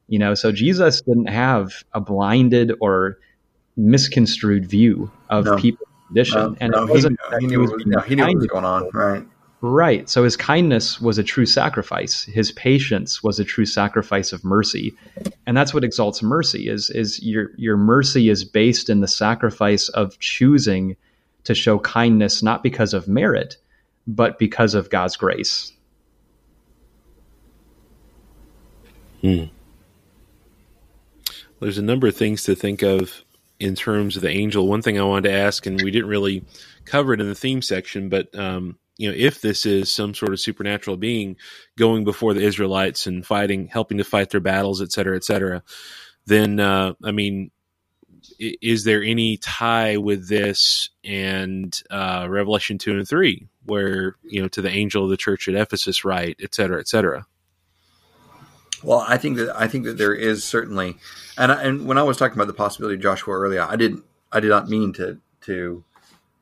You 0.07 0.19
know, 0.19 0.33
so 0.33 0.51
Jesus 0.51 1.01
didn't 1.01 1.27
have 1.27 1.83
a 1.93 2.01
blinded 2.01 2.73
or 2.79 3.17
misconstrued 3.75 4.65
view 4.65 5.11
of 5.29 5.45
no. 5.45 5.57
people's 5.57 5.89
condition, 6.07 6.39
no, 6.39 6.55
and 6.59 6.71
no, 6.71 6.83
it 6.83 6.89
wasn't 6.89 7.19
he, 7.31 7.39
he, 7.39 7.47
knew, 7.47 7.59
was 7.59 7.71
no, 7.85 7.99
he 8.01 8.15
knew 8.15 8.23
what 8.23 8.35
was 8.35 8.47
going 8.47 8.65
on, 8.65 8.89
right? 8.93 9.25
Right. 9.65 10.09
So 10.09 10.25
his 10.25 10.35
kindness 10.35 10.99
was 10.99 11.17
a 11.17 11.23
true 11.23 11.45
sacrifice. 11.45 12.25
His 12.25 12.51
patience 12.51 13.23
was 13.23 13.39
a 13.39 13.45
true 13.45 13.65
sacrifice 13.65 14.33
of 14.33 14.43
mercy. 14.43 14.93
And 15.47 15.55
that's 15.55 15.73
what 15.73 15.85
exalts 15.85 16.21
mercy 16.21 16.67
is 16.67 16.89
is 16.89 17.23
your 17.23 17.51
your 17.55 17.77
mercy 17.77 18.27
is 18.27 18.43
based 18.43 18.89
in 18.89 18.99
the 18.99 19.07
sacrifice 19.07 19.87
of 19.87 20.19
choosing 20.19 20.97
to 21.45 21.55
show 21.55 21.79
kindness 21.79 22.43
not 22.43 22.61
because 22.61 22.93
of 22.93 23.07
merit, 23.07 23.55
but 24.07 24.39
because 24.39 24.73
of 24.73 24.89
God's 24.89 25.17
grace. 25.17 25.71
Hmm. 29.21 29.45
There's 31.59 31.77
a 31.77 31.83
number 31.83 32.07
of 32.07 32.15
things 32.15 32.43
to 32.43 32.55
think 32.55 32.81
of 32.81 33.23
in 33.59 33.75
terms 33.75 34.17
of 34.17 34.21
the 34.21 34.29
angel. 34.29 34.67
One 34.67 34.81
thing 34.81 34.99
I 34.99 35.03
wanted 35.03 35.29
to 35.29 35.35
ask, 35.35 35.65
and 35.65 35.81
we 35.81 35.91
didn't 35.91 36.09
really 36.09 36.43
cover 36.83 37.13
it 37.13 37.21
in 37.21 37.29
the 37.29 37.35
theme 37.35 37.61
section, 37.61 38.09
but 38.09 38.37
um, 38.37 38.77
you 38.97 39.09
know, 39.09 39.15
if 39.17 39.39
this 39.39 39.65
is 39.65 39.89
some 39.89 40.13
sort 40.13 40.33
of 40.33 40.39
supernatural 40.39 40.97
being 40.97 41.37
going 41.77 42.03
before 42.03 42.33
the 42.33 42.41
Israelites 42.41 43.07
and 43.07 43.25
fighting, 43.25 43.67
helping 43.67 43.97
to 43.99 44.03
fight 44.03 44.29
their 44.29 44.41
battles, 44.41 44.81
et 44.81 44.91
cetera, 44.91 45.15
et 45.15 45.23
cetera, 45.23 45.63
then 46.25 46.59
uh, 46.59 46.93
I 47.03 47.11
mean, 47.11 47.51
is 48.61 48.83
there 48.83 49.03
any 49.03 49.37
tie 49.37 49.97
with 49.97 50.27
this 50.27 50.89
and 51.03 51.81
uh, 51.89 52.27
Revelation 52.29 52.77
two 52.77 52.97
and 52.97 53.07
three, 53.07 53.47
where 53.65 54.15
you 54.23 54.41
know 54.41 54.47
to 54.49 54.61
the 54.61 54.69
angel 54.69 55.03
of 55.03 55.09
the 55.09 55.17
church 55.17 55.47
at 55.47 55.55
Ephesus, 55.55 56.05
right, 56.05 56.35
et 56.41 56.53
cetera, 56.53 56.79
et 56.79 56.87
cetera? 56.87 57.25
Well, 58.83 59.05
I 59.07 59.17
think 59.17 59.37
that 59.37 59.55
I 59.55 59.67
think 59.67 59.85
that 59.85 59.97
there 59.97 60.13
is 60.13 60.43
certainly, 60.43 60.97
and 61.37 61.51
I, 61.51 61.63
and 61.63 61.87
when 61.87 61.97
I 61.97 62.03
was 62.03 62.17
talking 62.17 62.35
about 62.35 62.47
the 62.47 62.53
possibility 62.53 62.95
of 62.95 63.01
Joshua 63.01 63.35
earlier, 63.35 63.61
I 63.61 63.75
didn't 63.75 64.03
I 64.31 64.39
did 64.39 64.49
not 64.49 64.67
mean 64.67 64.93
to 64.93 65.19
to 65.41 65.83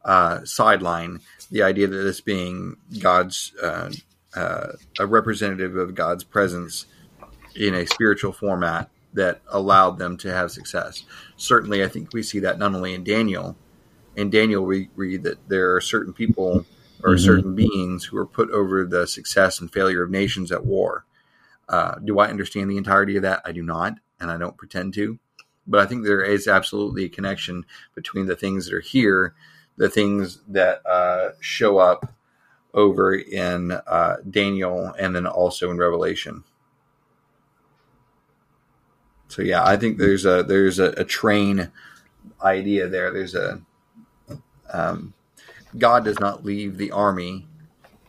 uh, 0.04 0.44
sideline 0.44 1.20
the 1.52 1.64
idea 1.64 1.88
that 1.88 1.96
this 1.96 2.22
being 2.22 2.78
God's 3.00 3.54
uh, 3.62 3.92
uh, 4.36 4.68
a 5.00 5.06
representative 5.06 5.76
of 5.76 5.94
God's 5.94 6.24
presence 6.24 6.86
in 7.56 7.76
a 7.76 7.86
spiritual 7.86 8.32
format 8.32 8.90
that 9.14 9.42
allowed 9.50 9.98
them 9.98 10.18
to 10.18 10.34
have 10.34 10.52
success. 10.52 11.04
Certainly, 11.38 11.84
I 11.84 11.88
think 11.88 12.14
we 12.14 12.24
see 12.24 12.40
that 12.40 12.60
not 12.60 12.74
only 12.74 12.94
in 12.94 13.04
Daniel. 13.04 13.58
In 14.16 14.30
Daniel, 14.30 14.64
we 14.64 14.90
read 14.96 15.24
that 15.24 15.48
there 15.50 15.76
are 15.76 15.82
certain 15.82 16.14
people 16.14 16.66
or 17.04 17.16
mm-hmm. 17.16 17.26
certain 17.26 17.56
beings 17.56 18.06
who 18.06 18.18
are 18.18 18.26
put 18.26 18.50
over 18.52 18.86
the 18.86 19.08
success 19.08 19.60
and 19.60 19.72
failure 19.72 20.04
of 20.04 20.10
nations 20.10 20.52
at 20.52 20.66
war. 20.66 21.06
Uh, 21.68 21.96
do 22.04 22.20
I 22.20 22.28
understand 22.28 22.70
the 22.70 22.78
entirety 22.78 23.16
of 23.16 23.24
that? 23.24 23.42
I 23.46 23.52
do 23.52 23.64
not, 23.64 23.96
and 24.20 24.30
I 24.30 24.38
don't 24.38 24.58
pretend 24.58 24.94
to. 24.96 25.20
But 25.68 25.80
I 25.80 25.86
think 25.86 26.04
there 26.04 26.22
is 26.22 26.48
absolutely 26.48 27.06
a 27.06 27.10
connection 27.10 27.66
between 27.96 28.26
the 28.26 28.36
things 28.36 28.66
that 28.66 28.74
are 28.74 28.82
here, 28.82 29.36
the 29.78 29.90
things 29.90 30.40
that 30.50 30.86
uh, 30.86 31.30
show 31.40 31.78
up 31.78 32.14
over 32.74 33.14
in 33.16 33.72
uh, 33.72 34.18
Daniel, 34.30 34.94
and 35.00 35.16
then 35.16 35.28
also 35.28 35.72
in 35.72 35.78
Revelation. 35.78 36.44
So 39.32 39.42
yeah, 39.42 39.64
I 39.64 39.78
think 39.78 39.98
there's 39.98 40.26
a 40.26 40.44
there's 40.44 40.78
a, 40.78 40.90
a 40.98 41.06
train 41.06 41.72
idea 42.44 42.90
there. 42.90 43.12
There's 43.12 43.34
a 43.34 43.62
um, 44.74 45.14
God 45.78 46.04
does 46.04 46.20
not 46.20 46.44
leave 46.44 46.78
the 46.78 46.92
army 46.92 47.48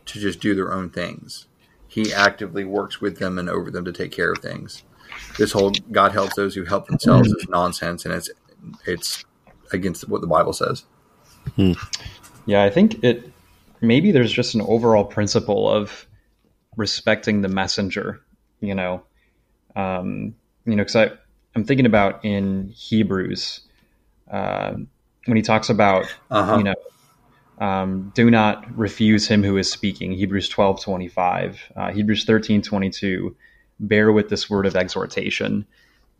to 0.05 0.19
just 0.19 0.41
do 0.41 0.53
their 0.53 0.73
own 0.73 0.89
things. 0.89 1.47
He 1.87 2.13
actively 2.13 2.65
works 2.65 2.99
with 2.99 3.19
them 3.19 3.39
and 3.39 3.49
over 3.49 3.71
them 3.71 3.85
to 3.85 3.93
take 3.93 4.11
care 4.11 4.33
of 4.33 4.39
things. 4.39 4.83
This 5.37 5.53
whole 5.53 5.71
God 5.93 6.11
helps 6.11 6.35
those 6.35 6.55
who 6.55 6.65
help 6.65 6.87
themselves 6.87 7.29
is 7.29 7.47
nonsense, 7.47 8.03
and 8.03 8.13
it's 8.13 8.29
it's 8.85 9.23
against 9.71 10.09
what 10.09 10.19
the 10.19 10.27
Bible 10.27 10.51
says. 10.51 10.83
Hmm. 11.55 11.73
Yeah, 12.45 12.63
I 12.63 12.69
think 12.69 13.01
it 13.01 13.31
maybe 13.79 14.11
there's 14.11 14.33
just 14.33 14.55
an 14.55 14.61
overall 14.61 15.05
principle 15.05 15.69
of 15.69 16.05
respecting 16.75 17.41
the 17.41 17.47
messenger. 17.47 18.21
You 18.59 18.75
know, 18.75 19.03
um, 19.77 20.35
you 20.65 20.75
know, 20.75 20.83
because 20.83 21.17
I'm 21.55 21.63
thinking 21.63 21.85
about 21.85 22.23
in 22.23 22.69
Hebrews 22.69 23.61
uh, 24.31 24.73
when 25.25 25.37
he 25.37 25.43
talks 25.43 25.69
about 25.69 26.05
uh-huh. 26.31 26.57
you 26.57 26.63
know 26.63 26.75
um, 27.59 28.11
do 28.15 28.29
not 28.31 28.65
refuse 28.77 29.27
him 29.27 29.43
who 29.43 29.57
is 29.57 29.71
speaking. 29.71 30.11
Hebrews 30.11 30.49
12, 30.49 30.81
25, 30.81 31.71
uh, 31.75 31.91
Hebrews 31.91 32.25
13, 32.25 32.61
22, 32.61 33.35
bear 33.79 34.11
with 34.11 34.29
this 34.29 34.49
word 34.49 34.65
of 34.65 34.75
exhortation. 34.75 35.65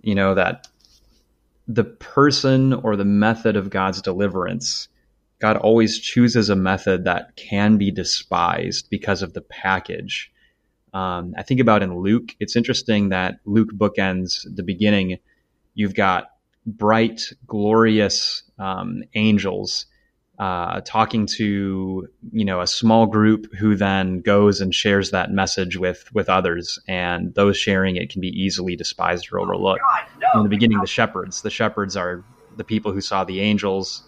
You 0.01 0.15
know, 0.15 0.35
that 0.35 0.67
the 1.67 1.83
person 1.83 2.73
or 2.73 2.95
the 2.95 3.05
method 3.05 3.55
of 3.55 3.69
God's 3.69 4.01
deliverance, 4.01 4.87
God 5.39 5.57
always 5.57 5.99
chooses 5.99 6.49
a 6.49 6.55
method 6.55 7.05
that 7.05 7.35
can 7.35 7.77
be 7.77 7.89
despised 7.89 8.89
because 8.89 9.21
of 9.21 9.33
the 9.33 9.41
package 9.41 10.31
um, 10.93 11.33
I 11.37 11.43
think 11.43 11.59
about 11.59 11.81
in 11.81 11.97
Luke, 11.97 12.35
it's 12.39 12.55
interesting 12.55 13.09
that 13.09 13.39
Luke 13.45 13.69
bookends 13.73 14.45
the 14.55 14.63
beginning. 14.63 15.17
You've 15.73 15.95
got 15.95 16.29
bright, 16.65 17.33
glorious 17.47 18.43
um, 18.59 19.03
angels 19.15 19.87
uh, 20.39 20.81
talking 20.81 21.25
to 21.27 22.07
you 22.31 22.45
know 22.45 22.61
a 22.61 22.67
small 22.67 23.05
group 23.05 23.53
who 23.53 23.75
then 23.75 24.19
goes 24.19 24.61
and 24.61 24.73
shares 24.73 25.11
that 25.11 25.31
message 25.31 25.77
with 25.77 26.11
with 26.13 26.29
others, 26.29 26.79
and 26.87 27.33
those 27.35 27.55
sharing 27.55 27.95
it 27.95 28.09
can 28.09 28.19
be 28.19 28.29
easily 28.29 28.75
despised 28.75 29.29
or 29.31 29.39
overlooked. 29.39 29.81
In 30.35 30.43
the 30.43 30.49
beginning, 30.49 30.79
the 30.79 30.87
shepherds. 30.87 31.43
The 31.43 31.51
shepherds 31.51 31.95
are 31.95 32.23
the 32.57 32.63
people 32.63 32.91
who 32.91 33.01
saw 33.01 33.23
the 33.23 33.41
angels. 33.41 34.03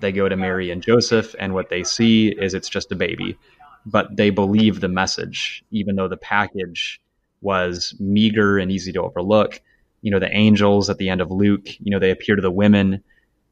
They 0.00 0.12
go 0.12 0.28
to 0.28 0.36
Mary 0.36 0.70
and 0.70 0.82
Joseph, 0.82 1.34
and 1.38 1.54
what 1.54 1.68
they 1.68 1.84
see 1.84 2.28
is 2.28 2.54
it's 2.54 2.68
just 2.68 2.90
a 2.92 2.96
baby 2.96 3.38
but 3.86 4.16
they 4.16 4.30
believe 4.30 4.80
the 4.80 4.88
message, 4.88 5.64
even 5.70 5.96
though 5.96 6.08
the 6.08 6.16
package 6.16 7.00
was 7.40 7.94
meager 8.00 8.58
and 8.58 8.72
easy 8.72 8.92
to 8.92 9.02
overlook. 9.02 9.60
You 10.02 10.10
know, 10.10 10.18
the 10.18 10.34
angels 10.36 10.90
at 10.90 10.98
the 10.98 11.08
end 11.08 11.20
of 11.20 11.30
Luke, 11.30 11.68
you 11.80 11.90
know, 11.90 12.00
they 12.00 12.10
appear 12.10 12.36
to 12.36 12.42
the 12.42 12.50
women, 12.50 13.02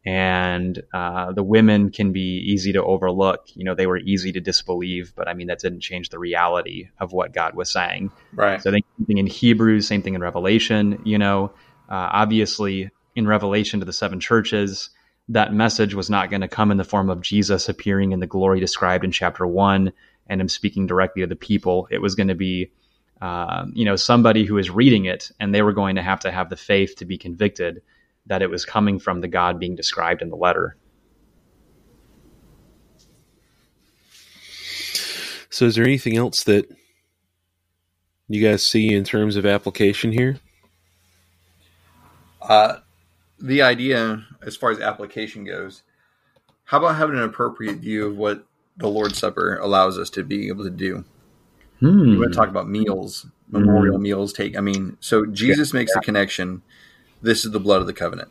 and 0.04 0.82
uh, 0.92 1.32
the 1.32 1.42
women 1.42 1.90
can 1.90 2.12
be 2.12 2.38
easy 2.38 2.72
to 2.72 2.82
overlook. 2.82 3.46
You 3.54 3.64
know, 3.64 3.74
they 3.74 3.86
were 3.86 3.98
easy 3.98 4.32
to 4.32 4.40
disbelieve, 4.40 5.14
but 5.16 5.28
I 5.28 5.34
mean, 5.34 5.46
that 5.46 5.60
didn't 5.60 5.80
change 5.80 6.10
the 6.10 6.18
reality 6.18 6.88
of 6.98 7.12
what 7.12 7.32
God 7.32 7.54
was 7.54 7.72
saying. 7.72 8.10
Right. 8.34 8.60
So 8.60 8.70
I 8.70 8.72
think 8.72 8.86
same 8.98 9.06
thing 9.06 9.18
in 9.18 9.26
Hebrews, 9.26 9.86
same 9.86 10.02
thing 10.02 10.14
in 10.14 10.20
Revelation. 10.20 11.00
You 11.04 11.18
know, 11.18 11.52
uh, 11.88 12.10
obviously 12.12 12.90
in 13.14 13.26
Revelation 13.26 13.80
to 13.80 13.86
the 13.86 13.92
seven 13.92 14.20
churches, 14.20 14.90
that 15.28 15.54
message 15.54 15.94
was 15.94 16.10
not 16.10 16.28
going 16.28 16.42
to 16.42 16.48
come 16.48 16.70
in 16.70 16.76
the 16.76 16.84
form 16.84 17.08
of 17.08 17.22
Jesus 17.22 17.68
appearing 17.68 18.12
in 18.12 18.20
the 18.20 18.26
glory 18.26 18.60
described 18.60 19.04
in 19.04 19.12
chapter 19.12 19.46
one 19.46 19.92
and 20.26 20.40
am 20.40 20.48
speaking 20.48 20.86
directly 20.86 21.22
to 21.22 21.26
the 21.26 21.36
people. 21.36 21.88
It 21.90 22.00
was 22.00 22.14
going 22.14 22.28
to 22.28 22.34
be, 22.34 22.70
uh, 23.20 23.66
you 23.72 23.84
know, 23.84 23.96
somebody 23.96 24.44
who 24.44 24.58
is 24.58 24.70
reading 24.70 25.04
it, 25.04 25.30
and 25.40 25.54
they 25.54 25.62
were 25.62 25.72
going 25.72 25.96
to 25.96 26.02
have 26.02 26.20
to 26.20 26.30
have 26.30 26.50
the 26.50 26.56
faith 26.56 26.96
to 26.96 27.04
be 27.04 27.18
convicted 27.18 27.82
that 28.26 28.42
it 28.42 28.50
was 28.50 28.64
coming 28.64 28.98
from 28.98 29.20
the 29.20 29.28
God 29.28 29.58
being 29.58 29.76
described 29.76 30.22
in 30.22 30.30
the 30.30 30.36
letter. 30.36 30.76
So, 35.50 35.66
is 35.66 35.76
there 35.76 35.84
anything 35.84 36.16
else 36.16 36.42
that 36.44 36.68
you 38.28 38.42
guys 38.42 38.66
see 38.66 38.92
in 38.92 39.04
terms 39.04 39.36
of 39.36 39.46
application 39.46 40.10
here? 40.10 40.38
Uh, 42.42 42.78
the 43.38 43.62
idea, 43.62 44.24
as 44.42 44.56
far 44.56 44.70
as 44.70 44.80
application 44.80 45.44
goes, 45.44 45.82
how 46.64 46.78
about 46.78 46.96
having 46.96 47.16
an 47.16 47.22
appropriate 47.22 47.76
view 47.76 48.06
of 48.06 48.16
what 48.16 48.44
the 48.76 48.88
Lord's 48.88 49.18
Supper 49.18 49.56
allows 49.56 49.98
us 49.98 50.10
to 50.10 50.24
be 50.24 50.48
able 50.48 50.64
to 50.64 50.70
do. 50.70 51.04
Hmm. 51.80 52.10
We 52.10 52.18
want 52.18 52.32
to 52.32 52.36
talk 52.36 52.48
about 52.48 52.68
meals, 52.68 53.26
memorial 53.48 53.96
hmm. 53.96 54.02
meals. 54.02 54.32
Take, 54.32 54.56
I 54.56 54.60
mean, 54.60 54.96
so 55.00 55.26
Jesus 55.26 55.72
makes 55.72 55.92
the 55.94 56.00
connection. 56.00 56.62
This 57.22 57.44
is 57.44 57.52
the 57.52 57.60
blood 57.60 57.80
of 57.80 57.86
the 57.86 57.92
covenant. 57.92 58.30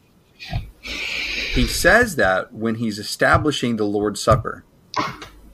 He 0.82 1.68
says 1.68 2.16
that 2.16 2.54
when 2.54 2.76
he's 2.76 3.00
establishing 3.00 3.76
the 3.76 3.86
Lord's 3.86 4.22
Supper. 4.22 4.64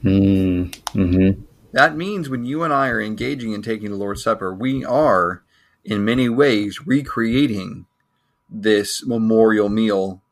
Hmm. 0.02 0.66
Mm-hmm. 0.94 1.42
That 1.72 1.96
means 1.96 2.30
when 2.30 2.46
you 2.46 2.64
and 2.64 2.74
I 2.74 2.88
are 2.88 3.02
engaging 3.02 3.54
in 3.54 3.62
taking 3.62 3.92
the 3.92 3.98
Lord's 3.98 4.24
Supper, 4.24 4.54
we 4.54 4.84
are, 4.84 5.44
in 5.84 6.04
many 6.04 6.28
ways, 6.30 6.86
recreating 6.86 7.86
this 8.50 9.06
memorial 9.06 9.70
meal 9.70 10.24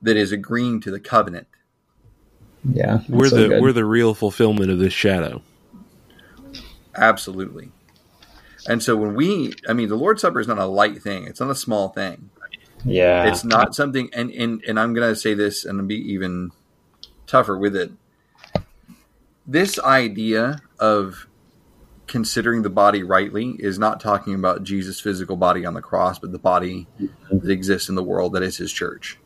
that 0.00 0.16
is 0.16 0.30
agreeing 0.30 0.80
to 0.80 0.90
the 0.90 1.00
covenant 1.00 1.48
Yeah, 2.64 3.00
we're 3.08 3.28
so 3.28 3.36
the 3.36 3.48
good. 3.48 3.62
we're 3.62 3.72
the 3.72 3.84
real 3.84 4.14
fulfillment 4.14 4.70
of 4.70 4.78
this 4.78 4.92
shadow. 4.92 5.42
Absolutely. 6.94 7.70
And 8.68 8.82
so 8.82 8.96
when 8.96 9.14
we, 9.14 9.54
I 9.68 9.72
mean, 9.72 9.88
the 9.88 9.96
Lord's 9.96 10.22
Supper 10.22 10.40
is 10.40 10.48
not 10.48 10.58
a 10.58 10.66
light 10.66 11.02
thing; 11.02 11.24
it's 11.24 11.40
not 11.40 11.50
a 11.50 11.54
small 11.54 11.88
thing. 11.88 12.30
Yeah, 12.84 13.26
it's 13.28 13.44
not 13.44 13.74
something. 13.74 14.10
And 14.12 14.30
and 14.30 14.62
and 14.66 14.78
I'm 14.78 14.94
going 14.94 15.08
to 15.08 15.18
say 15.18 15.34
this, 15.34 15.64
and 15.64 15.86
be 15.88 15.96
even 16.12 16.50
tougher 17.26 17.56
with 17.56 17.76
it. 17.76 17.92
This 19.46 19.78
idea 19.78 20.60
of 20.78 21.26
considering 22.06 22.62
the 22.62 22.70
body 22.70 23.02
rightly 23.02 23.50
is 23.58 23.78
not 23.78 24.00
talking 24.00 24.34
about 24.34 24.64
Jesus' 24.64 25.00
physical 25.00 25.36
body 25.36 25.64
on 25.64 25.74
the 25.74 25.82
cross, 25.82 26.18
but 26.18 26.32
the 26.32 26.38
body 26.38 26.86
that 27.30 27.50
exists 27.50 27.88
in 27.88 27.94
the 27.94 28.02
world 28.02 28.32
that 28.32 28.42
is 28.42 28.56
his 28.56 28.72
church. 28.72 29.18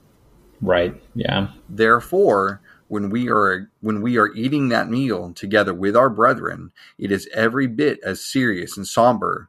Right. 0.60 1.00
Yeah. 1.14 1.48
Therefore, 1.68 2.60
when 2.93 3.09
we 3.09 3.31
are 3.31 3.70
when 3.81 4.02
we 4.02 4.19
are 4.19 4.35
eating 4.35 4.69
that 4.69 4.90
meal 4.90 5.32
together 5.32 5.73
with 5.73 5.97
our 5.97 6.10
brethren, 6.10 6.73
it 6.98 7.10
is 7.10 7.27
every 7.32 7.66
bit 7.66 7.98
as 8.05 8.23
serious 8.23 8.77
and 8.77 8.86
somber 8.86 9.48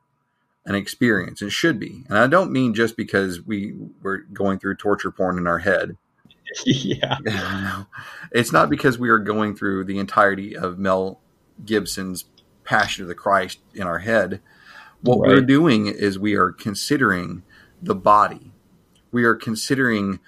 an 0.65 0.75
experience 0.75 1.41
and 1.41 1.51
should 1.51 1.77
be. 1.77 2.05
And 2.07 2.17
I 2.17 2.27
don't 2.27 2.53
mean 2.53 2.73
just 2.73 2.95
because 2.95 3.41
we 3.41 3.73
were 4.01 4.19
going 4.19 4.59
through 4.59 4.75
torture 4.75 5.11
porn 5.11 5.37
in 5.37 5.45
our 5.45 5.57
head. 5.57 5.97
yeah. 6.65 7.83
it's 8.31 8.53
not 8.53 8.69
because 8.69 8.97
we 8.97 9.09
are 9.09 9.19
going 9.19 9.57
through 9.57 9.83
the 9.83 9.99
entirety 9.99 10.55
of 10.55 10.79
Mel 10.79 11.19
Gibson's 11.65 12.23
Passion 12.63 13.01
of 13.01 13.09
the 13.09 13.13
Christ 13.13 13.59
in 13.73 13.83
our 13.83 13.99
head. 13.99 14.39
What 15.01 15.19
right. 15.19 15.31
we're 15.31 15.41
doing 15.41 15.87
is 15.87 16.17
we 16.17 16.35
are 16.35 16.53
considering 16.53 17.43
the 17.81 17.93
body. 17.93 18.53
We 19.11 19.25
are 19.25 19.35
considering 19.35 20.21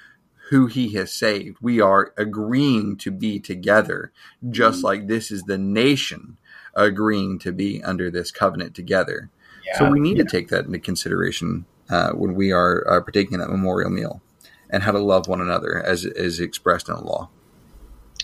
who 0.50 0.68
he 0.68 0.94
has 0.94 1.12
saved. 1.12 1.58
We 1.62 1.82
are 1.82 2.14
agreeing 2.18 2.98
to 2.98 3.12
be 3.12 3.40
together, 3.40 4.12
just 4.50 4.78
mm-hmm. 4.78 4.86
like 4.86 5.08
this 5.08 5.32
is 5.32 5.44
the 5.44 5.58
nation 5.58 6.38
agreeing 6.76 7.40
to 7.40 7.52
be 7.52 7.84
under 7.84 8.12
this 8.12 8.32
covenant 8.32 8.76
together. 8.76 9.30
Yeah, 9.66 9.80
so 9.80 9.90
we 9.90 10.00
need 10.00 10.18
yeah. 10.18 10.24
to 10.24 10.30
take 10.30 10.50
that 10.50 10.66
into 10.66 10.80
consideration 10.80 11.66
uh, 11.90 12.12
when 12.12 12.36
we 12.36 12.52
are 12.52 12.86
uh, 12.88 13.02
partaking 13.02 13.34
in 13.34 13.40
that 13.40 13.50
memorial 13.50 13.90
meal 13.90 14.22
and 14.70 14.84
how 14.84 14.92
to 14.92 15.00
love 15.00 15.28
one 15.28 15.42
another 15.42 15.82
as 15.84 16.06
is 16.06 16.40
expressed 16.40 16.90
in 16.90 16.96
the 16.96 17.02
law. 17.02 17.30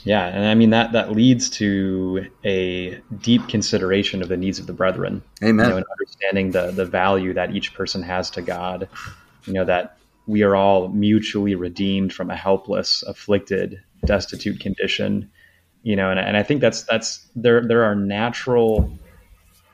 Yeah, 0.03 0.25
and 0.25 0.45
I 0.45 0.55
mean 0.55 0.71
that 0.71 0.93
that 0.93 1.11
leads 1.11 1.49
to 1.51 2.27
a 2.43 2.99
deep 3.21 3.47
consideration 3.47 4.21
of 4.21 4.29
the 4.29 4.37
needs 4.37 4.59
of 4.59 4.65
the 4.65 4.73
brethren. 4.73 5.21
Amen. 5.43 5.65
You 5.65 5.71
know, 5.71 5.77
and 5.77 5.85
understanding 5.91 6.51
the 6.51 6.71
the 6.71 6.85
value 6.85 7.33
that 7.33 7.55
each 7.55 7.73
person 7.73 8.01
has 8.03 8.29
to 8.31 8.41
God. 8.41 8.89
You 9.45 9.53
know 9.53 9.65
that 9.65 9.97
we 10.31 10.43
are 10.43 10.55
all 10.55 10.87
mutually 10.87 11.55
redeemed 11.55 12.13
from 12.13 12.29
a 12.29 12.35
helpless, 12.35 13.03
afflicted, 13.03 13.81
destitute 14.05 14.59
condition. 14.59 15.29
You 15.83 15.95
know, 15.95 16.09
and, 16.09 16.19
and 16.19 16.37
I 16.37 16.43
think 16.43 16.61
that's 16.61 16.83
that's 16.83 17.27
there 17.35 17.67
there 17.67 17.83
are 17.83 17.95
natural 17.95 18.97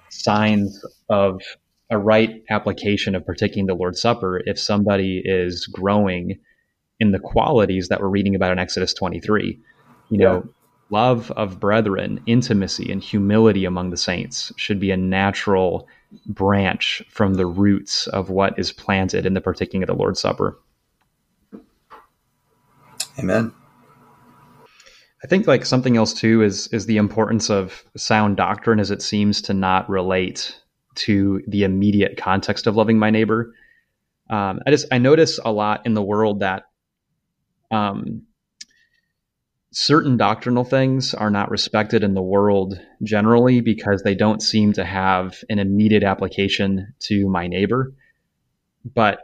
signs 0.09 0.83
of 1.09 1.41
a 1.89 1.97
right 1.97 2.43
application 2.49 3.13
of 3.15 3.25
partaking 3.25 3.67
the 3.67 3.75
Lord's 3.75 4.01
Supper 4.01 4.41
if 4.45 4.59
somebody 4.59 5.21
is 5.23 5.67
growing 5.67 6.39
in 6.99 7.11
the 7.11 7.19
qualities 7.19 7.89
that 7.89 8.01
we're 8.01 8.07
reading 8.09 8.35
about 8.35 8.51
in 8.51 8.59
Exodus 8.59 8.93
23 8.93 9.59
you 10.09 10.17
know, 10.17 10.47
love 10.89 11.31
of 11.31 11.59
brethren, 11.59 12.21
intimacy, 12.25 12.91
and 12.91 13.03
humility 13.03 13.65
among 13.65 13.89
the 13.89 13.97
saints 13.97 14.51
should 14.57 14.79
be 14.79 14.91
a 14.91 14.97
natural 14.97 15.87
branch 16.25 17.03
from 17.09 17.35
the 17.35 17.45
roots 17.45 18.07
of 18.07 18.29
what 18.29 18.57
is 18.57 18.71
planted 18.71 19.25
in 19.25 19.33
the 19.33 19.41
partaking 19.41 19.83
of 19.83 19.87
the 19.87 19.95
Lord's 19.95 20.19
Supper. 20.19 20.57
Amen. 23.19 23.51
I 25.23 25.27
think 25.27 25.47
like 25.47 25.65
something 25.65 25.97
else 25.97 26.13
too 26.13 26.43
is 26.43 26.67
is 26.67 26.85
the 26.85 26.97
importance 26.97 27.49
of 27.49 27.83
sound 27.95 28.37
doctrine 28.37 28.79
as 28.79 28.91
it 28.91 29.01
seems 29.01 29.41
to 29.43 29.53
not 29.53 29.89
relate 29.89 30.55
to 30.95 31.41
the 31.47 31.63
immediate 31.63 32.17
context 32.17 32.67
of 32.67 32.75
loving 32.75 32.99
my 32.99 33.09
neighbor. 33.09 33.53
Um, 34.29 34.59
I 34.65 34.71
just 34.71 34.85
I 34.91 34.99
notice 34.99 35.39
a 35.43 35.51
lot 35.51 35.85
in 35.85 35.95
the 35.95 36.03
world 36.03 36.41
that 36.41 36.65
um, 37.71 38.26
certain 39.71 40.17
doctrinal 40.17 40.63
things 40.63 41.13
are 41.13 41.29
not 41.29 41.51
respected 41.51 42.03
in 42.03 42.13
the 42.13 42.21
world 42.21 42.79
generally 43.03 43.61
because 43.61 44.01
they 44.01 44.15
don't 44.15 44.41
seem 44.41 44.73
to 44.73 44.85
have 44.85 45.43
an 45.49 45.59
immediate 45.59 46.03
application 46.03 46.93
to 46.99 47.27
my 47.29 47.47
neighbor. 47.47 47.93
But 48.85 49.19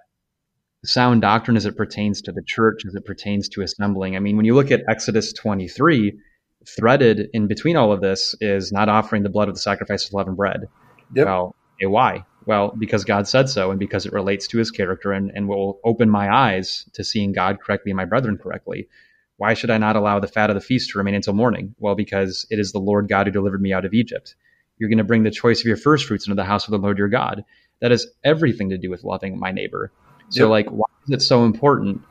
sound 0.85 1.21
doctrine 1.21 1.57
as 1.57 1.65
it 1.65 1.77
pertains 1.77 2.21
to 2.21 2.31
the 2.31 2.43
church, 2.43 2.85
as 2.85 2.93
it 2.93 3.05
pertains 3.05 3.47
to 3.49 3.61
assembling. 3.61 4.15
I 4.15 4.19
mean, 4.19 4.35
when 4.35 4.45
you 4.45 4.55
look 4.55 4.71
at 4.71 4.83
Exodus 4.89 5.31
23, 5.33 6.17
threaded 6.77 7.29
in 7.33 7.47
between 7.47 7.77
all 7.77 7.91
of 7.91 8.01
this 8.01 8.35
is 8.41 8.71
not 8.71 8.89
offering 8.89 9.23
the 9.23 9.29
blood 9.29 9.47
of 9.47 9.55
the 9.55 9.61
sacrifice 9.61 10.07
of 10.07 10.13
leavened 10.13 10.37
bread. 10.37 10.65
Yep. 11.15 11.25
Well, 11.25 11.55
okay, 11.75 11.87
why? 11.87 12.25
Well, 12.45 12.73
because 12.77 13.05
God 13.05 13.27
said 13.27 13.47
so 13.47 13.71
and 13.71 13.79
because 13.79 14.05
it 14.05 14.11
relates 14.11 14.47
to 14.47 14.57
his 14.57 14.71
character 14.71 15.13
and, 15.13 15.31
and 15.33 15.47
will 15.47 15.79
open 15.85 16.09
my 16.09 16.33
eyes 16.33 16.85
to 16.93 17.03
seeing 17.03 17.31
God 17.31 17.59
correctly 17.61 17.91
and 17.91 17.97
my 17.97 18.05
brethren 18.05 18.37
correctly. 18.37 18.89
Why 19.37 19.53
should 19.53 19.71
I 19.71 19.77
not 19.77 19.95
allow 19.95 20.19
the 20.19 20.27
fat 20.27 20.49
of 20.49 20.55
the 20.55 20.61
feast 20.61 20.91
to 20.91 20.97
remain 20.97 21.15
until 21.15 21.33
morning? 21.33 21.75
Well, 21.79 21.95
because 21.95 22.45
it 22.49 22.59
is 22.59 22.71
the 22.71 22.79
Lord 22.79 23.07
God 23.07 23.27
who 23.27 23.31
delivered 23.31 23.61
me 23.61 23.73
out 23.73 23.85
of 23.85 23.93
Egypt. 23.93 24.35
You're 24.77 24.89
going 24.89 24.97
to 24.97 25.03
bring 25.03 25.23
the 25.23 25.31
choice 25.31 25.59
of 25.59 25.65
your 25.65 25.77
first 25.77 26.05
fruits 26.05 26.27
into 26.27 26.35
the 26.35 26.43
house 26.43 26.65
of 26.65 26.71
the 26.71 26.77
Lord 26.77 26.97
your 26.97 27.09
God. 27.09 27.43
That 27.81 27.91
has 27.91 28.07
everything 28.23 28.69
to 28.69 28.77
do 28.77 28.89
with 28.89 29.03
loving 29.03 29.39
my 29.39 29.51
neighbor. 29.51 29.91
So, 30.29 30.43
yep. 30.43 30.49
like, 30.49 30.69
why 30.69 30.85
is 31.07 31.13
it 31.13 31.21
so 31.21 31.45
important 31.45 32.01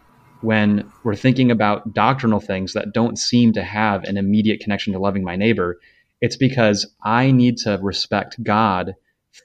when 0.43 0.90
we're 1.05 1.15
thinking 1.15 1.51
about 1.51 1.94
doctrinal 1.94 2.40
things 2.40 2.74
that 2.74 2.93
don't 2.93 3.19
seem 3.19 3.53
to 3.55 3.62
have 3.62 4.05
an 4.05 4.16
immediate 4.16 4.61
connection 4.61 4.93
to 4.93 4.99
loving 4.99 5.24
my 5.24 5.36
neighbor? 5.36 5.78
It's 6.20 6.36
because 6.36 6.94
I 7.03 7.31
need 7.31 7.57
to 7.59 7.78
respect 7.81 8.43
God 8.43 8.94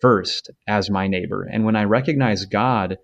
first 0.02 0.50
as 0.68 0.90
my 0.90 1.08
neighbor. 1.08 1.44
And 1.44 1.66
when 1.66 1.76
I 1.76 1.86
recognize 1.86 2.46
God 2.46 2.98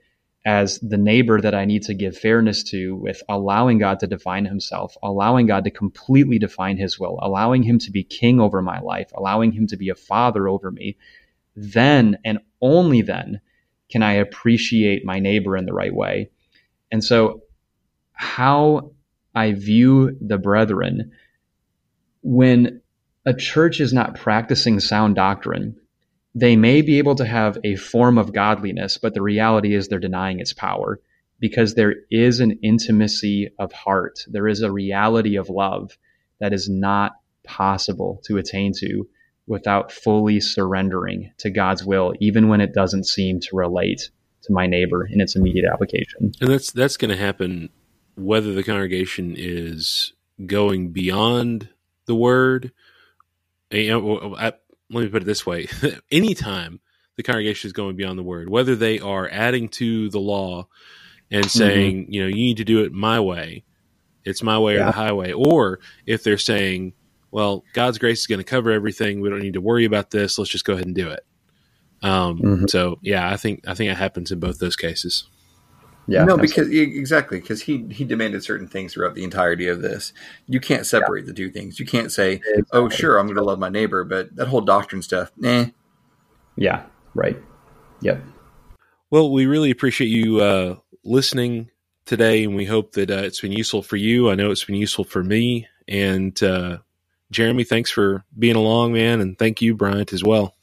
as 0.46 0.78
the 0.80 0.98
neighbor 0.98 1.40
that 1.40 1.56
I 1.56 1.66
need 1.66 1.84
to 1.84 1.94
give 1.94 2.18
fairness 2.18 2.64
to 2.66 2.96
with 2.96 3.24
allowing 3.30 3.78
God 3.78 4.00
to 4.02 4.08
define 4.08 4.46
himself, 4.46 4.98
allowing 5.02 5.48
God 5.48 5.64
to 5.64 5.72
completely 5.72 6.38
define 6.38 6.78
his 6.78 7.00
will, 7.00 7.18
allowing 7.22 7.64
him 7.64 7.80
to 7.80 7.92
be 7.92 8.04
king 8.04 8.42
over 8.42 8.62
my 8.62 8.80
life, 8.80 9.12
allowing 9.16 9.54
him 9.54 9.68
to 9.68 9.78
be 9.78 9.90
a 9.90 9.96
father 9.96 10.48
over 10.48 10.70
me, 10.70 10.98
then 11.56 12.18
and 12.26 12.40
only 12.62 13.02
then 13.02 13.40
can 13.90 14.04
I 14.04 14.14
appreciate 14.14 15.06
my 15.06 15.20
neighbor 15.20 15.56
in 15.56 15.66
the 15.66 15.74
right 15.74 15.94
way. 15.94 16.32
And 16.92 17.04
so, 17.04 17.44
how 18.12 18.92
I 19.34 19.54
view 19.54 20.18
the 20.20 20.38
brethren 20.38 21.12
when 22.22 22.82
a 23.26 23.34
church 23.34 23.80
is 23.80 23.94
not 23.94 24.16
practicing 24.16 24.80
sound 24.80 25.16
doctrine, 25.16 25.78
they 26.36 26.56
may 26.56 26.82
be 26.82 26.98
able 26.98 27.16
to 27.16 27.26
have 27.26 27.58
a 27.64 27.76
form 27.76 28.18
of 28.18 28.34
godliness, 28.34 28.98
but 28.98 29.14
the 29.14 29.22
reality 29.22 29.76
is 29.76 29.88
they're 29.88 30.00
denying 30.00 30.40
its 30.40 30.54
power 30.54 31.00
because 31.40 31.76
there 31.76 31.96
is 32.10 32.40
an 32.40 32.60
intimacy 32.64 33.52
of 33.60 33.72
heart. 33.72 34.20
There 34.28 34.48
is 34.48 34.62
a 34.62 34.72
reality 34.72 35.36
of 35.36 35.50
love 35.50 35.98
that 36.40 36.54
is 36.54 36.70
not 36.70 37.14
possible 37.44 38.22
to 38.26 38.38
attain 38.38 38.74
to 38.80 39.08
without 39.46 39.92
fully 39.92 40.40
surrendering 40.40 41.32
to 41.40 41.50
God's 41.50 41.84
will, 41.84 42.14
even 42.20 42.48
when 42.48 42.62
it 42.62 42.74
doesn't 42.74 43.06
seem 43.06 43.40
to 43.42 43.56
relate 43.56 44.10
to 44.44 44.54
my 44.54 44.68
neighbor 44.68 45.06
in 45.06 45.22
its 45.22 45.36
immediate 45.36 45.66
application. 45.72 46.32
And 46.40 46.50
that's 46.50 46.72
that's 46.72 46.98
going 46.98 47.12
to 47.12 47.18
happen 47.18 47.70
whether 48.16 48.54
the 48.54 48.64
congregation 48.64 49.36
is 49.38 50.14
going 50.46 50.90
beyond 50.92 51.70
the 52.06 52.16
word. 52.16 52.72
Know, 53.72 54.36
let 54.94 55.04
me 55.04 55.10
put 55.10 55.24
it 55.24 55.26
this 55.26 55.46
way 55.46 55.68
anytime 56.12 56.80
the 57.16 57.24
congregation 57.24 57.68
is 57.68 57.74
going 57.74 57.96
beyond 57.96 58.18
the 58.18 58.24
word, 58.24 58.50
whether 58.50 58.76
they 58.76 59.00
are 59.00 59.30
adding 59.32 59.70
to 59.70 60.10
the 60.10 60.20
law 60.20 60.68
and 61.30 61.46
mm-hmm. 61.46 61.58
saying, 61.58 62.04
mm-hmm. 62.04 62.14
you 62.14 62.22
know, 62.22 62.28
you 62.28 62.36
need 62.36 62.58
to 62.58 62.64
do 62.64 62.84
it 62.84 62.92
my 62.92 63.20
way, 63.20 63.64
it's 64.24 64.42
my 64.42 64.58
way 64.58 64.76
yeah. 64.76 64.84
or 64.84 64.86
the 64.86 64.92
highway, 64.92 65.32
or 65.32 65.80
if 66.06 66.24
they're 66.24 66.38
saying, 66.38 66.94
well, 67.32 67.64
God's 67.74 67.98
grace 67.98 68.22
is 68.22 68.28
going 68.28 68.40
to 68.40 68.44
cover 68.44 68.72
everything, 68.72 69.20
we 69.22 69.30
don't 69.30 69.42
need 69.42 69.54
to 69.54 69.62
worry 69.62 69.86
about 69.86 70.12
this, 70.12 70.38
let's 70.38 70.52
just 70.52 70.66
go 70.66 70.74
ahead 70.74 70.86
and 70.86 70.96
do 70.96 71.10
it. 71.10 71.26
Um, 72.02 72.40
mm-hmm. 72.40 72.66
So 72.68 73.00
yeah, 73.02 73.30
I 73.30 73.38
think 73.38 73.68
I 73.68 73.74
think 73.74 73.92
it 73.92 73.98
happens 73.98 74.32
in 74.32 74.40
both 74.40 74.60
those 74.60 74.76
cases. 74.76 75.28
Yeah, 76.06 76.26
no, 76.26 76.38
because 76.38 76.70
exactly 76.70 77.40
because 77.40 77.62
he 77.62 77.86
he 77.90 78.04
demanded 78.04 78.44
certain 78.44 78.68
things 78.68 78.94
throughout 78.94 79.16
the 79.16 79.24
entirety 79.24 79.68
of 79.68 79.82
this. 79.82 80.12
You 80.48 80.60
can't 80.60 80.86
separate 80.86 81.22
yeah. 81.22 81.28
the 81.28 81.34
two 81.34 81.50
things. 81.50 81.80
You 81.80 81.86
can't 81.86 82.12
say, 82.12 82.34
exactly. 82.34 82.64
"Oh, 82.74 82.90
sure, 82.90 83.18
I'm 83.18 83.26
going 83.26 83.38
to 83.38 83.44
love 83.44 83.60
my 83.60 83.70
neighbor," 83.70 84.04
but 84.04 84.36
that 84.36 84.50
whole 84.50 84.62
doctrine 84.62 85.02
stuff, 85.02 85.32
eh. 85.44 85.68
Yeah. 86.58 86.84
Right. 87.14 87.42
Yep. 88.02 88.22
Well, 89.12 89.32
we 89.32 89.46
really 89.46 89.72
appreciate 89.72 90.08
you 90.08 90.42
uh, 90.42 90.76
listening 91.06 91.70
today, 92.06 92.44
and 92.44 92.56
we 92.56 92.66
hope 92.66 92.94
that 92.94 93.10
uh, 93.10 93.16
it's 93.24 93.40
been 93.40 93.52
useful 93.52 93.82
for 93.82 93.96
you. 93.96 94.30
I 94.30 94.36
know 94.36 94.52
it's 94.52 94.66
been 94.66 94.76
useful 94.76 95.06
for 95.06 95.24
me, 95.24 95.68
and 95.88 96.42
uh, 96.44 96.80
Jeremy, 97.32 97.64
thanks 97.64 97.92
for 97.92 98.26
being 98.38 98.56
along, 98.56 98.94
man, 98.94 99.22
and 99.22 99.38
thank 99.38 99.62
you, 99.62 99.74
Bryant, 99.74 100.12
as 100.12 100.24
well. 100.24 100.56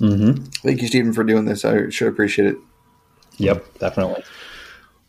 Mm-hmm. 0.00 0.44
Thank 0.62 0.82
you, 0.82 0.88
Stephen, 0.88 1.12
for 1.12 1.24
doing 1.24 1.44
this. 1.44 1.64
I 1.64 1.88
sure 1.90 2.08
appreciate 2.08 2.48
it. 2.48 2.56
Yep, 3.38 3.78
definitely. 3.78 4.24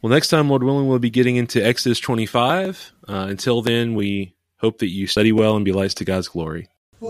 Well, 0.01 0.11
next 0.11 0.27
time, 0.29 0.49
Lord 0.49 0.63
willing, 0.63 0.87
we'll 0.87 0.99
be 0.99 1.09
getting 1.09 1.37
into 1.37 1.65
Exodus 1.65 1.99
25. 1.99 2.93
Uh, 3.07 3.27
until 3.29 3.61
then, 3.61 3.95
we 3.95 4.35
Hope 4.59 4.79
that 4.79 4.87
you 4.87 5.05
study 5.05 5.31
well 5.31 5.55
and 5.55 5.63
be 5.63 5.71
lights 5.71 5.93
to 5.95 6.05
God's 6.05 6.27
glory. 6.27 6.67
The 6.99 7.07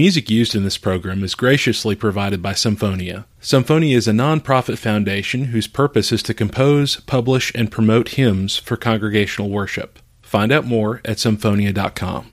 music 0.00 0.30
used 0.30 0.54
in 0.54 0.64
this 0.64 0.78
program 0.78 1.22
is 1.22 1.34
graciously 1.34 1.94
provided 1.94 2.40
by 2.40 2.54
Sumphonia. 2.54 3.26
Sumphonia 3.42 3.94
is 3.94 4.08
a 4.08 4.14
non-profit 4.14 4.78
foundation 4.78 5.44
whose 5.52 5.66
purpose 5.66 6.10
is 6.10 6.22
to 6.22 6.32
compose, 6.32 7.00
publish, 7.00 7.52
and 7.54 7.70
promote 7.70 8.16
hymns 8.16 8.56
for 8.56 8.78
congregational 8.78 9.50
worship. 9.50 9.98
Find 10.22 10.52
out 10.52 10.64
more 10.64 11.02
at 11.04 11.18
sumphonia.com. 11.18 12.24